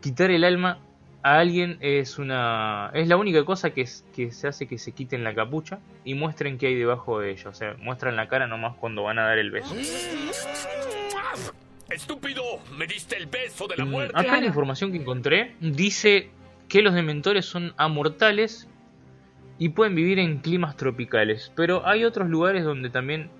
Quitar 0.00 0.30
el 0.30 0.44
alma 0.44 0.78
a 1.22 1.38
alguien 1.38 1.78
es 1.80 2.18
una 2.18 2.90
es 2.94 3.08
la 3.08 3.16
única 3.16 3.44
cosa 3.44 3.70
que, 3.70 3.80
es- 3.82 4.04
que 4.14 4.30
se 4.30 4.46
hace 4.48 4.66
que 4.68 4.78
se 4.78 4.92
quiten 4.92 5.24
la 5.24 5.34
capucha 5.34 5.80
y 6.04 6.14
muestren 6.14 6.56
qué 6.58 6.68
hay 6.68 6.74
debajo 6.76 7.18
de 7.20 7.32
ella, 7.32 7.50
o 7.50 7.54
sea, 7.54 7.74
muestran 7.80 8.14
la 8.16 8.28
cara 8.28 8.46
nomás 8.46 8.76
cuando 8.76 9.02
van 9.02 9.18
a 9.18 9.24
dar 9.24 9.38
el 9.38 9.50
beso. 9.50 9.74
¡Estúpido! 11.90 12.42
¡Me 12.76 12.86
diste 12.86 13.16
el 13.16 13.26
beso 13.26 13.66
de 13.66 13.76
la 13.76 13.84
Mm, 13.84 13.90
muerte! 13.90 14.12
Acá 14.14 14.40
la 14.40 14.46
información 14.46 14.92
que 14.92 14.98
encontré 14.98 15.54
dice 15.60 16.30
que 16.68 16.82
los 16.82 16.94
dementores 16.94 17.46
son 17.46 17.72
amortales 17.78 18.68
y 19.58 19.70
pueden 19.70 19.94
vivir 19.94 20.18
en 20.18 20.38
climas 20.38 20.76
tropicales, 20.76 21.50
pero 21.56 21.86
hay 21.86 22.04
otros 22.04 22.28
lugares 22.28 22.62
donde 22.64 22.90
también 22.90 23.30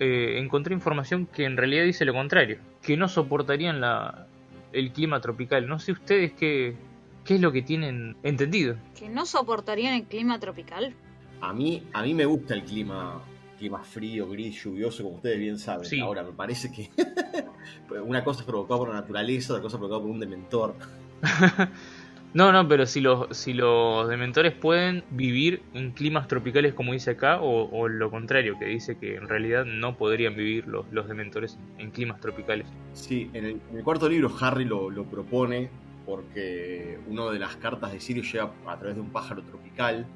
eh, 0.00 0.38
encontré 0.38 0.74
información 0.74 1.26
que 1.26 1.44
en 1.44 1.56
realidad 1.58 1.84
dice 1.84 2.04
lo 2.06 2.14
contrario, 2.14 2.58
que 2.82 2.96
no 2.96 3.06
soportarían 3.06 3.80
la, 3.82 4.26
el 4.72 4.92
clima 4.92 5.20
tropical. 5.20 5.66
No 5.66 5.78
sé 5.78 5.92
ustedes 5.92 6.32
qué, 6.32 6.76
qué 7.24 7.34
es 7.36 7.40
lo 7.40 7.52
que 7.52 7.62
tienen 7.62 8.16
entendido. 8.22 8.76
Que 8.98 9.08
no 9.08 9.26
soportarían 9.26 9.94
el 9.94 10.04
clima 10.04 10.38
tropical. 10.38 10.94
A 11.40 11.52
mí, 11.52 11.82
a 11.92 12.02
mí 12.02 12.14
me 12.14 12.26
gusta 12.26 12.54
el 12.54 12.64
clima, 12.64 13.20
clima 13.58 13.82
frío, 13.82 14.28
gris, 14.28 14.62
lluvioso, 14.62 15.02
como 15.02 15.16
ustedes 15.16 15.38
bien 15.38 15.58
saben. 15.58 15.86
Sí. 15.86 16.00
Ahora, 16.00 16.22
me 16.22 16.32
parece 16.32 16.70
que 16.70 16.90
una 18.02 18.22
cosa 18.22 18.40
es 18.40 18.46
provocada 18.46 18.78
por 18.78 18.88
la 18.88 18.94
naturaleza, 18.96 19.54
otra 19.54 19.62
cosa 19.62 19.76
es 19.76 19.78
provocada 19.78 20.02
por 20.02 20.10
un 20.10 20.20
dementor. 20.20 20.74
No, 22.32 22.52
no, 22.52 22.68
pero 22.68 22.86
si 22.86 23.00
los, 23.00 23.36
si 23.36 23.54
los 23.54 24.08
dementores 24.08 24.52
pueden 24.52 25.02
vivir 25.10 25.62
en 25.74 25.90
climas 25.90 26.28
tropicales 26.28 26.74
como 26.74 26.92
dice 26.92 27.12
acá, 27.12 27.40
o, 27.40 27.68
o 27.70 27.88
lo 27.88 28.10
contrario, 28.10 28.56
que 28.58 28.66
dice 28.66 28.96
que 28.98 29.16
en 29.16 29.28
realidad 29.28 29.64
no 29.64 29.96
podrían 29.96 30.36
vivir 30.36 30.66
los, 30.68 30.86
los 30.92 31.08
dementores 31.08 31.58
en 31.78 31.90
climas 31.90 32.20
tropicales. 32.20 32.66
Sí, 32.92 33.30
en 33.32 33.44
el, 33.46 33.60
en 33.70 33.78
el 33.78 33.82
cuarto 33.82 34.08
libro 34.08 34.32
Harry 34.40 34.64
lo, 34.64 34.90
lo 34.90 35.04
propone 35.04 35.70
porque 36.06 36.98
una 37.08 37.30
de 37.30 37.38
las 37.38 37.56
cartas 37.56 37.92
de 37.92 38.00
Sirius 38.00 38.32
llega 38.32 38.50
a 38.66 38.78
través 38.78 38.94
de 38.94 39.00
un 39.00 39.10
pájaro 39.10 39.42
tropical 39.42 40.06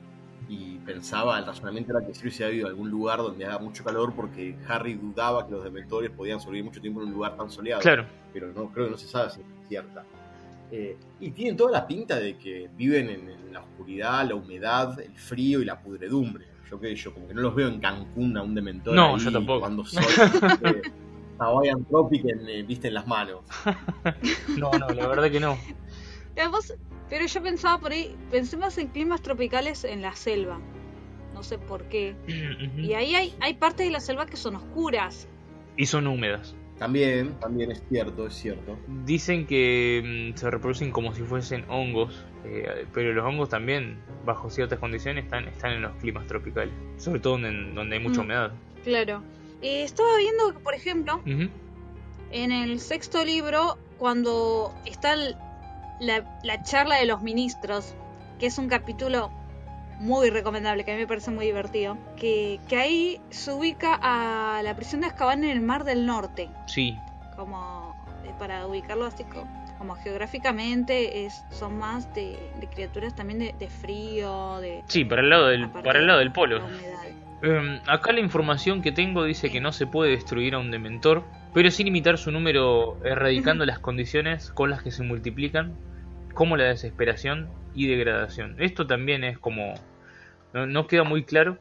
y 0.48 0.78
pensaba, 0.78 1.38
el 1.38 1.46
razonamiento 1.46 1.96
era 1.96 2.06
que 2.06 2.14
Sirius 2.14 2.36
se 2.36 2.44
había 2.44 2.58
ido 2.58 2.66
a 2.66 2.70
algún 2.70 2.90
lugar 2.90 3.18
donde 3.18 3.44
haga 3.46 3.58
mucho 3.58 3.82
calor 3.82 4.12
porque 4.14 4.56
Harry 4.68 4.94
dudaba 4.94 5.46
que 5.46 5.52
los 5.52 5.64
dementores 5.64 6.10
podían 6.10 6.40
sobrevivir 6.40 6.64
mucho 6.64 6.80
tiempo 6.80 7.00
en 7.00 7.08
un 7.08 7.14
lugar 7.14 7.36
tan 7.36 7.50
soleado. 7.50 7.80
Claro. 7.82 8.06
Pero 8.32 8.52
no, 8.52 8.70
creo 8.70 8.86
que 8.86 8.90
no 8.92 8.98
se 8.98 9.08
sabe 9.08 9.30
si 9.30 9.40
es 9.40 9.68
cierta. 9.68 10.04
Eh, 10.76 10.96
y 11.20 11.30
tienen 11.30 11.56
toda 11.56 11.70
la 11.70 11.86
pinta 11.86 12.18
de 12.18 12.36
que 12.36 12.68
viven 12.76 13.08
en, 13.08 13.30
en 13.30 13.52
la 13.52 13.60
oscuridad, 13.60 14.26
la 14.28 14.34
humedad, 14.34 14.98
el 14.98 15.16
frío 15.16 15.62
y 15.62 15.64
la 15.64 15.80
pudredumbre. 15.80 16.46
Yo 16.68 16.80
que 16.80 16.96
yo 16.96 17.14
como 17.14 17.28
que 17.28 17.34
no 17.34 17.42
los 17.42 17.54
veo 17.54 17.68
en 17.68 17.78
Cancún 17.78 18.36
a 18.36 18.42
un 18.42 18.56
dementor 18.56 18.92
No, 18.92 19.14
ahí 19.14 19.20
yo 19.20 19.30
tampoco. 19.30 19.60
cuando 19.60 19.84
sol, 19.84 20.02
eh, 20.64 20.82
Hawaiian 21.38 21.84
Tropic 21.84 22.24
en, 22.24 22.48
eh, 22.48 22.62
viste 22.64 22.88
en 22.88 22.94
las 22.94 23.06
manos. 23.06 23.42
No, 24.58 24.72
no, 24.72 24.88
la 24.88 25.06
verdad 25.06 25.30
que 25.30 25.38
no. 25.38 25.56
Pero 27.08 27.26
yo 27.26 27.42
pensaba 27.42 27.78
por 27.78 27.92
ahí, 27.92 28.16
pensé 28.32 28.56
más 28.56 28.76
en 28.78 28.88
climas 28.88 29.22
tropicales 29.22 29.84
en 29.84 30.02
la 30.02 30.16
selva. 30.16 30.58
No 31.34 31.44
sé 31.44 31.58
por 31.58 31.84
qué. 31.84 32.16
Y 32.76 32.94
ahí 32.94 33.14
hay, 33.14 33.34
hay 33.40 33.54
partes 33.54 33.86
de 33.86 33.92
la 33.92 34.00
selva 34.00 34.26
que 34.26 34.36
son 34.36 34.56
oscuras. 34.56 35.28
Y 35.76 35.86
son 35.86 36.08
húmedas. 36.08 36.56
También, 36.78 37.34
también 37.40 37.70
es 37.70 37.82
cierto, 37.88 38.26
es 38.26 38.34
cierto. 38.34 38.76
Dicen 39.04 39.46
que 39.46 40.32
mm, 40.34 40.38
se 40.38 40.50
reproducen 40.50 40.90
como 40.90 41.14
si 41.14 41.22
fuesen 41.22 41.64
hongos, 41.68 42.24
eh, 42.44 42.86
pero 42.92 43.12
los 43.12 43.24
hongos 43.24 43.48
también, 43.48 43.98
bajo 44.24 44.50
ciertas 44.50 44.78
condiciones, 44.80 45.24
están, 45.24 45.46
están 45.48 45.72
en 45.72 45.82
los 45.82 45.92
climas 45.96 46.26
tropicales, 46.26 46.72
sobre 46.96 47.20
todo 47.20 47.36
en 47.46 47.74
donde 47.74 47.96
hay 47.96 48.02
mucha 48.02 48.20
Mm. 48.20 48.24
humedad. 48.24 48.52
Claro. 48.82 49.22
Eh, 49.62 49.84
estaba 49.84 50.16
viendo 50.18 50.52
que, 50.52 50.58
por 50.58 50.74
ejemplo, 50.74 51.22
en 52.30 52.52
el 52.52 52.80
sexto 52.80 53.24
libro, 53.24 53.78
cuando 53.96 54.74
está 54.84 55.14
el- 55.14 55.36
la, 56.00 56.24
la 56.42 56.62
charla 56.62 56.96
de 56.96 57.06
los 57.06 57.22
ministros, 57.22 57.94
que 58.40 58.46
es 58.46 58.58
un 58.58 58.68
capítulo 58.68 59.30
muy 59.98 60.30
recomendable, 60.30 60.84
que 60.84 60.92
a 60.92 60.94
mí 60.94 61.00
me 61.00 61.06
parece 61.06 61.30
muy 61.30 61.46
divertido, 61.46 61.96
que, 62.16 62.60
que 62.68 62.76
ahí 62.76 63.20
se 63.30 63.52
ubica 63.52 63.98
a 64.02 64.62
la 64.62 64.74
prisión 64.76 65.00
de 65.00 65.06
Azkaban 65.08 65.44
en 65.44 65.50
el 65.50 65.60
Mar 65.60 65.84
del 65.84 66.06
Norte, 66.06 66.48
Sí, 66.66 66.98
como 67.36 67.94
eh, 68.24 68.32
para 68.38 68.66
ubicarlo 68.66 69.06
así 69.06 69.24
co- 69.24 69.46
como, 69.78 69.96
geográficamente, 69.96 71.26
es, 71.26 71.44
son 71.50 71.78
más 71.78 72.12
de, 72.14 72.38
de 72.60 72.66
criaturas 72.68 73.14
también 73.14 73.38
de, 73.40 73.54
de 73.58 73.68
frío, 73.68 74.58
de... 74.60 74.84
sí, 74.88 75.04
para 75.04 75.22
el 75.22 75.28
lado 75.30 75.48
del, 75.48 75.68
para 75.68 75.98
el 76.00 76.06
lado 76.06 76.18
del 76.20 76.32
polo. 76.32 76.60
Em, 77.42 77.80
acá 77.86 78.12
la 78.12 78.20
información 78.20 78.80
que 78.80 78.90
tengo 78.92 79.24
dice 79.24 79.50
que 79.50 79.60
no 79.60 79.72
se 79.72 79.86
puede 79.86 80.12
destruir 80.12 80.54
a 80.54 80.58
un 80.58 80.70
dementor, 80.70 81.24
pero 81.52 81.70
sí 81.70 81.84
limitar 81.84 82.16
su 82.16 82.30
número 82.30 82.98
erradicando 83.04 83.66
las 83.66 83.78
condiciones 83.78 84.50
con 84.50 84.70
las 84.70 84.82
que 84.82 84.90
se 84.90 85.02
multiplican, 85.02 85.76
como 86.32 86.56
la 86.56 86.64
desesperación 86.64 87.50
y 87.74 87.86
degradación. 87.88 88.56
Esto 88.58 88.86
también 88.86 89.24
es 89.24 89.38
como... 89.38 89.74
No, 90.52 90.86
queda 90.86 91.02
muy 91.02 91.24
claro, 91.24 91.58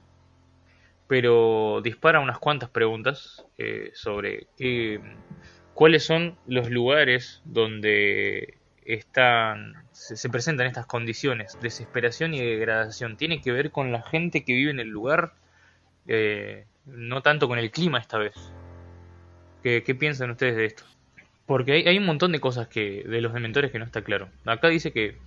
pero 1.07 1.81
dispara 1.83 2.19
unas 2.19 2.37
cuantas 2.37 2.69
preguntas 2.69 3.43
eh, 3.57 3.91
sobre 3.95 4.47
cuáles 5.73 6.03
son 6.03 6.37
los 6.45 6.69
lugares 6.69 7.41
donde 7.43 8.59
están 8.85 9.83
se, 9.93 10.17
se 10.17 10.29
presentan 10.29 10.67
estas 10.67 10.85
condiciones, 10.85 11.57
desesperación 11.61 12.33
y 12.33 12.41
degradación. 12.41 13.17
Tiene 13.17 13.41
que 13.41 13.51
ver 13.51 13.71
con 13.71 13.91
la 13.91 14.01
gente 14.01 14.43
que 14.43 14.53
vive 14.53 14.71
en 14.71 14.79
el 14.79 14.89
lugar, 14.89 15.33
eh, 16.07 16.65
no 16.85 17.21
tanto 17.21 17.47
con 17.47 17.59
el 17.59 17.71
clima 17.71 17.99
esta 17.99 18.17
vez. 18.17 18.33
¿Qué, 19.61 19.83
qué 19.83 19.95
piensan 19.95 20.31
ustedes 20.31 20.55
de 20.55 20.65
esto? 20.65 20.83
Porque 21.45 21.73
hay, 21.73 21.87
hay 21.87 21.97
un 21.97 22.05
montón 22.05 22.31
de 22.31 22.39
cosas 22.39 22.67
que 22.67 23.03
de 23.03 23.21
los 23.21 23.33
dementores 23.33 23.71
que 23.71 23.79
no 23.79 23.85
está 23.85 24.01
claro. 24.01 24.29
Acá 24.45 24.67
dice 24.67 24.91
que 24.91 25.17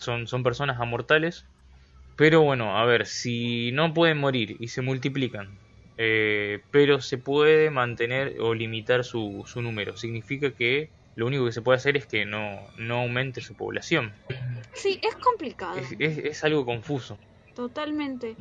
son, 0.00 0.26
son 0.26 0.42
personas 0.42 0.80
amortales, 0.80 1.46
pero 2.16 2.42
bueno, 2.42 2.78
a 2.78 2.84
ver, 2.84 3.06
si 3.06 3.72
no 3.72 3.94
pueden 3.94 4.18
morir 4.18 4.56
y 4.60 4.68
se 4.68 4.82
multiplican, 4.82 5.60
eh, 5.96 6.64
pero 6.70 7.00
se 7.00 7.18
puede 7.18 7.70
mantener 7.70 8.36
o 8.40 8.54
limitar 8.54 9.04
su, 9.04 9.44
su 9.46 9.62
número, 9.62 9.96
significa 9.96 10.54
que 10.54 10.92
lo 11.14 11.26
único 11.26 11.46
que 11.46 11.52
se 11.52 11.62
puede 11.62 11.76
hacer 11.78 11.96
es 11.96 12.06
que 12.06 12.26
no, 12.26 12.68
no 12.76 13.00
aumente 13.00 13.40
su 13.40 13.56
población. 13.56 14.14
Sí, 14.74 15.00
es 15.02 15.14
complicado, 15.16 15.80
Es, 15.80 15.92
es- 15.98 16.18
es 16.18 16.44
algo 16.44 16.64
confuso. 16.64 17.18
totalmente. 17.54 18.36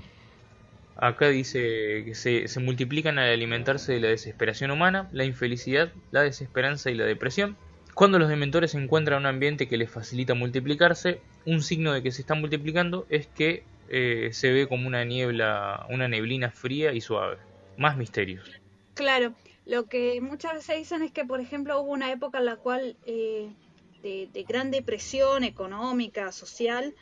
Acá 0.96 1.30
dice 1.30 2.04
que 2.06 2.14
se, 2.14 2.48
se 2.48 2.60
multiplican 2.60 3.18
al 3.20 3.30
alimentarse 3.32 3.94
de 3.94 4.00
la 4.02 4.10
desesperación 4.10 4.70
humana, 4.70 5.10
la 5.14 5.24
infelicidad, 5.24 5.94
la 6.12 6.22
desesperanza 6.24 6.92
y 6.92 6.96
la 6.96 7.06
depresión. 7.06 7.58
Cuando 7.96 8.20
los 8.20 8.30
dementores 8.30 8.76
encuentran 8.76 9.20
un 9.22 9.26
ambiente 9.26 9.68
que 9.68 9.78
les 9.78 9.90
facilita 9.92 10.34
multiplicarse, 10.36 11.24
un 11.46 11.62
signo 11.62 11.94
de 11.94 12.04
que 12.04 12.12
se 12.12 12.22
están 12.22 12.40
multiplicando 12.42 13.06
es 13.10 13.28
que 13.28 13.64
eh, 13.90 14.30
se 14.34 14.52
ve 14.52 14.68
como 14.68 14.88
una 14.88 15.04
niebla, 15.06 15.86
una 15.90 16.08
neblina 16.08 16.52
fría 16.52 16.94
y 16.94 17.02
suave. 17.02 17.38
Más 17.78 17.98
misterios. 17.98 18.46
Claro, 18.94 19.34
lo 19.66 19.86
que 19.86 20.20
muchas 20.22 20.54
veces 20.54 20.78
dicen 20.78 21.02
es 21.02 21.12
que, 21.12 21.24
por 21.24 21.40
ejemplo, 21.40 21.80
hubo 21.82 21.92
una 21.92 22.12
época 22.12 22.40
en 22.40 22.46
la 22.46 22.58
cual 22.58 22.98
eh, 23.06 23.50
de, 24.04 24.30
de 24.34 24.44
gran 24.44 24.72
depresión 24.72 25.44
económica, 25.44 26.32
social, 26.32 26.94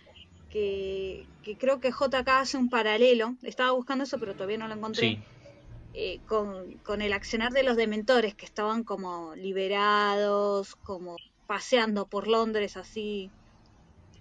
que, 0.49 1.25
que 1.43 1.57
creo 1.57 1.79
que 1.79 1.91
JK 1.91 2.27
hace 2.27 2.57
un 2.57 2.69
paralelo, 2.69 3.35
estaba 3.43 3.71
buscando 3.71 4.03
eso 4.03 4.19
pero 4.19 4.33
todavía 4.33 4.57
no 4.57 4.67
lo 4.67 4.75
encontré, 4.75 5.01
Sí, 5.01 5.19
eh, 5.93 6.19
con, 6.27 6.73
con 6.83 7.01
el 7.01 7.11
accionar 7.13 7.51
de 7.51 7.63
los 7.63 7.75
dementores 7.75 8.35
que 8.35 8.45
estaban 8.45 8.83
como 8.83 9.35
liberados, 9.35 10.75
como 10.75 11.15
paseando 11.47 12.05
por 12.05 12.27
Londres 12.27 12.77
así, 12.77 13.31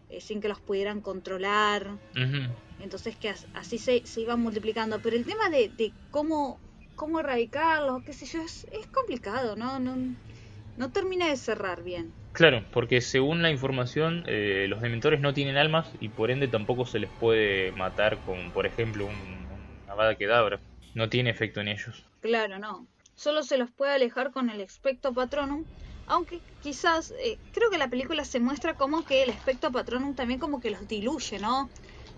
eh, 0.08 0.20
sin 0.20 0.40
que 0.40 0.48
los 0.48 0.60
pudieran 0.60 1.00
controlar. 1.00 1.98
Entonces 2.78 3.16
que 3.18 3.30
as- 3.30 3.48
así 3.52 3.78
se, 3.78 4.02
se 4.06 4.20
iban 4.20 4.40
multiplicando. 4.40 5.00
Pero 5.00 5.16
el 5.16 5.24
tema 5.24 5.48
de, 5.50 5.68
de 5.70 5.94
cómo, 6.10 6.60
cómo 6.94 7.20
erradicarlos, 7.20 8.02
qué 8.04 8.12
sé 8.12 8.26
yo, 8.26 8.42
es, 8.42 8.66
es 8.70 8.86
complicado, 8.88 9.56
¿no? 9.56 9.78
No, 9.78 9.96
no 10.76 10.92
termina 10.92 11.28
de 11.28 11.36
cerrar 11.36 11.82
bien. 11.82 12.14
Claro, 12.32 12.66
porque 12.70 13.00
según 13.00 13.42
la 13.42 13.50
información, 13.50 14.24
eh, 14.26 14.66
los 14.68 14.82
dementores 14.82 15.20
no 15.20 15.32
tienen 15.32 15.56
almas 15.56 15.90
y 16.00 16.10
por 16.10 16.30
ende 16.30 16.48
tampoco 16.48 16.84
se 16.84 16.98
les 16.98 17.10
puede 17.10 17.72
matar 17.72 18.20
con, 18.24 18.52
por 18.52 18.66
ejemplo, 18.66 19.06
un, 19.06 19.48
una 19.84 19.94
bada 19.94 20.16
kedabra. 20.16 20.60
No 20.94 21.08
tiene 21.08 21.30
efecto 21.30 21.60
en 21.62 21.68
ellos. 21.68 22.04
Claro, 22.20 22.58
no. 22.58 22.86
Solo 23.14 23.42
se 23.42 23.56
los 23.56 23.70
puede 23.72 23.92
alejar 23.92 24.32
con 24.32 24.50
el 24.50 24.60
Expecto 24.60 25.14
Patronum. 25.14 25.64
Aunque 26.08 26.40
quizás, 26.62 27.12
eh, 27.22 27.38
creo 27.52 27.70
que 27.70 27.78
la 27.78 27.88
película 27.90 28.24
se 28.24 28.40
muestra 28.40 28.74
como 28.74 29.04
que 29.04 29.22
el 29.24 29.30
Expecto 29.30 29.70
Patronum 29.72 30.14
también 30.14 30.38
como 30.40 30.60
que 30.60 30.70
los 30.70 30.86
diluye, 30.88 31.38
¿no? 31.38 31.68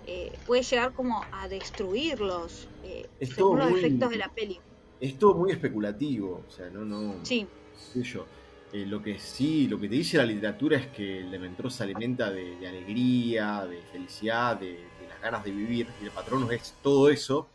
eh, 0.07 0.33
puede 0.47 0.63
llegar 0.63 0.93
como 0.95 1.23
a 1.33 1.49
destruirlos, 1.49 2.67
eh, 2.83 3.07
Es 3.21 3.29
según 3.31 3.59
todo 3.59 3.59
los 3.59 3.71
muy- 3.71 3.81
efectos 3.81 4.11
de 4.11 4.17
la 4.17 4.29
peli. 4.29 4.59
Es 5.01 5.19
todo 5.19 5.35
muy 5.35 5.53
especulativo, 5.53 6.45
o 6.47 6.51
sea, 6.51 6.71
no, 6.71 6.85
no. 6.85 7.25
Sí. 7.25 7.47
sé 7.73 8.03
yo. 8.03 8.25
Eh, 8.73 8.85
lo 8.87 9.03
que 9.03 9.19
sí, 9.19 9.67
lo 9.69 9.79
que 9.79 9.89
te 9.89 9.95
dice 9.95 10.17
la 10.19 10.25
literatura 10.27 10.77
es 10.79 10.87
que 10.89 11.21
el 11.21 11.31
Dementor 11.31 11.71
se 11.71 11.85
alimenta 11.85 12.31
de, 12.31 12.57
de 12.57 12.67
alegría, 12.69 13.67
de 13.67 13.81
felicidad, 13.93 14.57
de, 14.57 14.73
de 14.99 15.07
las 15.09 15.21
ganas 15.21 15.45
de 15.45 15.51
vivir, 15.53 15.87
y 16.01 16.05
el 16.05 16.11
Patronus 16.11 16.53
es 16.53 16.75
todo 16.83 17.09
eso, 17.11 17.47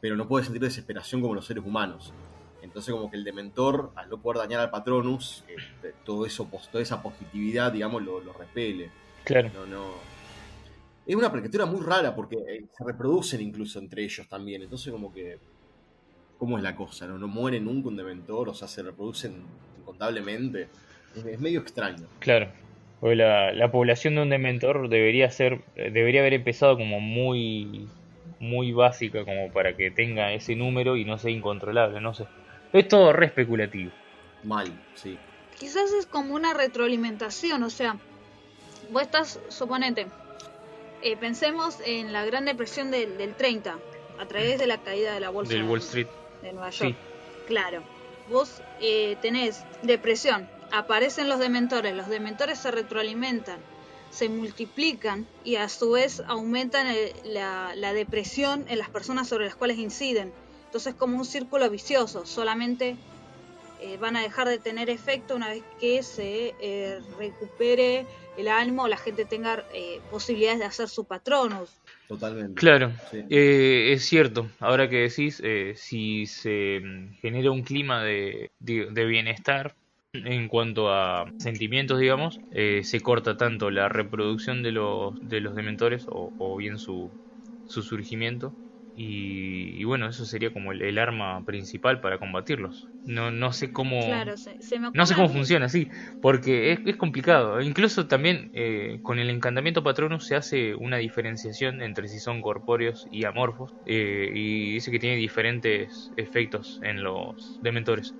pero 0.00 0.16
no 0.16 0.26
puede 0.28 0.44
sentir 0.44 0.62
desesperación 0.62 1.20
como 1.20 1.34
los 1.34 1.46
seres 1.46 1.64
humanos. 1.64 2.12
Entonces, 2.64 2.92
como 2.92 3.10
que 3.10 3.16
el 3.16 3.24
Dementor, 3.24 3.92
al 3.94 4.08
no 4.08 4.18
poder 4.18 4.38
dañar 4.38 4.60
al 4.60 4.70
Patronus, 4.70 5.44
eh, 5.48 5.92
todo 6.04 6.24
eso, 6.24 6.48
toda 6.72 6.82
esa 6.82 7.02
positividad, 7.02 7.70
digamos, 7.70 8.02
lo, 8.02 8.20
lo 8.20 8.32
repele. 8.32 8.90
Claro. 9.22 9.50
No, 9.54 9.66
no. 9.66 9.84
Es 11.06 11.14
una 11.14 11.30
criatura 11.30 11.66
muy 11.66 11.82
rara 11.82 12.14
porque 12.14 12.36
eh, 12.36 12.64
se 12.76 12.84
reproducen 12.84 13.42
incluso 13.42 13.78
entre 13.78 14.02
ellos 14.02 14.26
también. 14.28 14.62
Entonces, 14.62 14.90
como 14.90 15.12
que. 15.12 15.38
¿Cómo 16.38 16.56
es 16.56 16.64
la 16.64 16.74
cosa? 16.74 17.06
¿No, 17.06 17.16
no 17.16 17.28
muere 17.28 17.60
nunca 17.60 17.88
un 17.88 17.96
dementor? 17.96 18.48
O 18.48 18.54
sea, 18.54 18.66
se 18.66 18.82
reproducen 18.82 19.44
incontablemente. 19.78 20.68
Es, 21.14 21.24
es 21.24 21.40
medio 21.40 21.60
extraño. 21.60 22.06
Claro. 22.18 22.48
Porque 22.98 23.16
la, 23.16 23.52
la 23.52 23.70
población 23.70 24.14
de 24.14 24.22
un 24.22 24.30
dementor 24.30 24.88
debería 24.88 25.30
ser, 25.30 25.60
eh, 25.76 25.90
debería 25.90 26.22
haber 26.22 26.32
empezado 26.32 26.76
como 26.78 27.00
muy, 27.00 27.86
muy 28.40 28.72
básica 28.72 29.24
como 29.24 29.52
para 29.52 29.76
que 29.76 29.90
tenga 29.90 30.32
ese 30.32 30.56
número 30.56 30.96
y 30.96 31.04
no 31.04 31.18
sea 31.18 31.30
incontrolable, 31.30 32.00
no 32.00 32.14
sé. 32.14 32.24
Es 32.74 32.88
todo 32.88 33.12
re 33.12 33.26
especulativo. 33.26 33.92
Mal, 34.42 34.70
sí. 34.96 35.16
Quizás 35.58 35.92
es 35.92 36.06
como 36.06 36.34
una 36.34 36.52
retroalimentación, 36.52 37.62
o 37.62 37.70
sea, 37.70 37.96
vos 38.90 39.02
estás, 39.02 39.38
suponete, 39.48 40.06
eh, 41.00 41.16
pensemos 41.16 41.78
en 41.86 42.12
la 42.12 42.24
Gran 42.24 42.44
Depresión 42.44 42.90
del, 42.90 43.16
del 43.16 43.34
30, 43.34 43.78
a 44.18 44.26
través 44.26 44.58
de 44.58 44.66
la 44.66 44.78
caída 44.78 45.14
de 45.14 45.20
la 45.20 45.30
bolsa 45.30 45.52
Del 45.54 45.62
de- 45.62 45.68
Wall 45.68 45.78
Street. 45.80 46.08
de 46.42 46.52
Nueva 46.52 46.72
Sí. 46.72 46.84
York. 46.84 46.96
Claro, 47.46 47.82
vos 48.28 48.60
eh, 48.80 49.16
tenés 49.22 49.62
depresión, 49.82 50.48
aparecen 50.72 51.28
los 51.28 51.38
dementores, 51.38 51.94
los 51.94 52.08
dementores 52.08 52.58
se 52.58 52.72
retroalimentan, 52.72 53.60
se 54.10 54.28
multiplican 54.28 55.26
y 55.44 55.56
a 55.56 55.68
su 55.68 55.92
vez 55.92 56.20
aumentan 56.26 56.88
el- 56.88 57.12
la, 57.24 57.72
la 57.76 57.92
depresión 57.92 58.64
en 58.68 58.78
las 58.80 58.90
personas 58.90 59.28
sobre 59.28 59.44
las 59.44 59.54
cuales 59.54 59.78
inciden. 59.78 60.32
Entonces 60.74 60.96
como 60.96 61.16
un 61.16 61.24
círculo 61.24 61.70
vicioso, 61.70 62.26
solamente 62.26 62.98
eh, 63.78 63.96
van 63.96 64.16
a 64.16 64.22
dejar 64.22 64.48
de 64.48 64.58
tener 64.58 64.90
efecto 64.90 65.36
una 65.36 65.48
vez 65.50 65.62
que 65.78 66.02
se 66.02 66.56
eh, 66.58 66.98
recupere 67.16 68.08
el 68.34 68.48
ánimo 68.48 68.82
o 68.82 68.88
la 68.88 68.96
gente 68.96 69.24
tenga 69.24 69.64
eh, 69.72 70.02
posibilidades 70.08 70.58
de 70.58 70.64
hacer 70.64 70.88
su 70.88 71.04
patronus. 71.04 71.80
Totalmente. 72.08 72.60
Claro, 72.60 72.90
Sí. 73.08 73.18
eh, 73.30 73.92
es 73.92 74.04
cierto. 74.04 74.48
Ahora 74.58 74.88
que 74.88 74.96
decís, 75.08 75.40
eh, 75.44 75.74
si 75.76 76.26
se 76.26 76.80
mm, 76.82 77.14
genera 77.20 77.52
un 77.52 77.62
clima 77.62 78.02
de, 78.02 78.50
de- 78.58 78.88
de 78.90 79.04
bienestar 79.04 79.76
en 80.12 80.48
cuanto 80.48 80.92
a 80.92 81.30
sentimientos, 81.38 82.00
digamos, 82.00 82.40
eh, 82.50 82.82
se 82.82 83.00
corta 83.00 83.36
tanto 83.36 83.70
la 83.70 83.88
reproducción 83.88 84.62
de 84.64 84.72
los, 84.72 85.14
de 85.20 85.40
los 85.40 85.54
dementores 85.54 86.04
o, 86.08 86.32
o 86.36 86.56
bien 86.56 86.78
su, 86.78 87.12
su 87.64 87.82
surgimiento. 87.82 88.54
Y, 88.96 89.80
y 89.80 89.84
bueno, 89.84 90.08
eso 90.08 90.24
sería 90.24 90.52
como 90.52 90.72
el, 90.72 90.82
el 90.82 90.98
arma 90.98 91.44
principal 91.44 92.00
para 92.00 92.18
combatirlos. 92.18 92.88
No, 93.04 93.30
no 93.30 93.52
sé 93.52 93.72
cómo... 93.72 94.00
Claro, 94.00 94.36
se, 94.36 94.56
se 94.60 94.78
me 94.78 94.90
No 94.94 95.04
sé 95.06 95.14
cómo 95.14 95.28
funciona, 95.28 95.68
sí, 95.68 95.88
porque 96.20 96.72
es, 96.72 96.80
es 96.84 96.96
complicado. 96.96 97.60
Incluso 97.60 98.06
también 98.06 98.50
eh, 98.52 99.00
con 99.02 99.18
el 99.18 99.30
encantamiento 99.30 99.82
Patronus 99.82 100.26
se 100.26 100.36
hace 100.36 100.74
una 100.76 100.98
diferenciación 100.98 101.82
entre 101.82 102.08
si 102.08 102.20
son 102.20 102.40
corpóreos 102.40 103.06
y 103.10 103.24
amorfos, 103.24 103.74
eh, 103.84 104.30
y 104.32 104.74
dice 104.74 104.90
que 104.92 105.00
tiene 105.00 105.16
diferentes 105.16 106.10
efectos 106.16 106.78
en 106.82 107.02
los 107.02 107.58
dementores. 107.60 108.14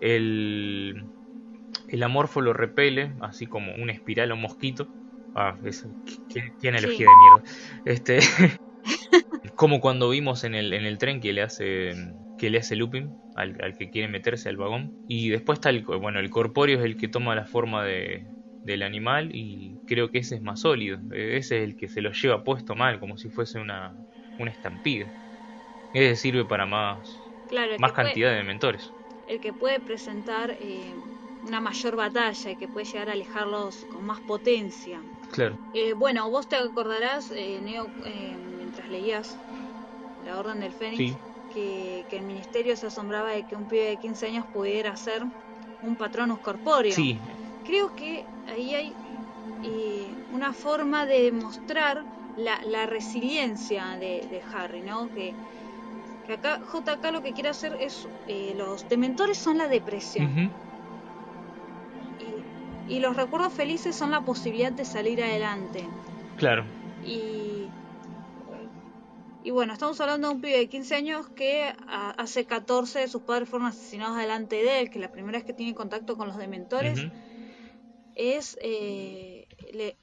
El, 0.00 1.06
el 1.88 2.02
amorfo 2.02 2.40
lo 2.40 2.52
repele, 2.52 3.14
así 3.20 3.46
como 3.46 3.74
una 3.74 3.92
espiral 3.92 4.32
o 4.32 4.34
un 4.34 4.42
mosquito. 4.42 4.90
Ah, 5.34 5.58
es, 5.62 5.86
qué, 6.28 6.54
qué 6.58 6.68
analogía 6.68 7.06
Sí. 7.06 7.12
de 7.12 7.16
mierda. 7.16 7.42
Este, 7.84 8.18
como 9.60 9.80
cuando 9.80 10.08
vimos 10.08 10.44
en 10.44 10.54
el, 10.54 10.72
en 10.72 10.84
el 10.86 10.96
tren 10.98 11.20
que 11.20 11.32
le 11.34 11.42
hace 11.42 11.94
que 12.36 12.48
le 12.50 12.58
hace 12.58 12.76
looping 12.76 13.14
al, 13.34 13.56
al 13.62 13.76
que 13.76 13.90
quiere 13.90 14.08
meterse 14.08 14.48
al 14.48 14.56
vagón. 14.56 14.94
Y 15.06 15.28
después 15.30 15.58
está 15.58 15.68
el 15.70 15.84
bueno 15.84 16.18
el 16.20 16.30
corpóreo 16.30 16.78
es 16.78 16.84
el 16.84 16.96
que 16.96 17.08
toma 17.08 17.34
la 17.34 17.44
forma 17.46 17.84
de, 17.84 18.26
del 18.62 18.82
animal 18.82 19.30
y 19.34 19.78
creo 19.84 20.10
que 20.10 20.18
ese 20.18 20.36
es 20.36 20.42
más 20.42 20.60
sólido. 20.60 20.98
Eh, 21.12 21.36
ese 21.36 21.58
es 21.58 21.64
el 21.64 21.76
que 21.76 21.88
se 21.88 22.00
lo 22.02 22.12
lleva 22.12 22.42
puesto 22.44 22.74
mal 22.74 23.00
como 23.00 23.18
si 23.18 23.30
fuese 23.30 23.58
una 23.60 23.96
una 24.38 24.50
estampida. 24.50 25.12
Ese 25.92 26.16
sirve 26.16 26.44
para 26.46 26.66
más 26.66 27.32
Claro, 27.46 27.76
más 27.78 27.92
puede- 27.92 27.96
cantidad 27.96 28.32
de 28.34 28.42
mentores. 28.44 28.94
el 29.26 29.40
que 29.40 29.52
puede 29.52 29.80
presentar 29.80 30.56
eh, 30.58 30.96
una 31.42 31.60
mayor 31.60 31.96
batalla 31.96 32.50
y 32.50 32.56
que 32.56 32.68
puede 32.68 32.86
llegar 32.86 33.08
a 33.08 33.12
alejarlos 33.12 33.86
con 33.88 34.04
más 34.04 34.20
potencia. 34.20 35.04
claro. 35.30 35.58
Eh, 35.72 35.94
bueno, 35.94 36.28
vos 36.30 36.48
te 36.48 36.56
acordarás, 36.56 37.30
eh, 37.30 37.60
Neo, 37.62 37.92
eh, 38.04 38.36
mientras 38.38 38.88
leías 38.90 39.38
La 40.30 40.38
Orden 40.38 40.60
del 40.60 40.72
Fénix, 40.72 40.98
Sí. 40.98 41.18
que, 41.48 42.06
que 42.08 42.16
el 42.16 42.24
ministerio 42.24 42.76
se 42.76 42.86
asombraba 42.86 43.30
de 43.32 43.44
que 43.44 43.56
un 43.56 43.66
pibe 43.66 43.86
de 43.86 43.98
15 43.98 44.26
años 44.26 44.44
pudiera 44.52 44.94
ser 44.96 45.22
un 45.80 45.96
patronus 45.96 46.38
corpóreo. 46.40 46.94
sí 46.94 47.20
Creo 47.64 47.86
que 47.94 48.26
ahí 48.46 48.74
hay 48.74 48.96
eh, 49.62 50.14
una 50.28 50.52
forma 50.52 51.06
de 51.06 51.32
mostrar 51.32 52.04
la, 52.36 52.60
la 52.64 52.86
resiliencia 52.86 53.96
de, 53.98 54.26
de 54.30 54.40
Harry, 54.52 54.82
¿no? 54.82 55.10
Que, 55.10 55.34
que 56.24 56.32
acá 56.34 56.60
JK 56.72 57.10
lo 57.12 57.22
que 57.22 57.32
quiere 57.32 57.48
hacer 57.50 57.72
es, 57.80 58.06
eh, 58.26 58.54
los 58.54 58.86
dementores 58.88 59.38
son 59.38 59.58
la 59.58 59.68
depresión 59.68 60.26
Ujú. 60.30 60.44
y, 62.18 62.44
y 62.94 63.00
los 63.00 63.16
recuerdos 63.16 63.52
felices 63.54 63.96
son 63.96 64.10
la 64.10 64.20
posibilidad 64.22 64.72
de 64.72 64.84
salir 64.84 65.22
adelante. 65.22 65.88
claro 66.36 66.64
Y, 67.02 67.49
y 69.42 69.50
bueno, 69.50 69.72
estamos 69.72 70.00
hablando 70.00 70.28
de 70.28 70.34
un 70.34 70.40
pibe 70.40 70.58
de 70.58 70.68
15 70.68 70.94
años 70.94 71.26
que 71.34 71.72
a- 71.86 72.10
hace 72.12 72.46
14 72.46 73.08
sus 73.08 73.22
padres 73.22 73.48
fueron 73.48 73.68
asesinados 73.68 74.16
delante 74.18 74.56
de 74.56 74.80
él, 74.80 74.90
que 74.90 74.98
la 74.98 75.10
primera 75.10 75.38
vez 75.38 75.44
que 75.44 75.54
tiene 75.54 75.74
contacto 75.74 76.16
con 76.16 76.28
los 76.28 76.36
dementores 76.38 77.08
es... 78.14 78.56
eh, 78.62 79.46
le, 79.72 79.98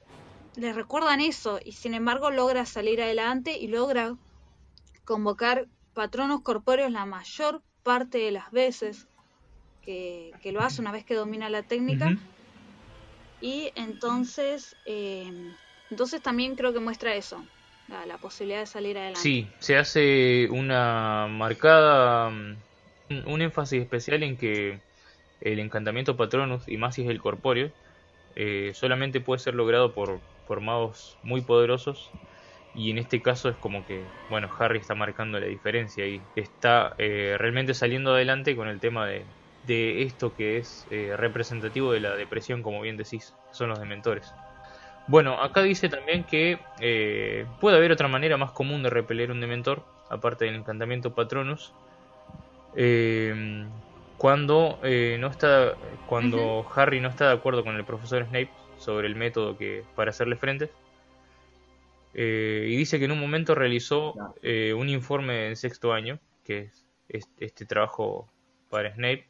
le 0.54 0.72
recuerdan 0.72 1.20
eso 1.20 1.60
y 1.64 1.72
sin 1.72 1.94
embargo 1.94 2.30
logra 2.30 2.66
salir 2.66 3.00
adelante 3.02 3.58
y 3.58 3.68
logra 3.68 4.16
convocar 5.04 5.68
patronos 5.94 6.42
corpóreos 6.42 6.92
la 6.92 7.06
mayor 7.06 7.62
parte 7.82 8.18
de 8.18 8.32
las 8.32 8.50
veces 8.52 9.08
que, 9.82 10.36
que 10.40 10.52
lo 10.52 10.62
hace 10.62 10.80
una 10.82 10.92
vez 10.92 11.04
que 11.04 11.14
domina 11.14 11.50
la 11.50 11.64
técnica. 11.64 12.16
Y 13.40 13.72
entonces 13.74 14.76
eh, 14.84 15.32
entonces 15.90 16.22
también 16.22 16.54
creo 16.56 16.72
que 16.72 16.80
muestra 16.80 17.14
eso 17.14 17.48
la, 17.88 18.18
posibilidad 18.18 18.60
de 18.60 18.66
salir 18.66 18.96
adelante 18.98 19.20
Sí, 19.20 19.46
se 19.60 19.76
hace 19.76 20.48
una 20.50 21.26
marcada, 21.28 22.30
mm, 22.30 22.56
un, 23.10 23.28
un 23.28 23.42
énfasis 23.42 23.80
especial 23.82 24.22
en 24.22 24.36
que 24.36 24.80
el 25.40 25.58
encantamiento 25.58 26.16
Patronus, 26.16 26.68
y 26.68 26.76
más 26.76 26.94
si 26.94 27.02
es 27.02 27.10
el 27.10 27.20
corpóreo, 27.20 27.72
eh, 28.36 28.72
solamente 28.74 29.20
puede 29.20 29.40
ser 29.40 29.54
logrado 29.54 29.94
por, 29.94 30.20
por 30.46 30.60
magos 30.60 31.18
muy 31.22 31.40
poderosos. 31.42 32.12
Y 32.74 32.90
en 32.90 32.98
este 32.98 33.22
caso 33.22 33.48
es 33.48 33.56
como 33.56 33.84
que, 33.84 34.06
bueno, 34.28 34.48
Harry 34.58 34.78
está 34.78 34.94
marcando 34.94 35.40
la 35.40 35.46
diferencia 35.46 36.06
y 36.06 36.22
está 36.36 36.94
eh, 36.98 37.36
realmente 37.38 37.74
saliendo 37.74 38.14
adelante 38.14 38.54
con 38.54 38.68
el 38.68 38.78
tema 38.78 39.06
de, 39.06 39.26
de 39.62 40.02
esto 40.02 40.34
que 40.34 40.58
es 40.58 40.86
eh, 40.90 41.16
representativo 41.16 41.92
de 41.92 42.00
la 42.00 42.14
depresión, 42.14 42.62
como 42.62 42.80
bien 42.80 42.96
decís, 42.96 43.34
son 43.50 43.70
los 43.70 43.80
dementores. 43.80 44.32
Bueno, 45.08 45.42
acá 45.42 45.62
dice 45.62 45.88
también 45.88 46.24
que 46.24 46.58
eh, 46.80 47.46
puede 47.60 47.78
haber 47.78 47.92
otra 47.92 48.08
manera 48.08 48.36
más 48.36 48.52
común 48.52 48.82
de 48.82 48.90
repeler 48.90 49.30
un 49.30 49.40
dementor, 49.40 49.84
aparte 50.10 50.44
del 50.44 50.54
encantamiento 50.54 51.14
Patronus. 51.14 51.72
Eh, 52.76 53.66
cuando 54.18 54.78
eh, 54.82 55.16
no 55.18 55.28
está, 55.28 55.74
cuando 56.06 56.66
Harry 56.74 57.00
no 57.00 57.08
está 57.08 57.28
de 57.28 57.34
acuerdo 57.34 57.64
con 57.64 57.76
el 57.76 57.84
profesor 57.84 58.24
Snape 58.26 58.50
sobre 58.76 59.06
el 59.06 59.16
método 59.16 59.56
que 59.56 59.84
para 59.94 60.10
hacerle 60.10 60.36
frente, 60.36 60.70
eh, 62.14 62.66
y 62.68 62.76
dice 62.76 62.98
que 62.98 63.04
en 63.04 63.12
un 63.12 63.20
momento 63.20 63.54
realizó 63.54 64.14
eh, 64.42 64.74
un 64.74 64.88
informe 64.88 65.48
en 65.48 65.56
sexto 65.56 65.92
año, 65.92 66.18
que 66.44 66.62
es 66.62 66.84
este, 67.08 67.44
este 67.44 67.64
trabajo 67.64 68.28
para 68.68 68.92
Snape. 68.92 69.28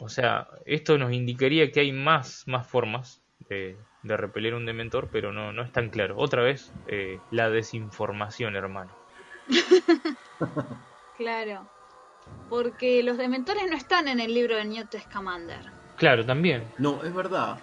O 0.00 0.08
sea, 0.08 0.48
esto 0.66 0.98
nos 0.98 1.12
indicaría 1.12 1.70
que 1.70 1.80
hay 1.80 1.92
más, 1.92 2.42
más 2.46 2.66
formas 2.66 3.22
de, 3.48 3.76
de 4.02 4.16
repeler 4.16 4.54
un 4.54 4.66
dementor, 4.66 5.08
pero 5.12 5.32
no, 5.32 5.52
no 5.52 5.62
es 5.62 5.72
tan 5.72 5.90
claro. 5.90 6.16
Otra 6.18 6.42
vez, 6.42 6.72
eh, 6.88 7.18
la 7.30 7.50
desinformación, 7.50 8.56
hermano. 8.56 8.92
claro 11.16 11.68
porque 12.48 13.02
los 13.02 13.16
dementores 13.16 13.62
no 13.70 13.76
están 13.76 14.08
en 14.08 14.20
el 14.20 14.34
libro 14.34 14.56
de 14.56 14.64
Newt 14.64 14.94
Scamander 15.04 15.64
Claro, 15.96 16.24
también. 16.24 16.64
No, 16.78 17.02
es 17.04 17.14
verdad. 17.14 17.58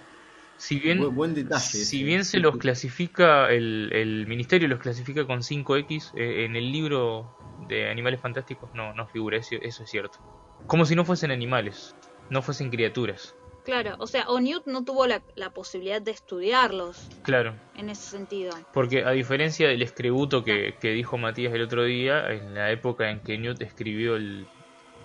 Si 0.58 0.80
bien, 0.80 1.00
Buen, 1.00 1.16
buen 1.16 1.34
detalle. 1.34 1.60
si 1.60 2.04
bien 2.04 2.24
se 2.24 2.40
los 2.40 2.58
clasifica, 2.58 3.50
el, 3.50 3.90
el 3.92 4.28
ministerio 4.28 4.68
los 4.68 4.80
clasifica 4.80 5.26
con 5.26 5.40
5X, 5.42 6.14
eh, 6.16 6.46
en 6.46 6.56
el 6.56 6.72
libro 6.72 7.36
de 7.68 7.90
Animales 7.90 8.22
Fantásticos 8.22 8.72
no, 8.76 8.94
no 8.94 9.08
figura, 9.08 9.38
eso, 9.38 9.56
eso 9.62 9.84
es 9.84 9.90
cierto. 9.90 10.20
Como 10.68 10.86
si 10.86 10.96
no 10.96 11.04
fuesen 11.04 11.32
animales, 11.32 11.96
no 12.30 12.42
fuesen 12.44 12.70
criaturas. 12.70 13.36
Claro, 13.68 13.96
o 14.00 14.08
sea, 14.08 14.30
o 14.30 14.40
Newt 14.40 14.66
no 14.66 14.86
tuvo 14.86 15.08
la, 15.08 15.22
la 15.36 15.50
posibilidad 15.50 16.02
de 16.02 16.12
estudiarlos 16.12 17.10
Claro, 17.22 17.54
en 17.76 17.90
ese 17.90 18.04
sentido. 18.04 18.56
porque 18.72 19.04
a 19.04 19.12
diferencia 19.12 19.68
del 19.68 19.82
escrebuto 19.82 20.46
que, 20.46 20.76
que 20.80 20.92
dijo 20.92 21.18
Matías 21.18 21.54
el 21.54 21.64
otro 21.64 21.84
día, 21.84 22.32
en 22.32 22.54
la 22.54 22.72
época 22.72 23.10
en 23.12 23.20
que 23.20 23.38
Newt 23.38 23.62
escribió 23.62 24.16
el, 24.16 24.48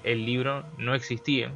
el 0.05 0.25
libro 0.25 0.65
no 0.79 0.95
existía, 0.95 1.53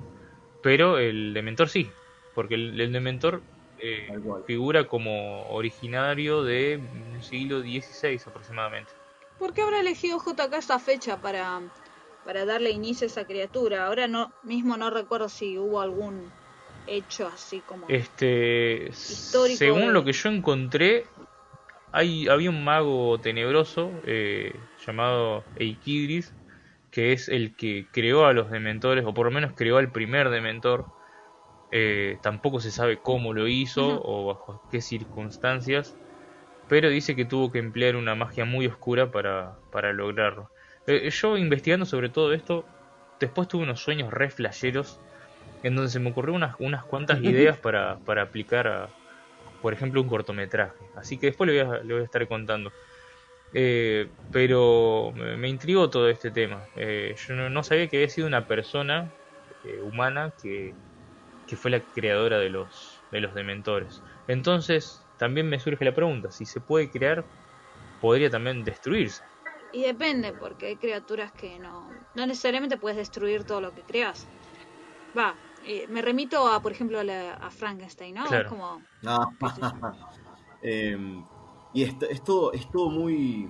pero 0.64 0.98
el 0.98 1.32
Dementor 1.32 1.68
sí, 1.68 1.88
porque 2.34 2.57
el, 2.57 2.80
el 2.80 2.92
Dementor 2.92 3.40
eh, 3.78 4.09
figura 4.44 4.88
como 4.88 5.48
originario 5.50 6.42
de 6.42 6.80
siglo 7.20 7.61
XVI 7.61 8.20
aproximadamente. 8.26 8.90
¿Por 9.38 9.52
qué 9.54 9.62
habrá 9.62 9.78
elegido 9.78 10.18
JK 10.18 10.54
esta 10.54 10.80
fecha 10.80 11.20
para, 11.20 11.61
para 12.24 12.44
darle 12.44 12.70
inicio 12.70 13.04
a 13.04 13.11
esa 13.11 13.24
criatura? 13.26 13.86
Ahora 13.86 14.09
no 14.09 14.32
mismo 14.42 14.76
no 14.76 14.90
recuerdo 14.90 15.28
si 15.28 15.57
hubo 15.57 15.80
algún 15.80 16.32
hecho 16.87 17.26
así 17.28 17.61
como... 17.61 17.89
Este, 17.89 18.89
Histórico 18.91 19.59
según 19.59 19.80
de- 19.89 19.93
lo 19.93 20.05
que 20.05 20.12
yo 20.12 20.28
encontré, 20.28 21.11
hay, 21.93 22.28
había 22.28 22.51
un 22.51 22.64
mago 22.64 23.20
tenebroso 23.20 24.03
eh, 24.07 24.66
llamado 24.84 25.47
Eikidris, 25.57 26.32
que 26.91 27.12
es 27.12 27.28
el 27.28 27.57
que 27.57 27.89
creó 27.93 28.26
a 28.26 28.32
los 28.32 28.51
dementores, 28.51 29.05
o 29.07 29.14
por 29.14 29.26
lo 29.26 29.32
menos 29.32 29.53
creó 29.55 29.78
al 29.78 29.93
primer 29.93 30.30
dementor. 30.30 30.87
Eh, 31.70 32.18
tampoco 32.22 32.61
se 32.61 32.70
sabe 32.70 33.01
cómo 33.03 33.32
lo 33.32 33.49
hizo 33.49 34.01
o 34.03 34.26
bajo 34.26 34.61
qué 34.70 34.80
circunstancias, 34.80 35.97
pero 36.68 36.89
dice 36.91 37.16
que 37.16 37.24
tuvo 37.24 37.51
que 37.53 37.59
emplear 37.59 37.97
una 37.97 38.14
magia 38.14 38.45
muy 38.45 38.66
oscura 38.66 39.11
para, 39.11 39.59
para 39.70 39.93
lograrlo. 39.93 40.51
Eh, 40.87 41.11
yo 41.11 41.37
investigando 41.37 41.87
sobre 41.87 42.09
todo 42.09 42.32
esto, 42.32 42.66
después 43.20 43.49
tuve 43.49 43.64
unos 43.64 43.80
sueños 43.80 44.12
re 44.12 44.30
flasheros 44.30 45.01
en 45.66 45.74
donde 45.74 45.90
se 45.90 45.98
me 45.98 46.10
ocurrió 46.10 46.34
unas, 46.34 46.54
unas 46.60 46.84
cuantas 46.84 47.22
ideas 47.22 47.58
para, 47.58 47.98
para 47.98 48.22
aplicar 48.22 48.68
a, 48.68 48.88
por 49.60 49.72
ejemplo, 49.72 50.00
un 50.00 50.08
cortometraje. 50.08 50.76
Así 50.94 51.18
que 51.18 51.26
después 51.26 51.50
le 51.50 51.64
voy 51.64 51.76
a, 51.76 51.82
le 51.82 51.92
voy 51.92 52.02
a 52.02 52.04
estar 52.04 52.26
contando. 52.28 52.70
Eh, 53.52 54.08
pero 54.30 55.12
me, 55.14 55.36
me 55.36 55.48
intrigó 55.48 55.90
todo 55.90 56.08
este 56.08 56.30
tema. 56.30 56.62
Eh, 56.76 57.16
yo 57.26 57.34
no, 57.34 57.50
no 57.50 57.62
sabía 57.64 57.88
que 57.88 57.96
había 57.96 58.08
sido 58.08 58.26
una 58.28 58.46
persona 58.46 59.12
eh, 59.64 59.80
humana 59.80 60.32
que, 60.40 60.74
que 61.48 61.56
fue 61.56 61.70
la 61.72 61.80
creadora 61.80 62.38
de 62.38 62.50
los, 62.50 63.00
de 63.10 63.20
los 63.20 63.34
dementores. 63.34 64.02
Entonces, 64.28 65.04
también 65.18 65.48
me 65.48 65.58
surge 65.58 65.84
la 65.84 65.94
pregunta, 65.94 66.30
si 66.30 66.44
se 66.46 66.60
puede 66.60 66.90
crear, 66.90 67.24
podría 68.00 68.30
también 68.30 68.64
destruirse. 68.64 69.22
Y 69.72 69.82
depende, 69.82 70.32
porque 70.32 70.66
hay 70.66 70.76
criaturas 70.76 71.32
que 71.32 71.58
no, 71.58 71.90
no 72.14 72.26
necesariamente 72.26 72.76
puedes 72.76 72.96
destruir 72.96 73.44
todo 73.44 73.60
lo 73.60 73.74
que 73.74 73.82
creas. 73.82 74.26
Va, 75.16 75.36
eh, 75.66 75.86
me 75.88 76.02
remito 76.02 76.46
a, 76.48 76.60
por 76.62 76.72
ejemplo, 76.72 76.98
a, 76.98 77.04
la- 77.04 77.34
a 77.34 77.50
Frankenstein, 77.50 78.14
¿no? 78.14 78.24
Claro. 78.24 78.42
Es 78.42 78.48
como, 78.48 78.82
em, 80.62 81.24
y 81.72 81.82
es, 81.82 81.94
es 82.10 82.22
todo, 82.24 82.52
es 82.52 82.70
todo 82.70 82.90
muy. 82.90 83.48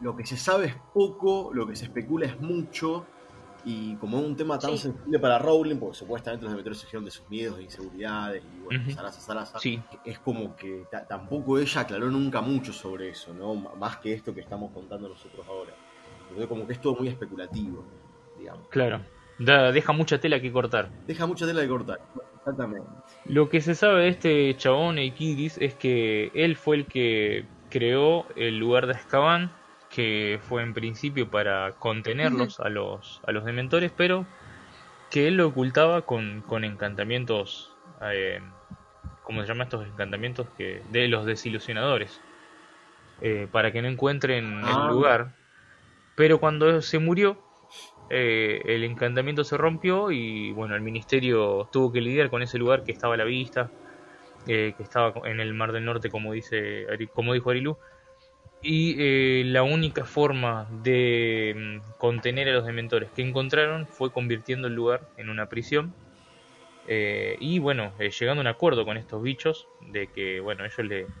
Lo 0.00 0.14
que 0.14 0.26
se 0.26 0.36
sabe 0.36 0.66
es 0.66 0.74
poco, 0.92 1.52
lo 1.54 1.66
que 1.66 1.74
se 1.76 1.84
especula 1.86 2.26
es 2.26 2.40
mucho. 2.40 3.06
Y 3.64 3.96
como 3.96 4.18
es 4.20 4.24
un 4.24 4.36
tema 4.36 4.58
tan 4.60 4.70
Sí. 4.72 4.78
sensible 4.78 5.18
para 5.18 5.40
Rowling, 5.40 5.78
porque 5.80 5.98
supuestamente 5.98 6.44
los 6.44 6.52
dementores 6.52 6.78
se 6.78 7.00
de 7.00 7.10
sus 7.10 7.28
miedos, 7.28 7.56
de 7.56 7.64
inseguridades, 7.64 8.44
y 8.44 8.60
bueno, 8.60 8.80
Ujú. 8.82 8.92
zaraza, 8.92 9.20
zaraza, 9.20 9.58
Sí. 9.58 9.82
es 10.04 10.20
como 10.20 10.54
que 10.54 10.84
ta- 10.88 11.04
tampoco 11.08 11.58
ella 11.58 11.80
aclaró 11.80 12.08
nunca 12.08 12.40
mucho 12.40 12.72
sobre 12.72 13.08
eso, 13.08 13.34
¿no? 13.34 13.54
M- 13.54 13.68
Más 13.76 13.96
que 13.96 14.12
esto 14.12 14.32
que 14.32 14.42
estamos 14.42 14.70
contando 14.72 15.08
nosotros 15.08 15.44
ahora. 15.48 15.74
Entonces, 16.22 16.46
como 16.46 16.64
que 16.64 16.74
es 16.74 16.80
todo 16.80 16.94
muy 16.94 17.08
especulativo, 17.08 17.84
digamos. 18.38 18.68
Claro, 18.68 19.00
da- 19.38 19.72
deja 19.72 19.92
mucha 19.92 20.18
tela 20.18 20.40
que 20.40 20.52
cortar. 20.52 20.90
Deja 21.06 21.26
mucha 21.26 21.46
tela 21.46 21.60
de 21.60 21.68
cortar, 21.68 22.00
exactamente. 22.38 22.86
Lo 23.26 23.48
que 23.48 23.60
se 23.60 23.74
sabe 23.74 24.02
de 24.02 24.08
este 24.08 24.56
chabón 24.56 24.98
Eikidis 24.98 25.58
es 25.58 25.74
que 25.74 26.30
él 26.34 26.56
fue 26.56 26.76
el 26.76 26.86
que 26.86 27.44
creó 27.70 28.26
el 28.36 28.58
lugar 28.58 28.86
de 28.86 28.94
Azkaban, 28.94 29.50
que 29.90 30.38
fue 30.42 30.62
en 30.62 30.74
principio 30.74 31.30
para 31.30 31.72
contenerlos 31.72 32.60
a 32.60 32.68
los 32.68 33.20
a 33.26 33.32
los 33.32 33.44
dementores, 33.44 33.92
pero 33.96 34.26
que 35.10 35.28
él 35.28 35.36
lo 35.36 35.46
ocultaba 35.48 36.02
con, 36.02 36.42
con 36.46 36.64
encantamientos, 36.64 37.72
eh, 38.02 38.40
¿cómo 39.22 39.40
se 39.42 39.46
llama 39.48 39.64
estos 39.64 39.86
encantamientos 39.86 40.48
que 40.56 40.82
de 40.90 41.08
los 41.08 41.24
desilusionadores? 41.26 42.20
Eh, 43.22 43.48
para 43.50 43.72
que 43.72 43.80
no 43.80 43.88
encuentren 43.88 44.60
Ah. 44.64 44.82
el 44.88 44.94
lugar. 44.94 45.34
Pero 46.16 46.38
cuando 46.40 46.82
se 46.82 46.98
murió, 46.98 47.38
eh, 48.10 48.62
el 48.64 48.84
encantamiento 48.84 49.44
se 49.44 49.56
rompió 49.56 50.10
y 50.10 50.52
bueno, 50.52 50.74
el 50.74 50.82
ministerio 50.82 51.68
tuvo 51.72 51.92
que 51.92 52.00
lidiar 52.00 52.30
con 52.30 52.42
ese 52.42 52.58
lugar 52.58 52.84
que 52.84 52.92
estaba 52.92 53.14
a 53.14 53.16
la 53.16 53.24
vista, 53.24 53.70
eh, 54.46 54.74
que 54.76 54.82
estaba 54.82 55.12
en 55.24 55.40
el 55.40 55.54
Mar 55.54 55.72
del 55.72 55.84
Norte, 55.84 56.10
como 56.10 56.32
dice 56.32 56.86
como 57.14 57.34
dijo 57.34 57.50
Arilu. 57.50 57.76
Y 58.62 58.96
eh, 58.98 59.44
la 59.44 59.62
única 59.62 60.04
forma 60.04 60.66
de 60.82 61.54
mm, 61.56 61.98
contener 61.98 62.48
a 62.48 62.52
los 62.52 62.66
dementores 62.66 63.10
que 63.12 63.22
encontraron 63.22 63.86
fue 63.86 64.12
convirtiendo 64.12 64.68
el 64.68 64.74
lugar 64.74 65.08
en 65.16 65.30
una 65.30 65.48
prisión. 65.48 65.94
Eh, 66.88 67.36
y 67.40 67.58
bueno, 67.58 67.92
eh, 67.98 68.10
llegando 68.10 68.40
a 68.40 68.42
un 68.42 68.46
acuerdo 68.46 68.84
con 68.84 68.96
estos 68.96 69.22
bichos 69.22 69.68
de 69.80 70.06
que 70.08 70.40
bueno, 70.40 70.64
ellos 70.64 70.78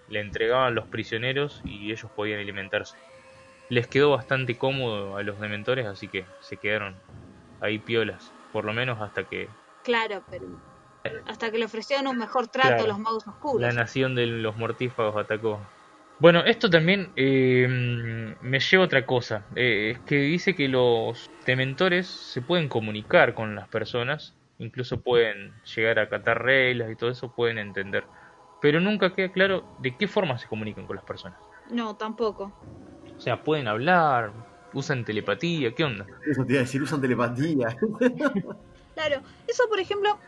le 0.08 0.20
entregaban 0.20 0.74
los 0.74 0.86
prisioneros 0.86 1.60
y 1.64 1.90
ellos 1.92 2.10
podían 2.14 2.40
alimentarse. 2.40 2.96
Les 3.68 3.86
quedó 3.88 4.10
bastante 4.10 4.56
cómodo 4.56 5.16
a 5.16 5.22
los 5.22 5.40
dementores, 5.40 5.86
así 5.86 6.08
que 6.08 6.24
se 6.40 6.56
quedaron 6.56 6.94
ahí 7.60 7.78
piolas, 7.78 8.32
por 8.52 8.64
lo 8.64 8.72
menos 8.72 9.00
hasta 9.00 9.24
que 9.24 9.48
claro, 9.82 10.22
pero 10.30 10.46
hasta 11.26 11.50
que 11.50 11.58
le 11.58 11.64
ofrecieron 11.64 12.06
un 12.06 12.18
mejor 12.18 12.48
trato 12.48 12.68
Claro. 12.68 12.84
a 12.84 12.88
los 12.88 12.98
magos 12.98 13.26
oscuros. 13.26 13.60
la 13.60 13.72
nación 13.72 14.14
de 14.14 14.26
los 14.26 14.56
mortífagos 14.56 15.16
atacó. 15.16 15.60
Bueno, 16.18 16.44
esto 16.44 16.70
también 16.70 17.12
eh, 17.16 17.66
me 18.40 18.58
lleva 18.60 18.84
a 18.84 18.86
otra 18.86 19.04
cosa. 19.04 19.44
Eh, 19.54 19.92
es 19.94 19.98
que 20.00 20.16
dice 20.16 20.54
que 20.54 20.66
los 20.68 21.26
dementores 21.44 22.06
se 22.06 22.40
pueden 22.40 22.68
comunicar 22.68 23.34
con 23.34 23.54
las 23.54 23.68
personas, 23.68 24.32
incluso 24.58 25.00
pueden 25.00 25.52
llegar 25.74 25.98
a 25.98 26.02
acatar 26.02 26.42
reglas 26.42 26.90
y 26.90 26.96
todo 26.96 27.10
eso, 27.10 27.28
pueden 27.30 27.58
entender. 27.58 28.08
Pero 28.60 28.80
nunca 28.80 29.14
queda 29.14 29.30
claro 29.30 29.64
de 29.78 29.96
qué 29.96 30.08
forma 30.08 30.38
se 30.38 30.48
comunican 30.48 30.86
con 30.86 30.96
las 30.96 31.04
personas. 31.04 31.38
No, 31.70 31.94
tampoco. 31.96 32.52
O 33.16 33.20
sea, 33.20 33.42
pueden 33.42 33.68
hablar, 33.68 34.32
usan 34.72 35.04
telepatía, 35.04 35.74
¿qué 35.74 35.84
onda? 35.84 36.06
Eso 36.30 36.44
te 36.44 36.52
iba 36.52 36.60
a 36.60 36.64
decir, 36.64 36.82
usan 36.82 37.00
telepatía. 37.00 37.76
Claro, 38.94 39.20
eso 39.46 39.68
por 39.68 39.78
ejemplo, 39.78 40.18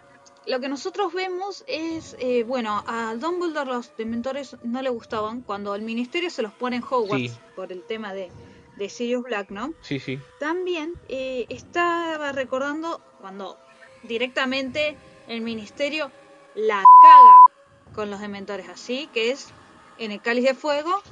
lo 0.46 0.60
que 0.60 0.68
nosotros 0.68 1.14
vemos 1.14 1.64
es, 1.66 2.14
eh, 2.20 2.44
bueno, 2.44 2.84
a 2.86 3.14
Dumbledore 3.14 3.70
los 3.70 3.96
dementores 3.96 4.58
no 4.62 4.82
le 4.82 4.90
gustaban 4.90 5.40
cuando 5.40 5.74
el 5.74 5.80
ministerio 5.80 6.28
se 6.28 6.42
los 6.42 6.52
pone 6.52 6.76
en 6.76 6.82
Hogwarts 6.82 7.32
Sí. 7.32 7.38
por 7.56 7.72
el 7.72 7.82
tema 7.82 8.12
de, 8.12 8.30
de 8.76 8.88
Sirius 8.90 9.22
Black, 9.24 9.48
¿no? 9.48 9.72
Sí, 9.80 9.98
sí. 9.98 10.18
También 10.38 10.92
eh, 11.08 11.46
estaba 11.48 12.30
recordando 12.32 13.00
cuando 13.22 13.56
directamente 14.02 14.98
el 15.28 15.40
ministerio 15.40 16.10
la 16.54 16.82
caga 17.02 17.94
con 17.94 18.10
los 18.10 18.20
dementores, 18.20 18.68
así 18.68 19.08
que 19.14 19.30
es 19.30 19.48
en 19.96 20.12
el 20.12 20.20
Cáliz 20.20 20.44
de 20.44 20.52
Fuego 20.54 21.02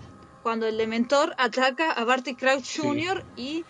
cuando 0.47 0.68
el 0.68 0.78
dementor 0.78 1.34
ataca 1.38 1.90
a 1.90 2.05
Barty 2.05 2.36
Crouch 2.36 2.76
Jr. 2.76 3.26
y 3.34 3.64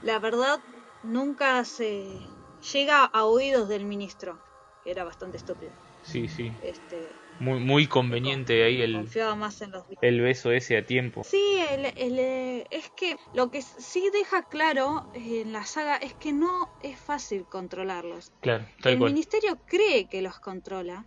la 0.00 0.18
verdad 0.18 0.58
nunca 1.02 1.62
se 1.66 2.26
llega 2.72 3.04
a 3.04 3.26
oídos 3.26 3.68
del 3.68 3.84
ministro, 3.84 4.40
que 4.82 4.90
era 4.90 5.04
bastante 5.04 5.36
estúpido. 5.36 5.74
Sí, 6.00 6.26
sí. 6.28 6.50
Este, 6.62 7.14
Muy, 7.38 7.60
muy 7.60 7.86
conveniente 7.86 8.64
ahí 8.64 8.80
el, 8.80 8.94
confiaba 8.94 9.34
más 9.34 9.60
en 9.60 9.72
los 9.72 9.84
el 10.00 10.22
beso 10.22 10.50
ese 10.50 10.78
a 10.78 10.86
tiempo. 10.86 11.24
Sí, 11.24 11.44
el- 11.70 11.92
el, 11.94 12.18
eh, 12.18 12.66
es 12.70 12.88
que 12.96 13.16
lo 13.34 13.50
que 13.50 13.60
sí 13.60 14.08
deja 14.10 14.44
claro 14.44 15.06
en 15.12 15.52
la 15.52 15.66
saga 15.66 15.96
es 15.96 16.14
que 16.14 16.32
no 16.32 16.70
es 16.80 16.98
fácil 16.98 17.46
controlarlos. 17.48 18.32
Claro, 18.40 18.64
tal 18.80 18.92
el 18.94 18.98
cual. 18.98 19.12
ministerio 19.12 19.60
cree 19.66 20.08
que 20.08 20.22
los 20.22 20.40
controla, 20.40 21.06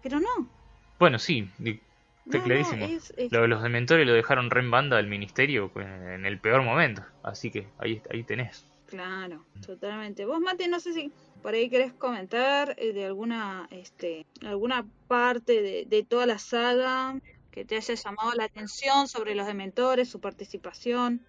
pero 0.00 0.20
no. 0.20 0.48
Bueno, 1.00 1.18
sí, 1.18 1.50
está 2.26 2.38
No, 2.38 2.38
no, 2.38 2.44
clarísimo. 2.44 2.86
es- 2.86 3.12
es- 3.16 3.32
Lo 3.32 3.42
de 3.42 3.48
los 3.48 3.62
dementores 3.62 4.06
lo 4.06 4.12
dejaron 4.12 4.50
re 4.50 4.60
en 4.60 4.70
banda 4.70 4.98
al 4.98 5.06
ministerio 5.06 5.70
en 5.76 6.24
el 6.26 6.38
peor 6.40 6.62
momento. 6.62 7.02
Así 7.22 7.50
que 7.50 7.68
ahí, 7.78 8.00
ahí 8.12 8.22
tenés. 8.24 8.66
Claro, 8.86 9.44
totalmente. 9.66 10.24
Vos, 10.24 10.40
Mate, 10.40 10.68
no 10.68 10.78
sé 10.80 10.92
si 10.92 11.12
por 11.42 11.54
ahí 11.54 11.68
querés 11.68 11.92
comentar 11.92 12.74
eh, 12.78 12.92
de 12.92 13.06
alguna, 13.06 13.66
este, 13.70 14.24
alguna 14.46 14.86
parte 15.08 15.62
de, 15.62 15.84
de 15.86 16.02
toda 16.04 16.26
la 16.26 16.38
saga 16.38 17.18
que 17.50 17.64
te 17.64 17.76
haya 17.76 17.94
llamado 17.94 18.32
la 18.34 18.44
atención 18.44 19.08
sobre 19.08 19.34
los 19.34 19.46
dementores, 19.46 20.08
su 20.08 20.20
participación. 20.20 21.20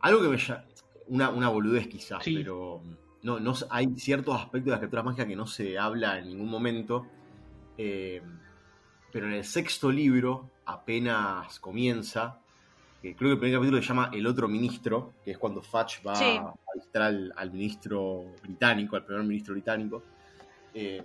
Algo 0.00 0.22
que 0.22 0.28
me 0.28 0.36
llama. 0.38 0.64
Una, 1.06 1.30
una 1.30 1.48
boludez 1.48 1.86
quizás, 1.88 2.22
pero. 2.24 2.82
No, 3.22 3.40
no, 3.40 3.54
hay 3.70 3.86
ciertos 3.96 4.34
aspectos 4.36 4.66
de 4.66 4.70
las 4.72 4.80
criaturas 4.80 5.04
mágicas 5.06 5.26
que 5.26 5.36
no 5.36 5.46
se 5.46 5.78
habla 5.78 6.18
en 6.18 6.28
ningún 6.28 6.48
momento. 6.50 7.06
Eh, 7.78 8.20
pero 9.14 9.26
en 9.26 9.34
el 9.34 9.44
sexto 9.44 9.92
libro, 9.92 10.50
apenas 10.66 11.60
comienza, 11.60 12.40
que 13.00 13.14
creo 13.14 13.28
que 13.30 13.32
el 13.34 13.38
primer 13.38 13.58
capítulo 13.58 13.80
se 13.80 13.86
llama 13.88 14.10
El 14.12 14.26
otro 14.26 14.48
ministro, 14.48 15.12
que 15.24 15.30
es 15.30 15.38
cuando 15.38 15.62
Fatch 15.62 16.04
va 16.04 16.16
Sí. 16.16 16.24
a 16.36 16.52
visitar 16.74 17.02
al, 17.02 17.32
al 17.36 17.52
ministro 17.52 18.24
británico, 18.42 18.96
al 18.96 19.04
primer 19.04 19.22
ministro 19.22 19.54
británico, 19.54 20.02
eh, 20.74 21.00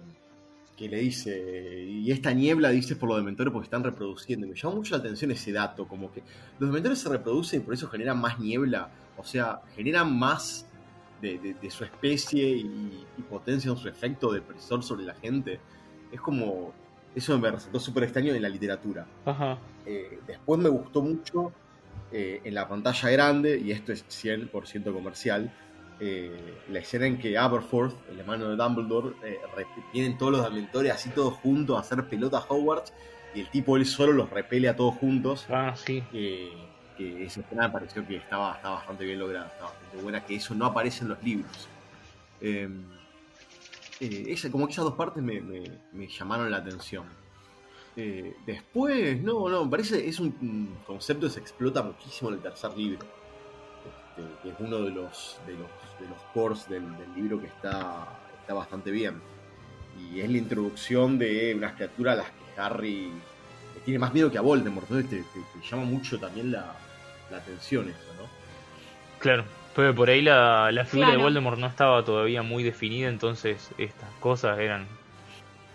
que 0.76 0.90
le 0.90 0.98
dice, 1.02 1.84
y 1.86 2.10
esta 2.12 2.34
niebla 2.34 2.70
dice 2.70 2.96
por 2.96 3.10
los 3.10 3.18
dementores 3.20 3.54
porque 3.54 3.66
están 3.66 3.84
reproduciendo. 3.84 4.48
Y 4.48 4.50
me 4.50 4.56
llamó 4.56 4.78
mucho 4.78 4.96
la 4.96 5.02
atención 5.02 5.30
ese 5.30 5.52
dato, 5.52 5.88
como 5.88 6.12
que 6.12 6.24
los 6.58 6.70
dementores 6.70 6.98
se 7.00 7.10
reproducen 7.10 7.62
y 7.62 7.64
por 7.64 7.76
eso 7.76 7.88
generan 7.90 8.20
más 8.20 8.40
niebla, 8.40 8.90
o 9.18 9.24
sea, 9.24 9.62
generan 9.76 10.18
más 10.18 10.66
de, 11.22 11.38
de- 11.38 11.54
de 11.54 11.70
su 11.70 11.84
especie 11.84 12.48
y, 12.50 13.06
y 13.18 13.22
potencian 13.24 13.78
su 13.78 13.88
efecto 13.88 14.32
depresor 14.32 14.82
sobre 14.82 15.04
la 15.04 15.14
gente. 15.14 15.60
Es 16.12 16.22
como, 16.22 16.74
eso 17.16 17.38
me 17.40 17.52
resultó 17.52 17.80
súper 17.80 18.04
extraño 18.04 18.34
en 18.34 18.42
la 18.42 18.50
literatura. 18.50 19.06
Ajá. 19.26 19.58
Eh, 19.86 20.20
después 20.28 20.60
me 20.60 20.70
gustó 20.70 21.02
mucho 21.02 21.52
eh, 22.12 22.42
en 22.44 22.56
la 22.56 22.68
pantalla 22.68 23.10
grande, 23.12 23.60
y 23.60 23.72
esto 23.72 23.94
es 23.94 24.04
100% 24.08 24.92
comercial, 24.92 25.54
eh, 26.00 26.56
la 26.70 26.80
escena 26.80 27.06
en 27.06 27.20
que 27.20 27.38
Aberforth, 27.38 27.94
el 28.10 28.20
hermano 28.20 28.50
de 28.50 28.56
Dumbledore, 28.56 29.16
eh, 29.24 29.38
vienen 29.94 30.18
todos 30.18 30.32
los 30.32 30.44
dementores 30.44 30.92
así 30.92 31.10
todos 31.10 31.36
juntos 31.36 31.78
a 31.78 31.82
hacer 31.82 32.04
pelota 32.06 32.40
a 32.40 32.46
Hogwarts, 32.48 32.94
y 33.36 33.42
el 33.42 33.50
tipo 33.52 33.78
él 33.78 33.86
solo 33.86 34.14
los 34.14 34.30
repele 34.30 34.70
a 34.70 34.76
todos 34.76 34.96
juntos. 34.96 35.46
Ah, 35.50 35.76
sí. 35.76 36.04
Que 36.12 37.24
esa 37.24 37.42
escena 37.42 37.68
me 37.68 37.74
pareció 37.74 38.06
que 38.08 38.16
estaba, 38.16 38.56
estaba 38.56 38.76
bastante 38.76 39.06
bien 39.06 39.20
lograda, 39.20 39.48
estaba 39.48 39.70
bastante 39.70 39.98
buena, 39.98 40.26
que 40.26 40.36
eso 40.36 40.56
no 40.56 40.66
aparece 40.66 41.04
en 41.04 41.10
los 41.10 41.24
libros. 41.24 41.70
Eh, 44.00 44.26
esa- 44.28 44.50
como 44.52 44.66
que 44.68 44.74
esas 44.74 44.86
dos 44.86 44.96
partes 44.96 45.22
me, 45.22 45.42
me- 45.42 46.08
llamaron 46.08 46.50
la 46.50 46.58
atención. 46.58 47.06
Eh, 47.96 48.36
después, 48.46 49.22
no, 49.22 49.50
no, 49.50 49.70
parece 49.70 50.08
es 50.08 50.20
un, 50.20 50.78
concepto 50.88 51.28
que 51.28 51.34
se 51.34 51.40
explota 51.40 51.84
muchísimo 51.84 52.30
en 52.30 52.36
el 52.38 52.42
tercer 52.42 52.76
libro. 52.78 53.00
Este, 53.86 54.42
que 54.44 54.50
es 54.50 54.56
uno 54.60 54.78
de 54.82 54.92
los 54.92 55.40
de 55.46 55.54
los, 55.54 55.70
de 56.00 56.08
los 56.08 56.22
cores 56.34 56.68
del, 56.70 56.84
libro 57.16 57.40
que 57.42 57.48
está, 57.48 58.08
está 58.42 58.54
bastante 58.54 58.92
bien. 58.92 59.22
Y 60.00 60.22
es 60.22 60.30
la 60.30 60.38
introducción 60.38 61.18
de 61.20 61.54
unas 61.56 61.74
criaturas 61.74 62.14
a 62.14 62.18
las 62.22 62.30
que 62.32 62.62
Harry 62.62 63.12
tiene 63.84 64.00
más 64.00 64.14
miedo 64.14 64.32
que 64.32 64.38
a 64.38 64.42
Voldemort. 64.42 64.90
Entonces 64.90 65.10
te, 65.10 65.18
te- 65.18 65.60
te 65.60 65.68
llama 65.68 65.84
mucho 65.84 66.18
también 66.20 66.52
la, 66.52 66.74
la 67.32 67.38
atención 67.38 67.90
eso, 67.90 68.14
¿no? 68.18 68.30
Claro, 69.20 69.44
pero 69.80 69.96
por 69.96 70.10
ahí 70.10 70.22
la, 70.22 70.72
la 70.72 70.86
figura 70.86 71.12
de. 71.12 71.18
Voldemort 71.18 71.58
no 71.60 71.68
estaba 71.68 72.04
todavía 72.04 72.42
muy 72.44 72.64
definida, 72.64 73.08
entonces 73.10 73.72
estas 73.78 74.10
cosas 74.20 74.60
eran 74.60 74.86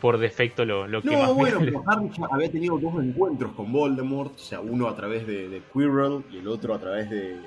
por 0.01 0.19
defecto 0.19 0.65
lo, 0.65 0.87
lo 0.87 1.01
que 1.01 1.11
No, 1.11 1.19
más 1.21 1.35
bueno, 1.35 1.61
me- 1.61 1.67
pero 1.67 1.83
Harry 1.87 2.11
ya 2.11 2.27
había 2.31 2.51
tenido 2.51 2.79
dos 2.79 3.03
encuentros 3.03 3.53
con 3.53 3.73
Voldemort, 3.73 4.35
o 4.35 4.39
sea, 4.39 4.61
uno 4.61 4.89
a 4.89 4.95
través 4.97 5.27
de, 5.27 5.49
de 5.49 5.63
Quirrell 5.73 6.23
y 6.31 6.39
el 6.39 6.49
otro 6.49 6.75
a 6.75 6.79
través 6.79 7.09
de, 7.09 7.39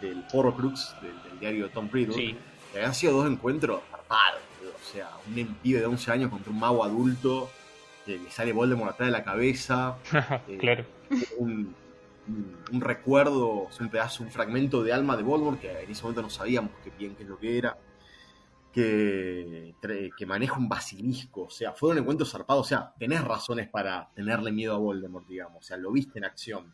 del 0.00 0.24
Horcrux, 0.32 0.94
del, 1.02 1.12
del 1.28 1.40
diario 1.40 1.64
de 1.64 1.70
Tom 1.70 1.88
Riddle. 1.92 2.14
Sí. 2.14 2.36
Que 2.72 2.78
habían 2.78 2.94
sido 2.94 3.18
dos 3.18 3.30
encuentros 3.30 3.80
zarpados, 3.90 4.40
boludo. 4.58 4.74
o 4.76 4.92
sea, 4.92 5.08
un 5.26 5.54
pibe 5.62 5.80
de 5.80 5.86
11 5.86 6.10
años 6.12 6.30
contra 6.30 6.50
un 6.50 6.58
mago 6.58 6.82
adulto, 6.84 7.50
que 8.06 8.18
le 8.18 8.30
sale 8.30 8.52
Voldemort 8.52 8.92
atrás 8.92 9.08
de 9.08 9.12
la 9.12 9.22
cabeza, 9.24 9.96
eh, 10.48 10.56
claro. 10.58 10.84
un, 11.38 11.74
un- 12.28 12.56
un 12.72 12.80
recuerdo, 12.80 13.68
un 13.80 13.88
pedazo, 13.88 14.22
un 14.24 14.30
fragmento 14.30 14.82
de 14.82 14.92
alma 14.92 15.16
de 15.16 15.22
Voldemort, 15.22 15.60
que 15.60 15.70
en 15.70 15.90
ese 15.90 16.02
momento 16.02 16.22
no 16.22 16.30
sabíamos 16.30 16.70
qué 16.82 16.90
bien 16.90 17.14
qué 17.14 17.22
es 17.22 17.28
lo 17.28 17.38
que 17.38 17.58
era, 17.58 17.76
que, 18.72 19.74
que 20.16 20.26
maneja 20.26 20.58
un 20.58 20.68
basilisco, 20.68 21.44
o 21.44 21.50
sea, 21.50 21.72
fue 21.72 21.90
un 21.92 21.98
encuentro 21.98 22.26
zarpado, 22.26 22.60
o 22.60 22.64
sea, 22.64 22.92
tenés 22.98 23.24
razones 23.24 23.68
para 23.68 24.10
tenerle 24.14 24.52
miedo 24.52 24.74
a 24.74 24.78
Voldemort, 24.78 25.26
digamos, 25.26 25.64
o 25.64 25.66
sea, 25.66 25.76
lo 25.76 25.90
viste 25.92 26.18
en 26.18 26.24
acción. 26.24 26.72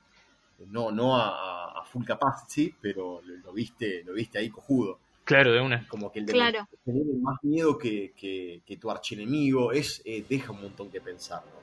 No, 0.68 0.92
no 0.92 1.16
a, 1.16 1.80
a- 1.80 1.84
full 1.84 2.04
capacity, 2.04 2.74
pero 2.80 3.20
lo, 3.22 3.36
lo 3.38 3.52
viste, 3.52 4.04
lo 4.04 4.12
viste 4.12 4.38
ahí 4.38 4.48
cojudo. 4.48 4.98
Claro, 5.24 5.52
de 5.52 5.60
una. 5.60 5.86
Como 5.88 6.10
que 6.12 6.20
el 6.20 6.26
Claro. 6.26 6.68
de 6.70 6.78
tener 6.84 7.04
más 7.20 7.36
miedo 7.42 7.76
que, 7.76 8.12
que, 8.16 8.62
que 8.64 8.76
tu 8.76 8.88
archienemigo 8.90 9.72
es, 9.72 10.00
eh, 10.04 10.24
deja 10.28 10.52
un 10.52 10.62
montón 10.62 10.88
que 10.90 11.00
pensar, 11.00 11.42
¿no? 11.44 11.60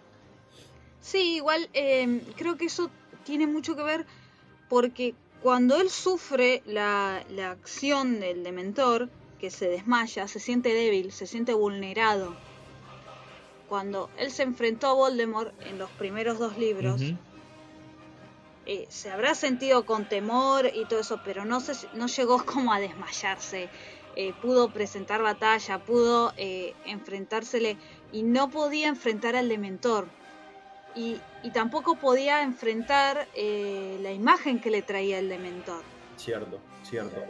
Sí, 1.01 1.35
igual 1.37 1.69
eh, 1.73 2.21
creo 2.35 2.57
que 2.57 2.65
eso 2.65 2.89
tiene 3.29 3.45
mucho 3.45 3.75
que 3.75 3.83
ver 3.83 4.07
porque 4.69 5.13
cuando 5.43 5.79
él 5.79 5.91
sufre 5.91 6.63
la, 6.65 7.23
la 7.29 7.51
acción 7.51 8.19
del 8.19 8.43
dementor, 8.43 9.07
que 9.39 9.51
se 9.51 9.69
desmaya, 9.69 10.27
se 10.27 10.39
siente 10.39 10.73
débil, 10.73 11.11
se 11.11 11.27
siente 11.27 11.53
vulnerado. 11.53 12.35
Cuando 13.67 14.09
él 14.17 14.31
se 14.31 14.41
enfrentó 14.41 14.87
a 14.87 14.93
Voldemort 14.93 15.53
en 15.61 15.77
los 15.77 15.91
primeros 15.91 16.39
dos 16.39 16.57
libros, 16.57 17.01
eh, 18.65 18.87
se 18.89 19.11
habrá 19.11 19.35
sentido 19.35 19.85
con 19.85 20.09
temor 20.09 20.65
y 20.73 20.85
todo 20.85 21.01
eso, 21.01 21.21
pero 21.23 21.45
no, 21.45 21.59
se, 21.59 21.87
no 21.93 22.07
llegó 22.07 22.43
como 22.51 22.73
a 22.73 22.79
desmayarse. 22.79 23.69
Eh, 24.15 24.33
pudo 24.41 24.73
presentar 24.73 25.21
batalla, 25.21 25.77
pudo 25.77 26.33
eh, 26.35 26.73
enfrentársele 26.85 27.77
y 28.11 28.23
no 28.23 28.49
podía 28.49 28.87
enfrentar 28.87 29.35
al 29.35 29.49
dementor. 29.49 30.07
Y, 30.95 31.17
y 31.43 31.51
tampoco 31.51 31.95
podía 31.95 32.43
enfrentar 32.43 33.27
eh, 33.35 33.97
la 34.01 34.11
imagen 34.11 34.59
que 34.59 34.71
le 34.71 34.81
traía 34.81 35.19
el 35.19 35.29
dementor. 35.29 35.83
Cierto, 36.17 36.59
cierto. 36.83 37.23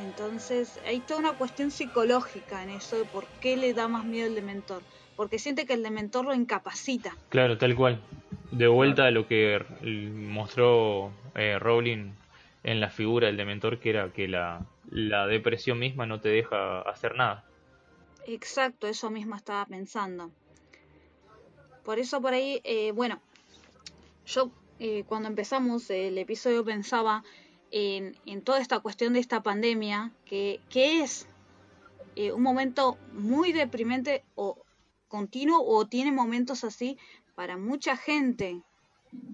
Entonces 0.00 0.80
hay 0.86 1.00
toda 1.00 1.20
una 1.20 1.32
cuestión 1.32 1.70
psicológica 1.70 2.62
en 2.62 2.70
eso 2.70 2.96
de 2.98 3.04
por 3.04 3.26
qué 3.40 3.56
le 3.56 3.74
da 3.74 3.88
más 3.88 4.04
miedo 4.04 4.26
el 4.26 4.34
dementor. 4.34 4.82
Porque 5.16 5.38
siente 5.38 5.66
que 5.66 5.74
el 5.74 5.82
dementor 5.82 6.24
lo 6.24 6.34
incapacita. 6.34 7.16
Claro, 7.28 7.58
tal 7.58 7.76
cual. 7.76 8.00
De 8.50 8.66
vuelta 8.66 9.06
a 9.06 9.10
lo 9.10 9.26
que 9.26 9.64
mostró 9.80 11.12
eh, 11.34 11.58
Rowling 11.58 12.12
en 12.64 12.80
la 12.80 12.90
figura 12.90 13.26
del 13.26 13.36
Dementor, 13.36 13.78
que 13.78 13.90
era 13.90 14.10
que 14.12 14.28
la, 14.28 14.64
la 14.90 15.26
depresión 15.26 15.78
misma 15.78 16.06
no 16.06 16.20
te 16.20 16.28
deja 16.28 16.80
hacer 16.82 17.16
nada. 17.16 17.44
Exacto, 18.26 18.86
eso 18.86 19.10
mismo 19.10 19.34
estaba 19.34 19.66
pensando. 19.66 20.30
Por 21.84 21.98
eso 21.98 22.20
por 22.20 22.32
ahí, 22.32 22.60
eh, 22.64 22.92
bueno, 22.92 23.20
yo 24.26 24.50
eh, 24.78 25.04
cuando 25.06 25.28
empezamos 25.28 25.90
el 25.90 26.16
episodio 26.18 26.64
pensaba 26.64 27.24
en, 27.70 28.16
en 28.26 28.42
toda 28.42 28.60
esta 28.60 28.80
cuestión 28.80 29.14
de 29.14 29.20
esta 29.20 29.42
pandemia, 29.42 30.12
que, 30.24 30.60
que 30.68 31.02
es 31.02 31.26
eh, 32.14 32.32
un 32.32 32.42
momento 32.42 32.98
muy 33.12 33.52
deprimente 33.52 34.24
o 34.34 34.58
continuo 35.08 35.62
o 35.64 35.86
tiene 35.86 36.12
momentos 36.12 36.64
así 36.64 36.98
para 37.34 37.56
mucha 37.56 37.96
gente. 37.96 38.62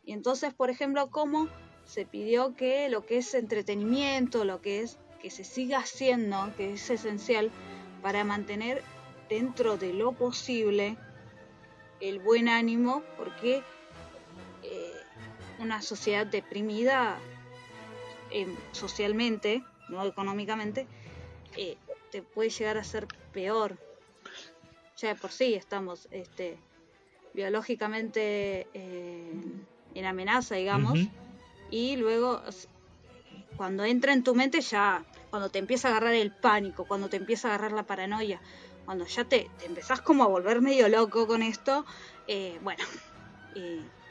Y 0.05 0.13
entonces, 0.13 0.55
por 0.55 0.71
ejemplo, 0.71 1.11
cómo 1.11 1.49
se 1.85 2.05
pidió 2.05 2.55
que 2.55 2.89
lo 2.89 3.05
que 3.05 3.19
es 3.19 3.35
entretenimiento, 3.35 4.45
lo 4.45 4.61
que 4.61 4.81
es 4.81 4.99
que 5.21 5.31
se 5.31 5.45
siga 5.45 5.79
haciendo, 5.79 6.53
que 6.57 6.75
es 6.75 6.91
esencial 6.91 7.51
para 8.03 8.25
mantener 8.25 8.83
dentro 9.29 9.77
de 9.77 9.93
lo 9.93 10.13
posible 10.13 10.97
el 12.01 12.19
buen 12.21 12.49
ánimo, 12.49 13.03
porque 13.17 13.63
eh, 14.63 14.93
una 15.59 15.83
sociedad 15.83 16.27
deprimida 16.27 17.19
eh, 18.31 18.47
socialmente, 18.73 19.63
no 19.89 20.05
económicamente, 20.05 20.87
eh, 21.57 21.77
te 22.11 22.23
puede 22.23 22.51
llegar 22.51 22.79
a 22.79 22.85
ser 22.85 23.07
peor. 23.33 23.77
Ya 24.97 25.09
de 25.09 25.15
por 25.15 25.31
sí 25.31 25.55
estamos 25.55 26.09
este, 26.11 26.59
biológicamente 27.33 28.67
eh, 28.75 29.33
en 29.95 30.05
amenaza, 30.05 30.57
digamos, 30.57 30.99
y 31.71 31.97
luego 31.97 32.43
cuando 33.57 33.85
entra 33.85 34.13
en 34.13 34.25
tu 34.25 34.35
mente 34.35 34.61
ya, 34.61 35.05
cuando 35.31 35.51
te 35.51 35.59
empieza 35.59 35.89
a 35.89 35.91
agarrar 35.93 36.15
el 36.15 36.33
pánico, 36.33 36.85
cuando 36.87 37.09
te 37.09 37.17
empieza 37.17 37.49
a 37.49 37.55
agarrar 37.55 37.73
la 37.73 37.85
paranoia, 37.85 38.41
cuando 38.89 39.05
ya 39.05 39.23
te, 39.25 39.51
te 39.59 39.67
empezás 39.67 40.01
como 40.01 40.25
a 40.25 40.29
volver 40.29 40.63
medio 40.63 40.89
loco 40.89 41.27
con 41.27 41.43
esto, 41.43 41.85
eh, 42.27 42.59
bueno, 42.63 42.83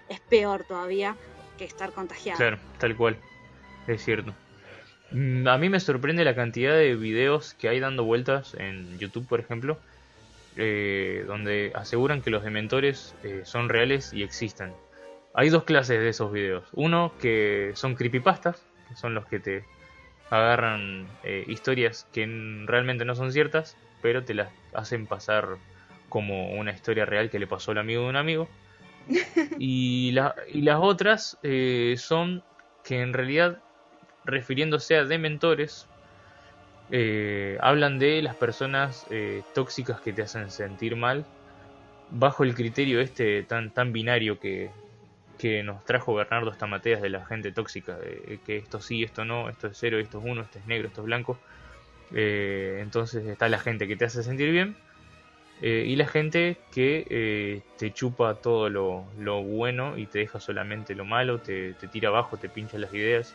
es 0.07 0.19
peor 0.30 0.65
todavía 0.65 1.15
que 1.57 1.65
estar 1.65 1.91
contagiado. 1.93 2.59
Tal 2.78 2.95
cual. 2.95 3.17
Es 3.88 4.05
cierto. 4.05 4.36
Mm, 5.09 5.47
A 5.47 5.57
mí 5.57 5.69
me 5.69 5.80
sorprende 5.80 6.23
la 6.23 6.36
cantidad 6.36 6.75
de 6.75 6.95
videos 6.95 7.55
que 7.55 7.69
hay 7.69 7.80
dando 7.80 8.03
vueltas 8.03 8.53
en 8.59 8.99
YouTube, 8.99 9.28
por 9.28 9.39
ejemplo, 9.39 9.80
eh, 10.57 11.23
donde 11.25 11.71
aseguran 11.73 12.21
que 12.21 12.30
los 12.30 12.43
dementores 12.43 13.15
eh, 13.23 13.41
son 13.45 13.69
reales 13.69 14.13
y 14.13 14.21
existen. 14.21 14.73
Hay 15.34 15.49
dos 15.49 15.63
clases 15.63 15.99
de 15.99 16.09
esos 16.09 16.32
videos. 16.32 16.65
Uno 16.73 17.13
que 17.19 17.71
son 17.73 17.95
creepypastas, 17.95 18.63
que 18.89 18.95
son 18.95 19.15
los 19.15 19.25
que 19.25 19.39
te 19.39 19.65
agarran 20.30 21.07
historias 21.47 22.05
que 22.13 22.28
realmente 22.67 23.05
no 23.05 23.15
son 23.15 23.32
ciertas, 23.32 23.75
pero 24.01 24.23
te 24.25 24.33
las 24.33 24.53
hacen 24.73 25.07
pasar 25.07 25.59
como 26.09 26.51
una 26.53 26.71
historia 26.71 27.05
real 27.05 27.29
que 27.29 27.39
le 27.39 27.47
pasó 27.47 27.71
al 27.71 27.79
amigo 27.79 28.03
de 28.03 28.09
un 28.09 28.15
amigo. 28.15 28.49
Y, 29.59 30.11
la- 30.11 30.35
y 30.47 30.61
las 30.61 30.79
otras 30.81 31.37
eh, 31.43 31.95
son 31.97 32.43
que 32.83 33.01
en 33.01 33.13
realidad, 33.13 33.57
refiriéndose 34.25 34.95
a 34.97 35.05
dementores, 35.05 35.89
eh, 36.89 37.57
hablan 37.61 37.99
de 37.99 38.21
las 38.21 38.37
personas 38.37 39.05
eh, 39.09 39.43
tóxicas 39.53 39.99
que 40.01 40.13
te 40.13 40.21
hacen 40.21 40.49
sentir 40.51 40.95
mal 40.95 41.27
bajo 42.07 42.43
el 42.43 42.55
criterio 42.55 43.01
este 43.01 43.43
tan, 43.43 43.71
tan 43.73 43.93
binario 43.93 44.39
que, 44.39 44.71
que 45.37 45.63
nos 45.63 45.85
trajo 45.85 46.15
Bernardo 46.15 46.53
Stamateas 46.53 47.01
de 47.01 47.09
la 47.09 47.25
gente 47.25 47.51
tóxica, 47.53 47.97
de 47.97 48.41
que 48.45 48.57
esto 48.57 48.81
sí, 48.81 49.03
esto 49.03 49.25
no, 49.25 49.49
esto 49.49 49.67
es 49.67 49.77
cero, 49.79 49.99
esto 49.99 50.19
es 50.19 50.25
uno, 50.27 50.43
esto 50.43 50.59
es 50.59 50.65
negro, 50.67 50.87
esto 50.89 51.01
es 51.01 51.05
blanco. 51.05 51.41
Eh, 52.14 52.80
entonces 52.82 53.26
está 53.26 53.49
la 53.49 53.60
gente 53.60 53.88
que 53.88 53.95
te 53.97 54.05
hace 54.05 54.24
sentir 54.24 54.51
bien 54.51 54.76
eh, 55.62 55.84
y 55.88 55.95
la 55.97 56.08
gente 56.08 56.58
que 56.72 57.05
eh, 57.10 57.62
te 57.78 57.91
chupa 57.91 58.36
todo 58.36 58.70
lo, 58.70 59.12
lo 59.18 59.41
bueno 59.43 59.97
y 59.97 60.05
te 60.05 60.20
deja 60.20 60.39
solamente 60.39 60.95
lo 60.95 61.03
malo, 61.03 61.39
te, 61.39 61.74
te 61.74 61.88
tira 61.88 62.10
abajo, 62.10 62.38
te 62.38 62.47
pincha 62.49 62.78
las 62.78 62.93
ideas 62.93 63.34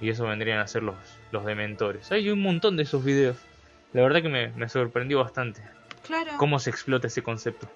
y 0.00 0.10
eso 0.10 0.26
vendrían 0.26 0.58
a 0.58 0.66
ser 0.66 0.82
los, 0.82 0.96
los 1.30 1.44
dementores. 1.44 2.10
Hay 2.12 2.28
un 2.30 2.40
montón 2.40 2.76
de 2.76 2.82
esos 2.84 3.04
videos. 3.04 3.38
La 3.92 4.02
verdad 4.02 4.22
que 4.22 4.28
me, 4.28 4.48
me 4.48 4.68
sorprendió 4.68 5.18
bastante 5.18 5.62
Claro. 6.06 6.32
cómo 6.38 6.58
se 6.58 6.70
explota 6.70 7.06
ese 7.06 7.22
concepto 7.22 7.68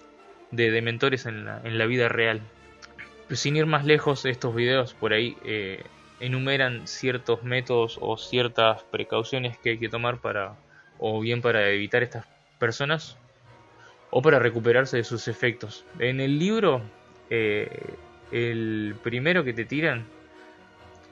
de 0.51 0.71
dementores 0.71 1.27
en 1.27 1.45
la, 1.45 1.61
en 1.65 1.79
la 1.79 1.87
vida 1.87 2.09
real. 2.09 2.41
Pero 3.29 3.37
sin 3.37 3.57
ir 3.57 3.67
más 3.67 3.85
lejos, 3.85 4.25
estos 4.25 4.55
videos 4.55 4.95
por 4.95 5.13
ahí 5.13 5.37
eh, 5.45 5.83
enumeran 6.21 6.87
ciertos 6.87 7.43
métodos 7.43 7.99
o 8.01 8.17
ciertas 8.17 8.83
precauciones 8.85 9.59
que 9.59 9.71
hay 9.71 9.79
que 9.79 9.89
tomar 9.89 10.21
para, 10.21 10.57
o 10.99 11.21
bien 11.21 11.43
para 11.43 11.69
evitar 11.71 12.03
estas 12.03 12.27
personas, 12.59 13.17
o 14.11 14.23
para 14.23 14.39
recuperarse 14.39 14.97
de 14.97 15.05
sus 15.05 15.29
efectos. 15.29 15.85
En 15.99 16.21
el 16.21 16.39
libro, 16.39 16.83
eh, 17.31 17.97
el 18.31 18.95
primero 19.03 19.45
que 19.45 19.53
te 19.53 19.65
tiran 19.65 20.07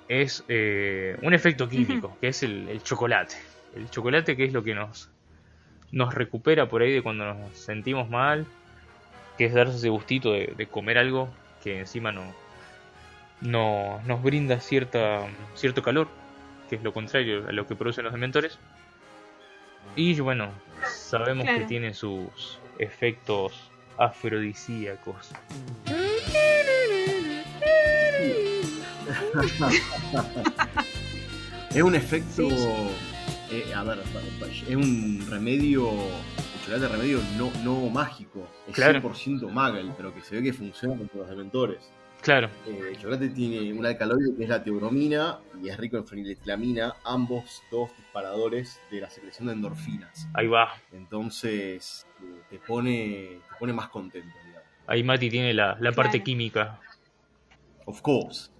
es 0.08 0.44
eh, 0.48 1.16
un 1.22 1.34
efecto 1.34 1.68
químico, 1.68 2.16
que 2.20 2.28
es 2.28 2.42
el, 2.42 2.68
el 2.68 2.82
chocolate. 2.82 3.34
El 3.74 3.90
chocolate 3.90 4.36
que 4.36 4.44
es 4.44 4.52
lo 4.52 4.62
que 4.62 4.74
nos, 4.74 5.10
nos 5.90 6.14
recupera 6.14 6.68
por 6.68 6.82
ahí 6.82 6.92
de 6.92 7.02
cuando 7.02 7.34
nos 7.34 7.56
sentimos 7.56 8.08
mal, 8.08 8.46
que 9.38 9.46
es 9.46 9.54
darse 9.54 9.76
ese 9.76 9.88
gustito 9.88 10.32
de, 10.32 10.52
de 10.56 10.66
comer 10.66 10.98
algo 10.98 11.28
que 11.62 11.78
encima 11.78 12.12
no, 12.12 12.22
no 13.42 14.00
nos 14.06 14.22
brinda 14.22 14.60
cierta, 14.60 15.26
cierto 15.54 15.82
calor, 15.82 16.08
que 16.70 16.76
es 16.76 16.82
lo 16.82 16.92
contrario 16.92 17.46
a 17.48 17.52
lo 17.52 17.66
que 17.66 17.74
producen 17.76 18.04
los 18.04 18.12
dementores. 18.12 18.58
Y 19.96 20.18
bueno, 20.20 20.50
sabemos 20.86 21.46
que 21.46 21.64
tiene 21.66 21.92
sus 21.92 22.58
efectos 22.78 23.70
afrodisíacos. 23.98 25.32
es 31.74 31.82
un 31.82 31.94
efecto. 31.94 32.48
eh, 33.50 33.72
a 33.74 33.82
ver, 33.84 33.98
es 34.68 34.76
un 34.76 35.24
remedio. 35.28 35.90
Chocolate 36.60 36.82
de 36.82 36.88
remedio 36.88 37.20
no, 37.36 37.50
no 37.64 37.90
mágico. 37.90 38.46
Es 38.68 38.74
Claro. 38.74 39.00
100% 39.00 39.50
Magel, 39.50 39.92
pero 39.96 40.14
que 40.14 40.20
se 40.22 40.36
ve 40.36 40.42
que 40.44 40.52
funciona 40.52 40.96
contra 40.96 41.18
los 41.20 41.28
dementores. 41.28 41.90
Claro, 42.22 42.48
Eh, 42.66 42.90
el 42.90 42.96
chocolate 42.98 43.28
tiene 43.30 43.72
un 43.72 43.84
alcaloide 43.84 44.36
que 44.36 44.44
es 44.44 44.48
la 44.48 44.62
teobromina 44.62 45.40
y 45.60 45.68
es 45.68 45.76
rico 45.76 45.96
en 45.96 46.06
feniletilamina, 46.06 46.94
ambos 47.04 47.62
dos 47.70 47.90
disparadores 47.96 48.80
de 48.90 49.00
la 49.00 49.10
secreción 49.10 49.48
de 49.48 49.54
endorfinas. 49.54 50.28
ahí 50.34 50.46
va. 50.46 50.68
Entonces 50.92 52.06
eh, 52.22 52.42
te 52.48 52.58
pone, 52.60 53.40
te 53.50 53.56
pone 53.58 53.72
más 53.72 53.88
contento, 53.88 54.36
digamos. 54.46 54.68
Ahí 54.86 55.02
Mati 55.02 55.28
tiene 55.30 55.52
la, 55.52 55.76
la 55.80 55.90
parte 55.92 56.18
Claro. 56.18 56.24
química. 56.24 56.80
Of 57.86 58.00
course. 58.02 58.50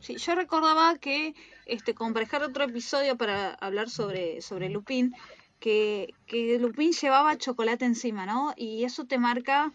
Sí, 0.00 0.16
yo 0.16 0.34
recordaba 0.36 0.96
que, 0.98 1.34
este, 1.66 1.94
como 1.94 2.12
para 2.12 2.24
dejar 2.26 2.42
otro 2.44 2.64
episodio 2.64 3.16
para 3.16 3.54
hablar 3.54 3.88
sobre, 3.88 4.40
sobre 4.40 4.68
Lupin, 4.68 5.12
que, 5.58 6.14
que 6.26 6.58
Lupin 6.60 6.92
llevaba 6.92 7.36
chocolate 7.38 7.84
encima, 7.84 8.26
¿no? 8.26 8.52
Y 8.56 8.84
eso 8.84 9.04
te 9.04 9.18
marca 9.18 9.72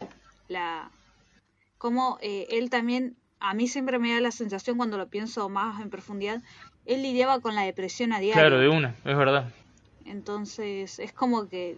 la 0.50 0.92
como 1.78 2.18
eh, 2.22 2.48
él 2.50 2.70
también, 2.70 3.16
a 3.40 3.54
mí 3.54 3.68
siempre 3.68 4.00
me 4.00 4.14
da 4.14 4.20
la 4.22 4.32
sensación 4.32 4.78
cuando 4.78 4.98
lo 4.98 5.08
pienso 5.10 5.48
más 5.50 5.82
en 5.82 5.90
profundidad, 5.90 6.42
él 6.86 7.02
lidiaba 7.04 7.40
con 7.40 7.56
la 7.56 7.64
depresión 7.64 8.14
a 8.14 8.20
diario. 8.20 8.42
Claro, 8.42 8.60
de 8.60 8.70
una, 8.70 8.96
es 9.06 9.18
verdad. 9.18 9.52
Entonces, 10.06 11.00
es 11.00 11.12
como 11.14 11.50
que 11.50 11.78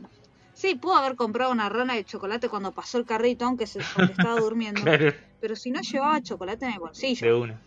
sí, 0.54 0.76
pudo 0.76 0.96
haber 0.96 1.16
comprado 1.16 1.52
una 1.52 1.68
rana 1.70 1.96
de 1.96 2.04
chocolate 2.06 2.48
cuando 2.50 2.72
pasó 2.72 2.98
el 2.98 3.06
carrito, 3.06 3.46
aunque 3.46 3.66
se 3.68 3.80
estaba 3.80 4.36
durmiendo. 4.40 4.82
Claro, 4.82 5.14
Pero 5.40 5.56
si 5.56 5.72
no 5.72 5.82
llevaba 5.82 6.22
chocolate 6.22 6.66
en 6.66 6.74
el 6.74 6.80
bolsillo. 6.80 7.26
de 7.28 7.34
una, 7.34 7.54
es 7.54 7.60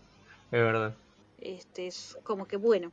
verdad. 0.51 0.95
Este 1.41 1.89
es 1.89 2.17
como 2.23 2.47
que 2.47 2.57
bueno. 2.57 2.93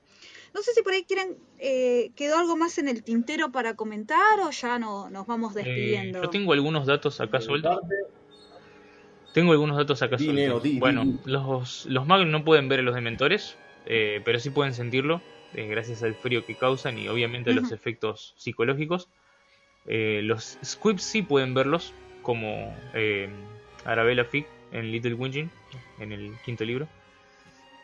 No 0.56 0.64
sé 0.64 0.74
si 0.74 0.82
por 0.82 0.94
ahí 0.94 1.04
quieren, 1.04 1.38
eh, 1.60 2.12
quedó 2.16 2.40
algo 2.40 2.58
más 2.58 2.80
en 2.80 2.88
el 2.88 3.04
tintero 3.04 3.52
para 3.52 3.76
comentar 3.76 4.40
o 4.40 4.50
ya 4.50 4.80
no, 4.80 5.08
nos 5.12 5.28
vamos 5.28 5.56
Eh, 5.56 5.64
despidiendo. 5.64 6.24
yo 6.24 6.30
tengo 6.32 6.54
algunos 6.54 6.88
datos 6.88 7.22
acá 7.22 7.40
sueltos. 7.40 7.80
Tengo 9.34 9.52
algunos 9.52 9.78
datos 9.78 10.02
acá 10.02 10.18
Di, 10.18 10.26
sueltos. 10.26 10.46
Neo, 10.46 10.60
di, 10.60 10.70
di, 10.72 10.80
bueno, 10.80 11.06
di. 11.06 11.18
los, 11.26 11.86
los 11.86 12.08
magos 12.08 12.28
no 12.28 12.44
pueden 12.44 12.68
ver 12.68 12.80
a 12.80 12.84
los 12.84 12.96
dementores, 12.96 13.58
eh, 13.86 14.22
pero 14.26 14.40
sí 14.40 14.50
pueden 14.50 14.74
sentirlo, 14.74 15.22
eh, 15.54 15.68
gracias 15.68 16.02
al 16.04 16.16
frío 16.16 16.46
que 16.46 16.56
causan 16.56 16.98
y 16.98 17.08
obviamente 17.08 17.52
a 17.52 17.54
los 17.54 17.72
efectos 17.72 18.34
psicológicos. 18.38 19.08
Eh, 19.88 20.22
los 20.24 20.58
squibs 20.64 21.04
sí 21.04 21.22
pueden 21.22 21.54
verlos, 21.54 21.94
como 22.22 22.76
eh, 22.94 23.30
Arabella 23.86 24.26
Fig 24.26 24.46
en 24.72 24.92
Little 24.92 25.14
Winging, 25.14 25.50
en 26.00 26.12
el 26.12 26.32
quinto 26.46 26.66
libro. 26.66 26.88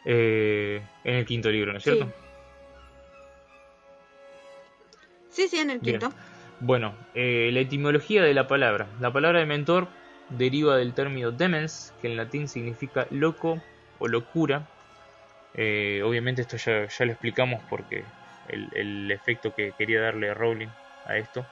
Eh, 0.06 0.82
en 1.04 1.16
el 1.16 1.26
quinto 1.26 1.50
libro, 1.50 1.72
¿no 1.72 1.78
es 1.78 1.84
Sí. 1.84 1.92
cierto? 1.92 2.12
Sí, 5.30 5.48
sí, 5.48 5.58
en 5.58 5.70
el 5.70 5.80
Bien. 5.80 6.00
quinto. 6.00 6.16
Bueno, 6.60 6.94
eh, 7.14 7.50
la 7.52 7.60
etimología 7.60 8.24
de 8.24 8.34
la 8.34 8.48
palabra. 8.48 8.88
La 9.00 9.12
palabra 9.12 9.40
dementor 9.40 9.88
deriva 10.30 10.78
del 10.78 10.94
término 10.94 11.32
demens, 11.32 11.94
que 12.02 12.08
en 12.08 12.18
latín 12.18 12.48
significa 12.48 13.08
loco 13.12 13.62
o 14.00 14.08
locura. 14.08 14.68
Eh, 15.54 16.02
obviamente 16.04 16.42
esto 16.42 16.58
ya, 16.58 16.88
ya 16.88 17.06
lo 17.06 17.12
explicamos 17.12 17.64
porque 17.70 18.06
el, 18.50 18.70
el 18.74 19.12
efecto 19.12 19.54
que 19.54 19.74
quería 19.74 20.02
darle 20.02 20.34
Rowling 20.34 20.70
a 21.06 21.18
esto, 21.18 21.48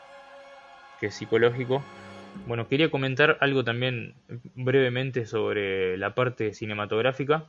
que 0.99 1.07
es 1.07 1.15
psicológico. 1.15 1.83
Bueno, 2.47 2.67
quería 2.67 2.89
comentar 2.89 3.37
algo 3.41 3.63
también 3.63 4.15
brevemente 4.55 5.25
sobre 5.25 5.97
la 5.97 6.15
parte 6.15 6.53
cinematográfica, 6.53 7.45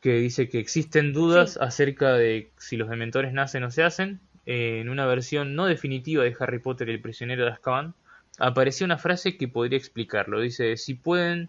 que 0.00 0.14
dice 0.14 0.48
que 0.48 0.58
existen 0.60 1.12
dudas 1.12 1.52
Sí. 1.54 1.58
acerca 1.60 2.14
de 2.14 2.50
si 2.58 2.76
los 2.76 2.88
dementores 2.88 3.32
nacen 3.32 3.64
o 3.64 3.70
se 3.70 3.82
hacen. 3.82 4.20
Eh, 4.46 4.80
en 4.80 4.88
una 4.88 5.06
versión 5.06 5.54
no 5.54 5.66
definitiva 5.66 6.24
de 6.24 6.34
Harry 6.38 6.58
Potter 6.58 6.88
y 6.88 6.92
el 6.92 7.00
prisionero 7.00 7.44
de 7.44 7.50
Azkaban, 7.50 7.94
apareció 8.38 8.84
una 8.84 8.98
frase 8.98 9.36
que 9.36 9.48
podría 9.48 9.78
explicarlo. 9.78 10.40
Dice, 10.40 10.76
si 10.76 10.94
pueden, 10.94 11.48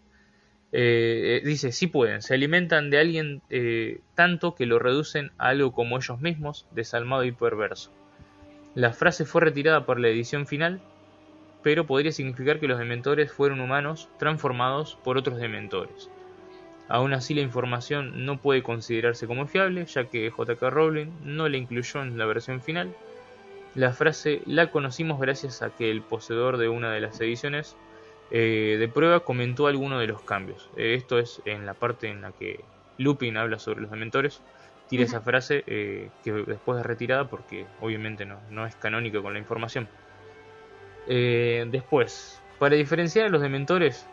eh, 0.71 1.41
eh, 1.41 1.47
dice, 1.47 1.71
si 1.71 1.87
pueden, 1.87 2.21
se 2.21 2.33
alimentan 2.33 2.89
de 2.89 2.99
alguien 2.99 3.41
eh, 3.49 4.01
tanto 4.15 4.55
que 4.55 4.65
lo 4.65 4.79
reducen 4.79 5.31
a 5.37 5.49
algo 5.49 5.71
como 5.71 5.97
ellos 5.97 6.19
mismos, 6.19 6.65
desalmado 6.71 7.23
y 7.23 7.31
perverso. 7.31 7.91
La 8.75 8.93
frase 8.93 9.25
fue 9.25 9.41
retirada 9.41 9.85
por 9.85 9.99
la 9.99 10.09
edición 10.09 10.47
final, 10.47 10.81
pero 11.63 11.85
podría 11.85 12.11
significar 12.11 12.59
que 12.59 12.67
los 12.67 12.79
dementores 12.79 13.31
fueron 13.31 13.59
humanos 13.59 14.09
transformados 14.17 14.97
por 15.03 15.17
otros 15.17 15.39
dementores. 15.39 16.09
Aún 16.87 17.13
así 17.13 17.35
la 17.35 17.41
información 17.41 18.25
no 18.25 18.41
puede 18.41 18.63
considerarse 18.63 19.27
como 19.27 19.45
fiable, 19.47 19.85
ya 19.85 20.05
que 20.05 20.31
J.K. 20.31 20.69
Rowling 20.71 21.11
no 21.23 21.47
la 21.47 21.57
incluyó 21.57 22.01
en 22.01 22.17
la 22.17 22.25
versión 22.25 22.61
final. 22.61 22.95
La 23.75 23.93
frase 23.93 24.41
la 24.45 24.71
conocimos 24.71 25.19
gracias 25.19 25.61
a 25.61 25.69
que 25.69 25.91
el 25.91 26.01
poseedor 26.01 26.57
de 26.57 26.69
una 26.69 26.91
de 26.91 27.01
las 27.01 27.19
ediciones 27.21 27.75
eh, 28.31 28.77
de 28.79 28.87
prueba 28.87 29.21
comentó 29.21 29.67
alguno 29.67 29.99
de 29.99 30.07
los 30.07 30.21
cambios. 30.21 30.69
Eh, 30.75 30.95
esto 30.95 31.19
es 31.19 31.41
en 31.45 31.65
la 31.65 31.73
parte 31.73 32.07
en 32.07 32.21
la 32.21 32.31
que 32.31 32.63
Lupin 32.97 33.37
habla 33.37 33.59
sobre 33.59 33.81
los 33.81 33.91
dementores. 33.91 34.41
Tira 34.87 35.03
esa 35.03 35.21
frase 35.21 35.63
eh, 35.67 36.09
que 36.23 36.31
después 36.31 36.79
es 36.79 36.85
retirada 36.85 37.29
porque 37.29 37.67
obviamente 37.79 38.25
no, 38.25 38.39
no 38.49 38.65
es 38.65 38.75
canónica 38.75 39.21
con 39.21 39.33
la 39.33 39.39
información. 39.39 39.87
Después, 41.07 42.39
para 42.59 42.75
diferenciar 42.75 43.25
a 43.25 43.29
los 43.29 43.41
dementores 43.41 44.05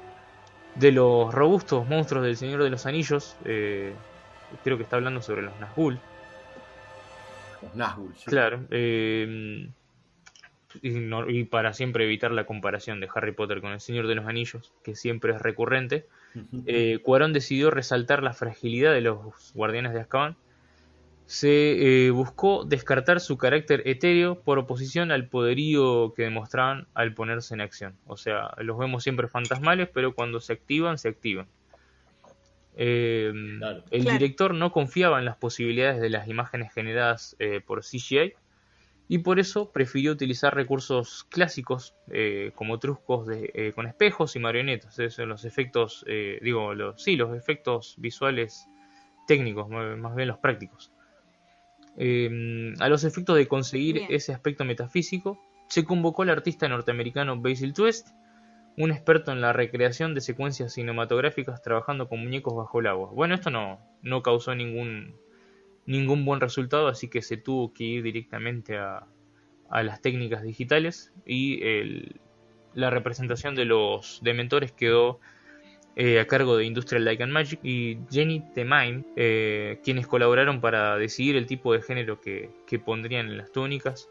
de 0.76 0.92
los 0.92 1.34
robustos 1.34 1.86
monstruos 1.86 2.24
del 2.24 2.38
Señor 2.38 2.62
de 2.62 2.70
los 2.70 2.86
Anillos, 2.86 3.36
creo 3.42 4.76
que 4.78 4.82
está 4.82 4.96
hablando 4.96 5.20
sobre 5.20 5.42
los 5.42 5.52
Nazgûl. 5.60 5.98
Los 7.66 7.74
Nazgûl, 7.74 8.14
sí. 8.16 8.30
Claro. 8.30 8.66
eh, 8.70 9.68
y, 10.82 10.90
no- 10.90 11.28
y 11.28 11.44
para 11.44 11.72
siempre 11.72 12.04
evitar 12.04 12.32
la 12.32 12.44
comparación 12.44 13.00
de 13.00 13.08
Harry 13.14 13.32
Potter 13.32 13.60
con 13.60 13.72
el 13.72 13.80
Señor 13.80 14.06
de 14.06 14.14
los 14.14 14.26
Anillos, 14.26 14.72
que 14.82 14.94
siempre 14.94 15.32
es 15.34 15.40
recurrente, 15.40 16.06
eh, 16.66 16.98
Cuarón 17.02 17.32
decidió 17.32 17.70
resaltar 17.70 18.22
la 18.22 18.32
fragilidad 18.34 18.92
de 18.92 19.00
los 19.00 19.52
guardianes 19.54 19.92
de 19.94 20.00
Azkaban. 20.00 20.36
Se 21.26 22.06
eh, 22.06 22.10
buscó 22.10 22.64
descartar 22.64 23.20
su 23.20 23.36
carácter 23.36 23.82
etéreo 23.84 24.40
por 24.40 24.58
oposición 24.58 25.10
al 25.10 25.28
poderío 25.28 26.12
que 26.14 26.22
demostraban 26.22 26.86
al 26.94 27.14
ponerse 27.14 27.54
en 27.54 27.62
acción. 27.62 27.94
O 28.06 28.16
sea, 28.16 28.54
los 28.58 28.78
vemos 28.78 29.02
siempre 29.02 29.26
fantasmales, 29.28 29.88
pero 29.92 30.14
cuando 30.14 30.40
se 30.40 30.52
activan, 30.52 30.98
se 30.98 31.08
activan. 31.08 31.46
Eh, 32.76 33.32
Claro. 33.58 33.84
El 33.90 34.02
Claro. 34.02 34.18
director 34.18 34.54
no 34.54 34.70
confiaba 34.70 35.18
en 35.18 35.24
las 35.24 35.36
posibilidades 35.36 36.00
de 36.00 36.10
las 36.10 36.28
imágenes 36.28 36.72
generadas 36.72 37.34
eh, 37.38 37.60
por 37.66 37.82
CGI 37.82 38.34
y 39.08 39.18
por 39.18 39.38
eso 39.38 39.70
prefirió 39.72 40.12
utilizar 40.12 40.54
recursos 40.54 41.24
clásicos 41.30 41.94
eh, 42.10 42.52
como 42.54 42.78
trucos 42.78 43.26
de, 43.26 43.50
eh, 43.54 43.72
con 43.74 43.86
espejos 43.86 44.36
y 44.36 44.40
marionetas. 44.40 44.98
Esos 44.98 45.14
son 45.14 45.28
los 45.30 45.44
efectos, 45.44 46.04
eh, 46.06 46.38
digo, 46.42 46.74
los, 46.74 47.02
sí, 47.02 47.16
los 47.16 47.34
efectos 47.36 47.94
visuales 47.98 48.66
técnicos, 49.26 49.68
más 49.68 50.14
bien 50.14 50.28
los 50.28 50.38
prácticos. 50.38 50.92
Eh, 51.96 52.74
a 52.78 52.88
los 52.88 53.04
efectos 53.04 53.36
de 53.36 53.46
conseguir 53.48 53.94
Bien. 53.94 54.06
ese 54.10 54.32
aspecto 54.32 54.64
metafísico, 54.64 55.38
se 55.68 55.84
convocó 55.84 56.22
al 56.22 56.30
artista 56.30 56.68
norteamericano 56.68 57.40
Basil 57.40 57.72
Twist, 57.72 58.08
un 58.76 58.90
experto 58.90 59.32
en 59.32 59.40
la 59.40 59.52
recreación 59.52 60.14
de 60.14 60.20
secuencias 60.20 60.74
cinematográficas 60.74 61.62
trabajando 61.62 62.08
con 62.08 62.22
muñecos 62.22 62.54
bajo 62.54 62.80
el 62.80 62.86
agua. 62.86 63.10
Bueno, 63.12 63.34
esto 63.34 63.50
no, 63.50 63.80
no 64.02 64.22
causó 64.22 64.54
ningún, 64.54 65.16
ningún 65.86 66.24
buen 66.24 66.40
resultado, 66.40 66.88
así 66.88 67.08
que 67.08 67.22
se 67.22 67.36
tuvo 67.36 67.72
que 67.72 67.84
ir 67.84 68.02
directamente 68.02 68.76
a, 68.76 69.06
a 69.70 69.82
las 69.82 70.00
técnicas 70.02 70.42
digitales 70.42 71.12
y 71.24 71.60
la 72.74 72.90
representación 72.90 73.54
de 73.54 73.64
los 73.64 74.20
dementores 74.22 74.72
quedó 74.72 75.18
eh, 75.96 76.20
a 76.20 76.26
cargo 76.26 76.58
de 76.58 76.66
Industrial 76.66 77.02
Light 77.04 77.22
and 77.22 77.32
Magic 77.32 77.58
y 77.62 77.98
Jenny 78.10 78.40
Temine, 78.54 79.02
eh, 79.16 79.80
quienes 79.82 80.06
colaboraron 80.06 80.60
para 80.60 80.96
decidir 80.98 81.36
el 81.36 81.46
tipo 81.46 81.72
de 81.72 81.80
género 81.80 82.20
que, 82.20 82.50
que 82.66 82.78
pondrían 82.78 83.28
en 83.28 83.38
las 83.38 83.50
túnicas 83.50 84.10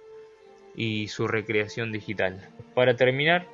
y 0.76 1.08
su 1.10 1.28
recreación 1.28 1.92
digital. 1.92 2.50
Para 2.74 2.96
terminar, 2.96 3.48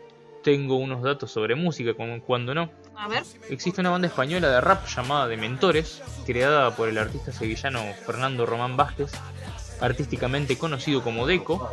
tengo 0.43 0.75
unos 0.75 1.01
datos 1.01 1.31
sobre 1.31 1.55
música, 1.55 1.93
como 1.93 2.21
cuando 2.21 2.53
no. 2.53 2.69
A 2.95 3.07
ver. 3.07 3.23
Existe 3.49 3.81
una 3.81 3.89
banda 3.89 4.07
española 4.07 4.49
de 4.49 4.61
rap 4.61 4.85
llamada 4.87 5.27
Dementores, 5.27 6.01
creada 6.25 6.75
por 6.75 6.89
el 6.89 6.97
artista 6.97 7.31
sevillano 7.31 7.81
Fernando 8.05 8.45
Román 8.45 8.77
Vázquez, 8.77 9.11
artísticamente 9.79 10.57
conocido 10.57 11.03
como 11.03 11.25
Deco, 11.25 11.71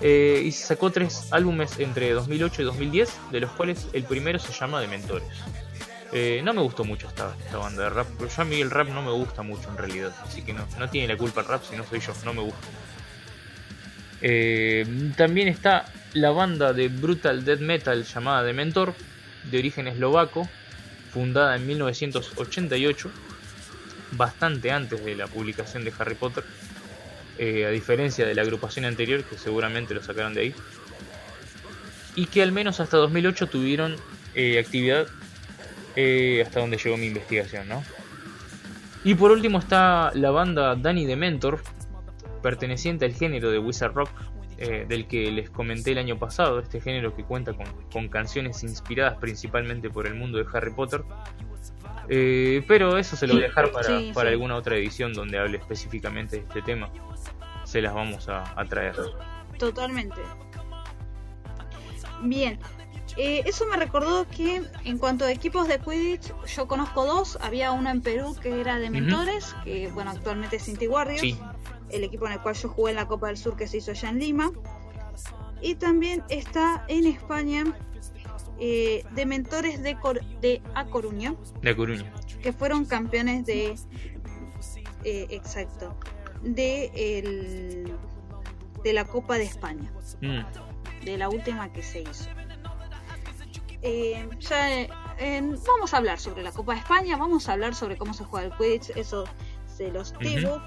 eh, 0.00 0.42
y 0.44 0.52
sacó 0.52 0.90
tres 0.90 1.28
álbumes 1.32 1.78
entre 1.78 2.12
2008 2.12 2.62
y 2.62 2.64
2010, 2.64 3.18
de 3.32 3.40
los 3.40 3.50
cuales 3.52 3.88
el 3.92 4.04
primero 4.04 4.38
se 4.38 4.52
llama 4.52 4.80
Dementores. 4.80 5.28
Eh, 6.12 6.42
no 6.44 6.54
me 6.54 6.60
gustó 6.60 6.84
mucho 6.84 7.08
esta, 7.08 7.34
esta 7.44 7.58
banda 7.58 7.84
de 7.84 7.90
rap, 7.90 8.06
pero 8.18 8.30
yo 8.30 8.42
a 8.42 8.44
mí 8.44 8.60
el 8.60 8.70
rap 8.70 8.88
no 8.88 9.02
me 9.02 9.10
gusta 9.10 9.42
mucho 9.42 9.68
en 9.68 9.76
realidad, 9.76 10.14
así 10.22 10.42
que 10.42 10.52
no, 10.52 10.64
no 10.78 10.88
tiene 10.88 11.08
la 11.08 11.18
culpa 11.18 11.40
el 11.40 11.48
rap 11.48 11.64
si 11.64 11.76
no 11.76 11.84
soy 11.84 12.00
yo, 12.00 12.12
no 12.24 12.34
me 12.34 12.42
gusta. 12.42 12.68
Eh, 14.20 15.12
también 15.16 15.48
está 15.48 15.86
la 16.14 16.30
banda 16.30 16.72
de 16.72 16.88
brutal 16.88 17.44
death 17.44 17.60
metal 17.60 18.04
llamada 18.04 18.44
Dementor, 18.44 18.94
de 19.50 19.58
origen 19.58 19.88
eslovaco, 19.88 20.48
fundada 21.12 21.56
en 21.56 21.66
1988, 21.66 23.10
bastante 24.12 24.70
antes 24.70 25.04
de 25.04 25.16
la 25.16 25.26
publicación 25.26 25.84
de 25.84 25.92
Harry 25.98 26.14
Potter, 26.14 26.44
eh, 27.38 27.66
a 27.66 27.70
diferencia 27.70 28.24
de 28.24 28.34
la 28.34 28.42
agrupación 28.42 28.84
anterior, 28.84 29.24
que 29.24 29.36
seguramente 29.36 29.92
lo 29.92 30.02
sacaron 30.02 30.34
de 30.34 30.40
ahí, 30.40 30.54
y 32.14 32.26
que 32.26 32.42
al 32.42 32.52
menos 32.52 32.78
hasta 32.78 32.96
2008 32.96 33.48
tuvieron 33.48 33.96
eh, 34.36 34.60
actividad 34.60 35.08
eh, 35.96 36.42
hasta 36.46 36.60
donde 36.60 36.76
llegó 36.76 36.96
mi 36.96 37.06
investigación, 37.06 37.68
¿no? 37.68 37.82
Y 39.02 39.16
por 39.16 39.32
último 39.32 39.58
está 39.58 40.12
la 40.14 40.30
banda 40.30 40.76
Danny 40.76 41.06
Dementor, 41.06 41.60
perteneciente 42.40 43.04
al 43.04 43.14
género 43.14 43.50
de 43.50 43.58
Wizard 43.58 43.92
Rock, 43.92 44.10
eh, 44.58 44.86
del 44.88 45.06
que 45.06 45.30
les 45.30 45.50
comenté 45.50 45.92
el 45.92 45.98
año 45.98 46.18
pasado, 46.18 46.58
este 46.60 46.80
género 46.80 47.14
que 47.14 47.24
cuenta 47.24 47.52
con, 47.54 47.66
con 47.92 48.08
canciones 48.08 48.62
inspiradas 48.62 49.18
principalmente 49.18 49.90
por 49.90 50.06
el 50.06 50.14
mundo 50.14 50.38
de 50.38 50.46
Harry 50.52 50.72
Potter. 50.72 51.02
Eh, 52.08 52.62
pero 52.68 52.98
eso 52.98 53.16
se 53.16 53.26
lo 53.26 53.34
voy 53.34 53.44
a 53.44 53.46
dejar 53.46 53.70
para, 53.72 53.84
Sí, 53.86 54.12
para 54.14 54.28
sí. 54.28 54.34
alguna 54.34 54.56
otra 54.56 54.76
edición 54.76 55.12
donde 55.14 55.38
hable 55.38 55.58
específicamente 55.58 56.36
de 56.36 56.42
este 56.42 56.62
tema. 56.62 56.90
Se 57.64 57.80
las 57.80 57.94
vamos 57.94 58.28
a, 58.28 58.58
a 58.60 58.64
traer. 58.66 58.94
Totalmente. 59.58 60.20
Bien. 62.22 62.58
Eh, 63.16 63.42
eso 63.46 63.64
me 63.66 63.76
recordó 63.76 64.26
que 64.28 64.62
en 64.84 64.98
cuanto 64.98 65.24
a 65.24 65.30
equipos 65.30 65.68
de 65.68 65.78
Quidditch, 65.78 66.32
yo 66.46 66.66
conozco 66.66 67.06
dos. 67.06 67.38
Había 67.40 67.70
uno 67.72 67.88
en 67.90 68.02
Perú 68.02 68.36
que 68.42 68.60
era 68.60 68.78
de 68.78 68.90
Mentores, 68.90 69.54
que 69.64 69.88
bueno, 69.88 70.10
actualmente 70.10 70.56
es 70.56 70.68
Inti 70.68 70.88
Warriors. 70.88 71.20
Sí. 71.20 71.38
El 71.94 72.04
equipo 72.04 72.26
en 72.26 72.32
el 72.32 72.40
cual 72.40 72.54
yo 72.54 72.68
jugué 72.68 72.90
en 72.90 72.96
la 72.96 73.06
Copa 73.06 73.28
del 73.28 73.36
Sur 73.36 73.56
que 73.56 73.66
se 73.66 73.78
hizo 73.78 73.92
allá 73.92 74.08
en 74.10 74.18
Lima. 74.18 74.50
Y 75.62 75.76
también 75.76 76.22
está 76.28 76.84
en 76.88 77.06
España 77.06 77.64
eh, 78.58 79.04
de 79.12 79.26
Mentores 79.26 79.82
de, 79.82 79.96
Cor- 79.98 80.24
de 80.40 80.60
A 80.74 80.84
Coruña, 80.86 81.34
De 81.62 81.74
Coruña. 81.74 82.12
que 82.42 82.52
fueron 82.52 82.84
campeones 82.84 83.46
de. 83.46 83.74
eh, 85.04 85.26
exacto. 85.30 85.96
De, 86.42 86.90
el, 87.18 87.94
de 88.82 88.92
la 88.92 89.04
Copa 89.06 89.36
de 89.38 89.44
España 89.44 89.90
Mm. 90.20 91.04
de 91.06 91.16
la 91.16 91.28
última 91.30 91.72
que 91.72 91.82
se 91.82 92.02
hizo. 92.02 92.28
Eh, 93.82 94.28
ya 94.40 94.80
eh, 94.80 94.88
en- 95.18 95.58
vamos 95.66 95.92
a 95.94 95.98
hablar 95.98 96.18
sobre 96.18 96.42
la 96.42 96.52
Copa 96.52 96.72
de 96.74 96.80
España, 96.80 97.16
vamos 97.16 97.48
a 97.48 97.52
hablar 97.52 97.74
sobre 97.74 97.96
cómo 97.96 98.14
se 98.14 98.24
juega 98.24 98.46
el 98.46 98.52
Quidditch, 98.56 98.90
eso 98.96 99.24
se 99.66 99.90
los 99.90 100.12
digo. 100.18 100.60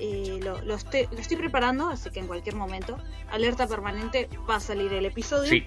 Eh, 0.00 0.40
lo, 0.42 0.60
lo 0.62 0.74
estoy, 0.74 1.08
lo 1.12 1.18
estoy 1.18 1.36
preparando, 1.36 1.88
así 1.88 2.10
que 2.10 2.20
en 2.20 2.26
cualquier 2.26 2.56
momento, 2.56 2.96
alerta 3.30 3.66
permanente, 3.66 4.28
va 4.48 4.56
a 4.56 4.60
salir 4.60 4.92
el 4.92 5.04
episodio. 5.04 5.50
Sí. 5.50 5.64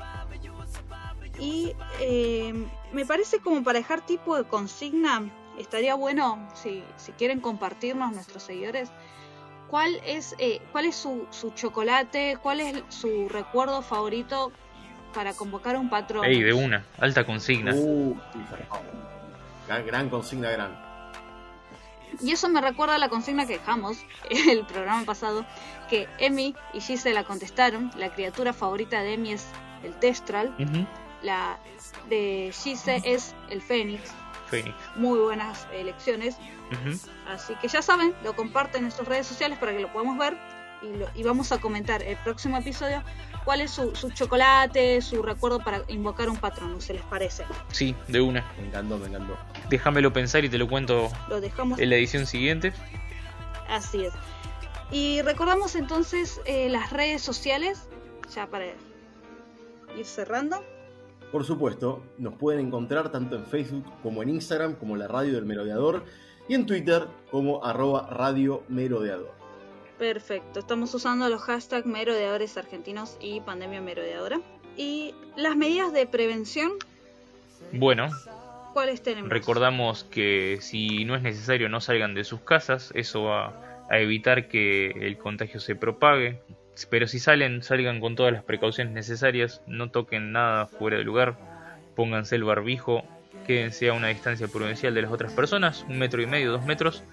Y 1.39 1.75
eh, 1.99 2.53
me 2.91 3.05
parece 3.05 3.39
como 3.39 3.63
para 3.63 3.79
dejar 3.79 4.05
tipo 4.05 4.35
de 4.35 4.43
consigna, 4.45 5.29
estaría 5.59 5.95
bueno, 5.95 6.47
si, 6.55 6.83
si 6.95 7.11
quieren 7.13 7.41
compartirnos 7.41 8.11
nuestros 8.13 8.43
seguidores, 8.43 8.91
cuál 9.67 9.99
es, 10.05 10.35
eh, 10.37 10.61
cuál 10.71 10.85
es 10.85 10.95
su, 10.95 11.27
su 11.31 11.51
chocolate, 11.51 12.37
cuál 12.41 12.61
es 12.61 12.83
su 12.89 13.27
recuerdo 13.29 13.81
favorito 13.81 14.51
para 15.13 15.33
convocar 15.33 15.75
a 15.75 15.79
un 15.79 15.89
patrón. 15.89 16.25
Ey, 16.25 16.41
de 16.41 16.53
una, 16.53 16.85
alta 16.99 17.25
consigna. 17.25 17.73
Uh, 17.73 18.15
gran 19.85 20.09
consigna, 20.09 20.49
gran. 20.49 20.92
Y 22.21 22.31
eso 22.31 22.49
me 22.49 22.61
recuerda 22.61 22.95
a 22.95 22.97
la 22.97 23.09
consigna 23.09 23.45
que 23.47 23.53
dejamos 23.57 23.97
el 24.29 24.65
programa 24.65 25.03
pasado, 25.05 25.45
que 25.89 26.07
Emi 26.19 26.55
y 26.73 26.81
Gise 26.81 27.13
la 27.13 27.23
contestaron. 27.23 27.91
La 27.97 28.13
criatura 28.13 28.53
favorita 28.53 29.01
de 29.01 29.13
Emi 29.13 29.33
es 29.33 29.45
el 29.83 29.93
Testral, 29.99 30.53
la 31.21 31.57
de 32.09 32.51
Gise 32.53 33.01
es 33.05 33.33
el 33.49 33.61
Fénix. 33.61 34.11
Phoenix. 34.47 34.75
Muy 34.95 35.19
buenas 35.19 35.67
elecciones. 35.73 36.37
Así 37.27 37.55
que 37.55 37.67
ya 37.67 37.81
saben, 37.81 38.13
lo 38.23 38.35
comparten 38.35 38.85
en 38.85 38.91
sus 38.91 39.07
redes 39.07 39.25
sociales 39.27 39.57
para 39.57 39.71
que 39.73 39.79
lo 39.79 39.91
podamos 39.91 40.17
ver. 40.17 40.37
Y, 40.81 40.97
lo- 40.97 41.07
y 41.15 41.23
vamos 41.23 41.51
a 41.53 41.59
comentar 41.61 42.03
el 42.03 42.17
próximo 42.17 42.57
episodio 42.57 43.01
cuál 43.45 43.61
es 43.61 43.71
su, 43.71 43.95
su 43.95 44.09
chocolate, 44.11 45.01
su 45.01 45.21
recuerdo 45.21 45.59
para 45.59 45.83
invocar 45.87 46.29
un 46.29 46.37
patrón, 46.37 46.81
¿se 46.81 46.93
les 46.93 47.03
parece? 47.03 47.43
Sí, 47.71 47.95
de 48.07 48.21
una. 48.21 48.45
Me 48.57 48.67
encantó, 48.67 48.97
me 48.97 49.07
encantó. 49.07 49.37
Déjamelo 49.69 50.13
pensar 50.13 50.43
y 50.45 50.49
te 50.49 50.57
lo 50.57 50.67
cuento 50.67 51.11
Lo 51.29 51.41
dejamos 51.41 51.79
en 51.79 51.89
la 51.89 51.95
edición 51.95 52.25
siguiente. 52.25 52.73
Así 53.67 54.05
es. 54.05 54.13
Y 54.91 55.21
recordamos 55.23 55.75
entonces 55.75 56.39
eh, 56.45 56.69
las 56.69 56.91
redes 56.91 57.21
sociales, 57.21 57.87
ya 58.33 58.47
para 58.47 58.65
ir 59.97 60.05
cerrando. 60.05 60.63
Por 61.31 61.43
supuesto, 61.45 62.03
nos 62.19 62.35
pueden 62.35 62.67
encontrar 62.67 63.11
tanto 63.11 63.35
en 63.35 63.45
Facebook 63.45 63.85
como 64.03 64.21
en 64.21 64.29
Instagram 64.29 64.75
como 64.75 64.95
la 64.95 65.07
radio 65.07 65.33
del 65.33 65.45
merodeador 65.45 66.05
y 66.47 66.53
en 66.53 66.67
Twitter 66.67 67.07
como 67.31 67.65
arroba 67.65 68.07
radio 68.11 68.63
merodeador. 68.67 69.42
Perfecto, 70.03 70.59
estamos 70.59 70.93
usando 70.93 71.29
los 71.29 71.43
hashtags 71.43 71.85
merodeadores 71.85 72.57
argentinos 72.57 73.15
y 73.21 73.39
pandemia 73.39 73.79
merodeadora. 73.79 74.41
Y 74.75 75.15
las 75.37 75.55
medidas 75.55 75.93
de 75.93 76.05
prevención, 76.05 76.73
Bueno, 77.71 78.09
¿cuáles 78.73 79.01
tenemos? 79.01 79.29
recordamos 79.29 80.03
que 80.03 80.57
si 80.59 81.05
no 81.05 81.15
es 81.15 81.21
necesario 81.21 81.69
no 81.69 81.79
salgan 81.79 82.15
de 82.15 82.25
sus 82.25 82.41
casas, 82.41 82.91
eso 82.95 83.23
va 83.23 83.85
a 83.89 83.99
evitar 83.99 84.49
que 84.49 84.87
el 84.89 85.17
contagio 85.17 85.61
se 85.61 85.73
propague. 85.73 86.41
Pero 86.89 87.07
si 87.07 87.19
salen, 87.19 87.63
salgan 87.63 88.01
con 88.01 88.17
todas 88.17 88.33
las 88.33 88.43
precauciones 88.43 88.93
necesarias, 88.93 89.61
no 89.67 89.89
toquen 89.89 90.33
nada 90.33 90.67
fuera 90.67 90.97
de 90.97 91.05
lugar, 91.05 91.37
pónganse 91.95 92.35
el 92.35 92.43
barbijo, 92.43 93.05
quédense 93.47 93.87
a 93.87 93.93
una 93.93 94.09
distancia 94.09 94.49
prudencial 94.49 94.93
de 94.95 95.03
las 95.03 95.13
otras 95.13 95.31
personas, 95.31 95.85
un 95.87 95.97
metro 95.97 96.21
y 96.21 96.25
medio, 96.25 96.51
dos 96.51 96.65
metros, 96.65 97.05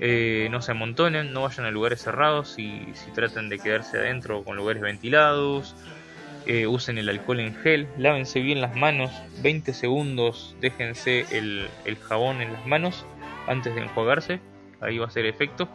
eh, 0.00 0.48
no 0.50 0.62
se 0.62 0.72
amontonen, 0.72 1.32
no 1.32 1.42
vayan 1.42 1.66
a 1.66 1.70
lugares 1.70 2.00
cerrados 2.02 2.58
y 2.58 2.86
si 2.94 3.10
tratan 3.12 3.48
de 3.50 3.58
quedarse 3.58 3.98
adentro 3.98 4.42
con 4.44 4.56
lugares 4.56 4.82
ventilados, 4.82 5.76
eh, 6.46 6.66
usen 6.66 6.96
el 6.96 7.08
alcohol 7.10 7.40
en 7.40 7.54
gel, 7.54 7.86
lávense 7.98 8.40
bien 8.40 8.62
las 8.62 8.74
manos, 8.74 9.12
20 9.42 9.74
segundos, 9.74 10.56
déjense 10.60 11.26
el, 11.30 11.68
jabón 12.08 12.40
en 12.40 12.52
las 12.54 12.66
manos 12.66 13.04
antes 13.46 13.74
de 13.74 13.82
enjuagarse, 13.82 14.40
ahí 14.80 14.96
va 14.98 15.06
a 15.06 15.10
ser 15.10 15.26
efecto. 15.26 15.68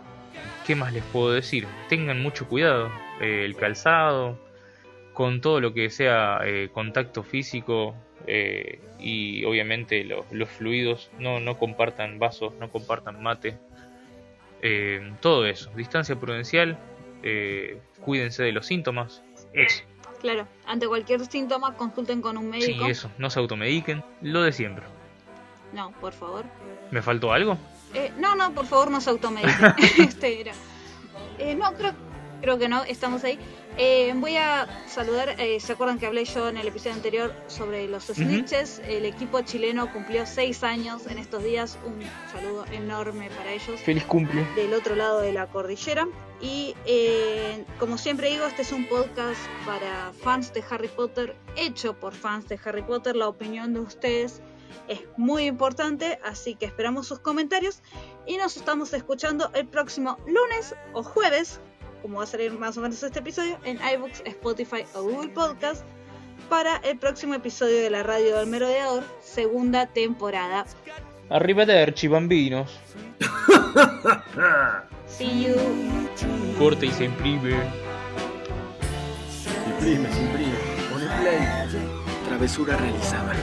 ¿Qué 0.66 0.76
más 0.76 0.92
les 0.92 1.04
puedo 1.04 1.32
decir? 1.32 1.68
Tengan 1.88 2.20
mucho 2.20 2.48
cuidado, 2.48 2.90
eh, 3.22 3.44
el 3.46 3.56
calzado, 3.56 4.40
con 5.14 5.40
todo 5.40 5.62
lo 5.62 5.74
que 5.74 5.90
sea 5.92 6.42
contacto 6.74 7.24
físico 7.24 7.96
y 9.00 9.46
obviamente 9.46 10.04
lo- 10.04 10.26
los 10.32 10.50
fluidos, 10.50 11.10
no, 11.20 11.40
no 11.40 11.58
compartan 11.58 12.20
vasos, 12.20 12.54
no 12.60 12.70
compartan 12.70 13.22
mate, 13.22 13.58
eh, 14.68 15.14
todo 15.22 15.46
eso, 15.46 15.70
distancia 15.76 16.16
prudencial, 16.16 16.76
eh, 17.22 17.80
cuídense 18.02 18.42
de 18.42 18.52
los 18.52 18.66
síntomas. 18.66 19.22
Eso. 19.54 19.84
Claro, 20.22 20.48
ante 20.66 20.88
cualquier 20.88 21.24
síntoma 21.28 21.76
consulten 21.76 22.20
con 22.20 22.36
un 22.36 22.46
Sí, 22.54 22.70
médico. 22.70 22.88
eso. 22.88 23.12
No 23.20 23.30
se 23.30 23.38
automediquen. 23.40 24.04
Lo 24.22 24.42
de 24.42 24.52
siempre. 24.52 24.86
No, 25.72 25.92
por 26.02 26.14
favor. 26.14 26.46
¿Me 26.90 27.04
faltó 27.04 27.32
algo? 27.32 27.60
Eh, 27.94 28.12
no, 28.18 28.36
no, 28.36 28.52
por 28.54 28.66
favor, 28.66 28.90
no 28.90 29.02
se 29.02 29.12
automediquen. 29.12 29.76
este 30.00 30.42
era. 30.42 30.54
Eh, 31.38 31.54
no, 31.54 31.72
creo, 31.76 31.94
creo 32.42 32.58
que 32.58 32.68
no, 32.68 32.84
estamos 32.86 33.24
ahí. 33.24 33.38
Eh, 33.78 34.14
voy 34.16 34.38
a 34.38 34.68
saludar, 34.88 35.36
eh, 35.38 35.60
¿se 35.60 35.74
acuerdan 35.74 36.00
que 36.00 36.06
hablé 36.06 36.24
yo 36.24 36.48
en 36.48 36.58
el 36.58 36.68
episodio 36.68 36.94
anterior 36.94 37.34
sobre 37.48 37.88
los 37.88 38.06
snitches? 38.06 38.80
El 38.88 39.04
equipo 39.04 39.42
chileno 39.42 39.92
cumplió 39.92 40.26
seis 40.26 40.64
años 40.64 41.08
en 41.08 41.18
estos 41.18 41.44
días. 41.44 41.78
Un 41.86 42.00
saludo 42.32 42.66
enorme 42.72 43.30
para 43.32 43.52
ellos. 43.52 43.82
Feliz 43.82 44.06
cumple. 44.06 44.46
Del 44.56 44.74
otro 44.74 44.96
lado 44.96 45.20
de 45.20 45.34
la 45.34 45.48
cordillera. 45.48 46.08
Y 46.40 46.74
eh, 46.86 47.66
como 47.78 47.98
siempre 47.98 48.30
digo, 48.30 48.46
este 48.46 48.62
es 48.62 48.72
un 48.72 48.86
podcast 48.88 49.40
para 49.66 50.14
fans 50.22 50.54
de 50.54 50.64
Harry 50.70 50.88
Potter, 50.88 51.36
hecho 51.58 52.00
por 52.00 52.14
fans 52.14 52.48
de 52.48 52.58
Harry 52.64 52.84
Potter. 52.84 53.18
La 53.18 53.28
opinión 53.28 53.74
de 53.74 53.82
ustedes 53.82 54.42
es 54.88 55.02
muy 55.18 55.46
importante, 55.46 56.20
así 56.24 56.56
que 56.56 56.66
esperamos 56.66 57.08
sus 57.08 57.20
comentarios 57.20 57.82
y 58.26 58.38
nos 58.38 58.56
estamos 58.58 58.94
escuchando 58.94 59.50
el 59.54 59.68
próximo 59.68 60.18
lunes 60.28 60.76
o 60.94 61.04
jueves, 61.04 61.60
como 62.06 62.20
va 62.20 62.26
a 62.26 62.28
salir 62.28 62.52
más 62.52 62.78
o 62.78 62.82
menos 62.82 63.02
este 63.02 63.18
episodio, 63.18 63.58
en 63.64 63.80
iBooks, 63.96 64.22
Spotify 64.26 64.86
o 64.94 65.02
Google 65.02 65.30
Podcast 65.30 65.84
para 66.50 66.78
el 66.84 67.00
próximo 67.00 67.34
episodio 67.34 67.82
de 67.82 67.90
la 67.90 68.04
Radio 68.04 68.38
del 68.38 68.46
Merodeador, 68.46 69.04
segunda 69.24 69.88
temporada. 69.88 70.68
Arrivederci, 71.32 72.08
bambinos. 72.08 72.80
See 75.08 75.48
you. 75.48 75.56
Corte 76.60 76.86
y 76.86 76.92
se 76.92 77.06
imprime. 77.06 77.56
Se 79.32 79.70
imprime, 79.72 80.14
se 80.14 80.22
imprime. 80.22 80.54
Pone 80.92 81.08
play. 81.22 81.40
Travesura 82.28 82.78
realizada. 82.78 83.34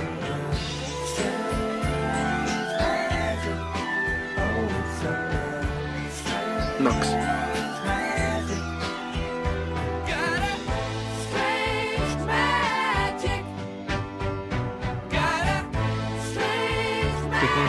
Nox. 6.78 7.41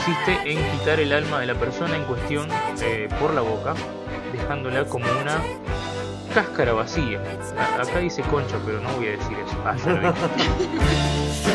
Consiste 0.06 0.52
en 0.52 0.72
quitar 0.72 1.00
el 1.00 1.14
alma 1.14 1.40
de 1.40 1.46
la 1.46 1.56
persona 1.56 1.96
en 1.96 2.04
cuestión 2.04 2.50
eh, 2.82 3.08
por 3.20 3.34
la 3.34 3.42
boca, 3.42 3.74
dejándola 4.34 4.86
como 4.86 5.06
una 5.22 5.42
cáscara 6.34 6.74
vacía. 6.74 7.22
Acá 7.80 8.00
dice 8.00 8.22
concha, 8.24 8.58
pero 8.66 8.82
no 8.82 8.90
voy 8.94 9.08
a 9.08 9.12
decir 9.12 9.38
eso. 9.40 9.58
Ah. 9.66 10.14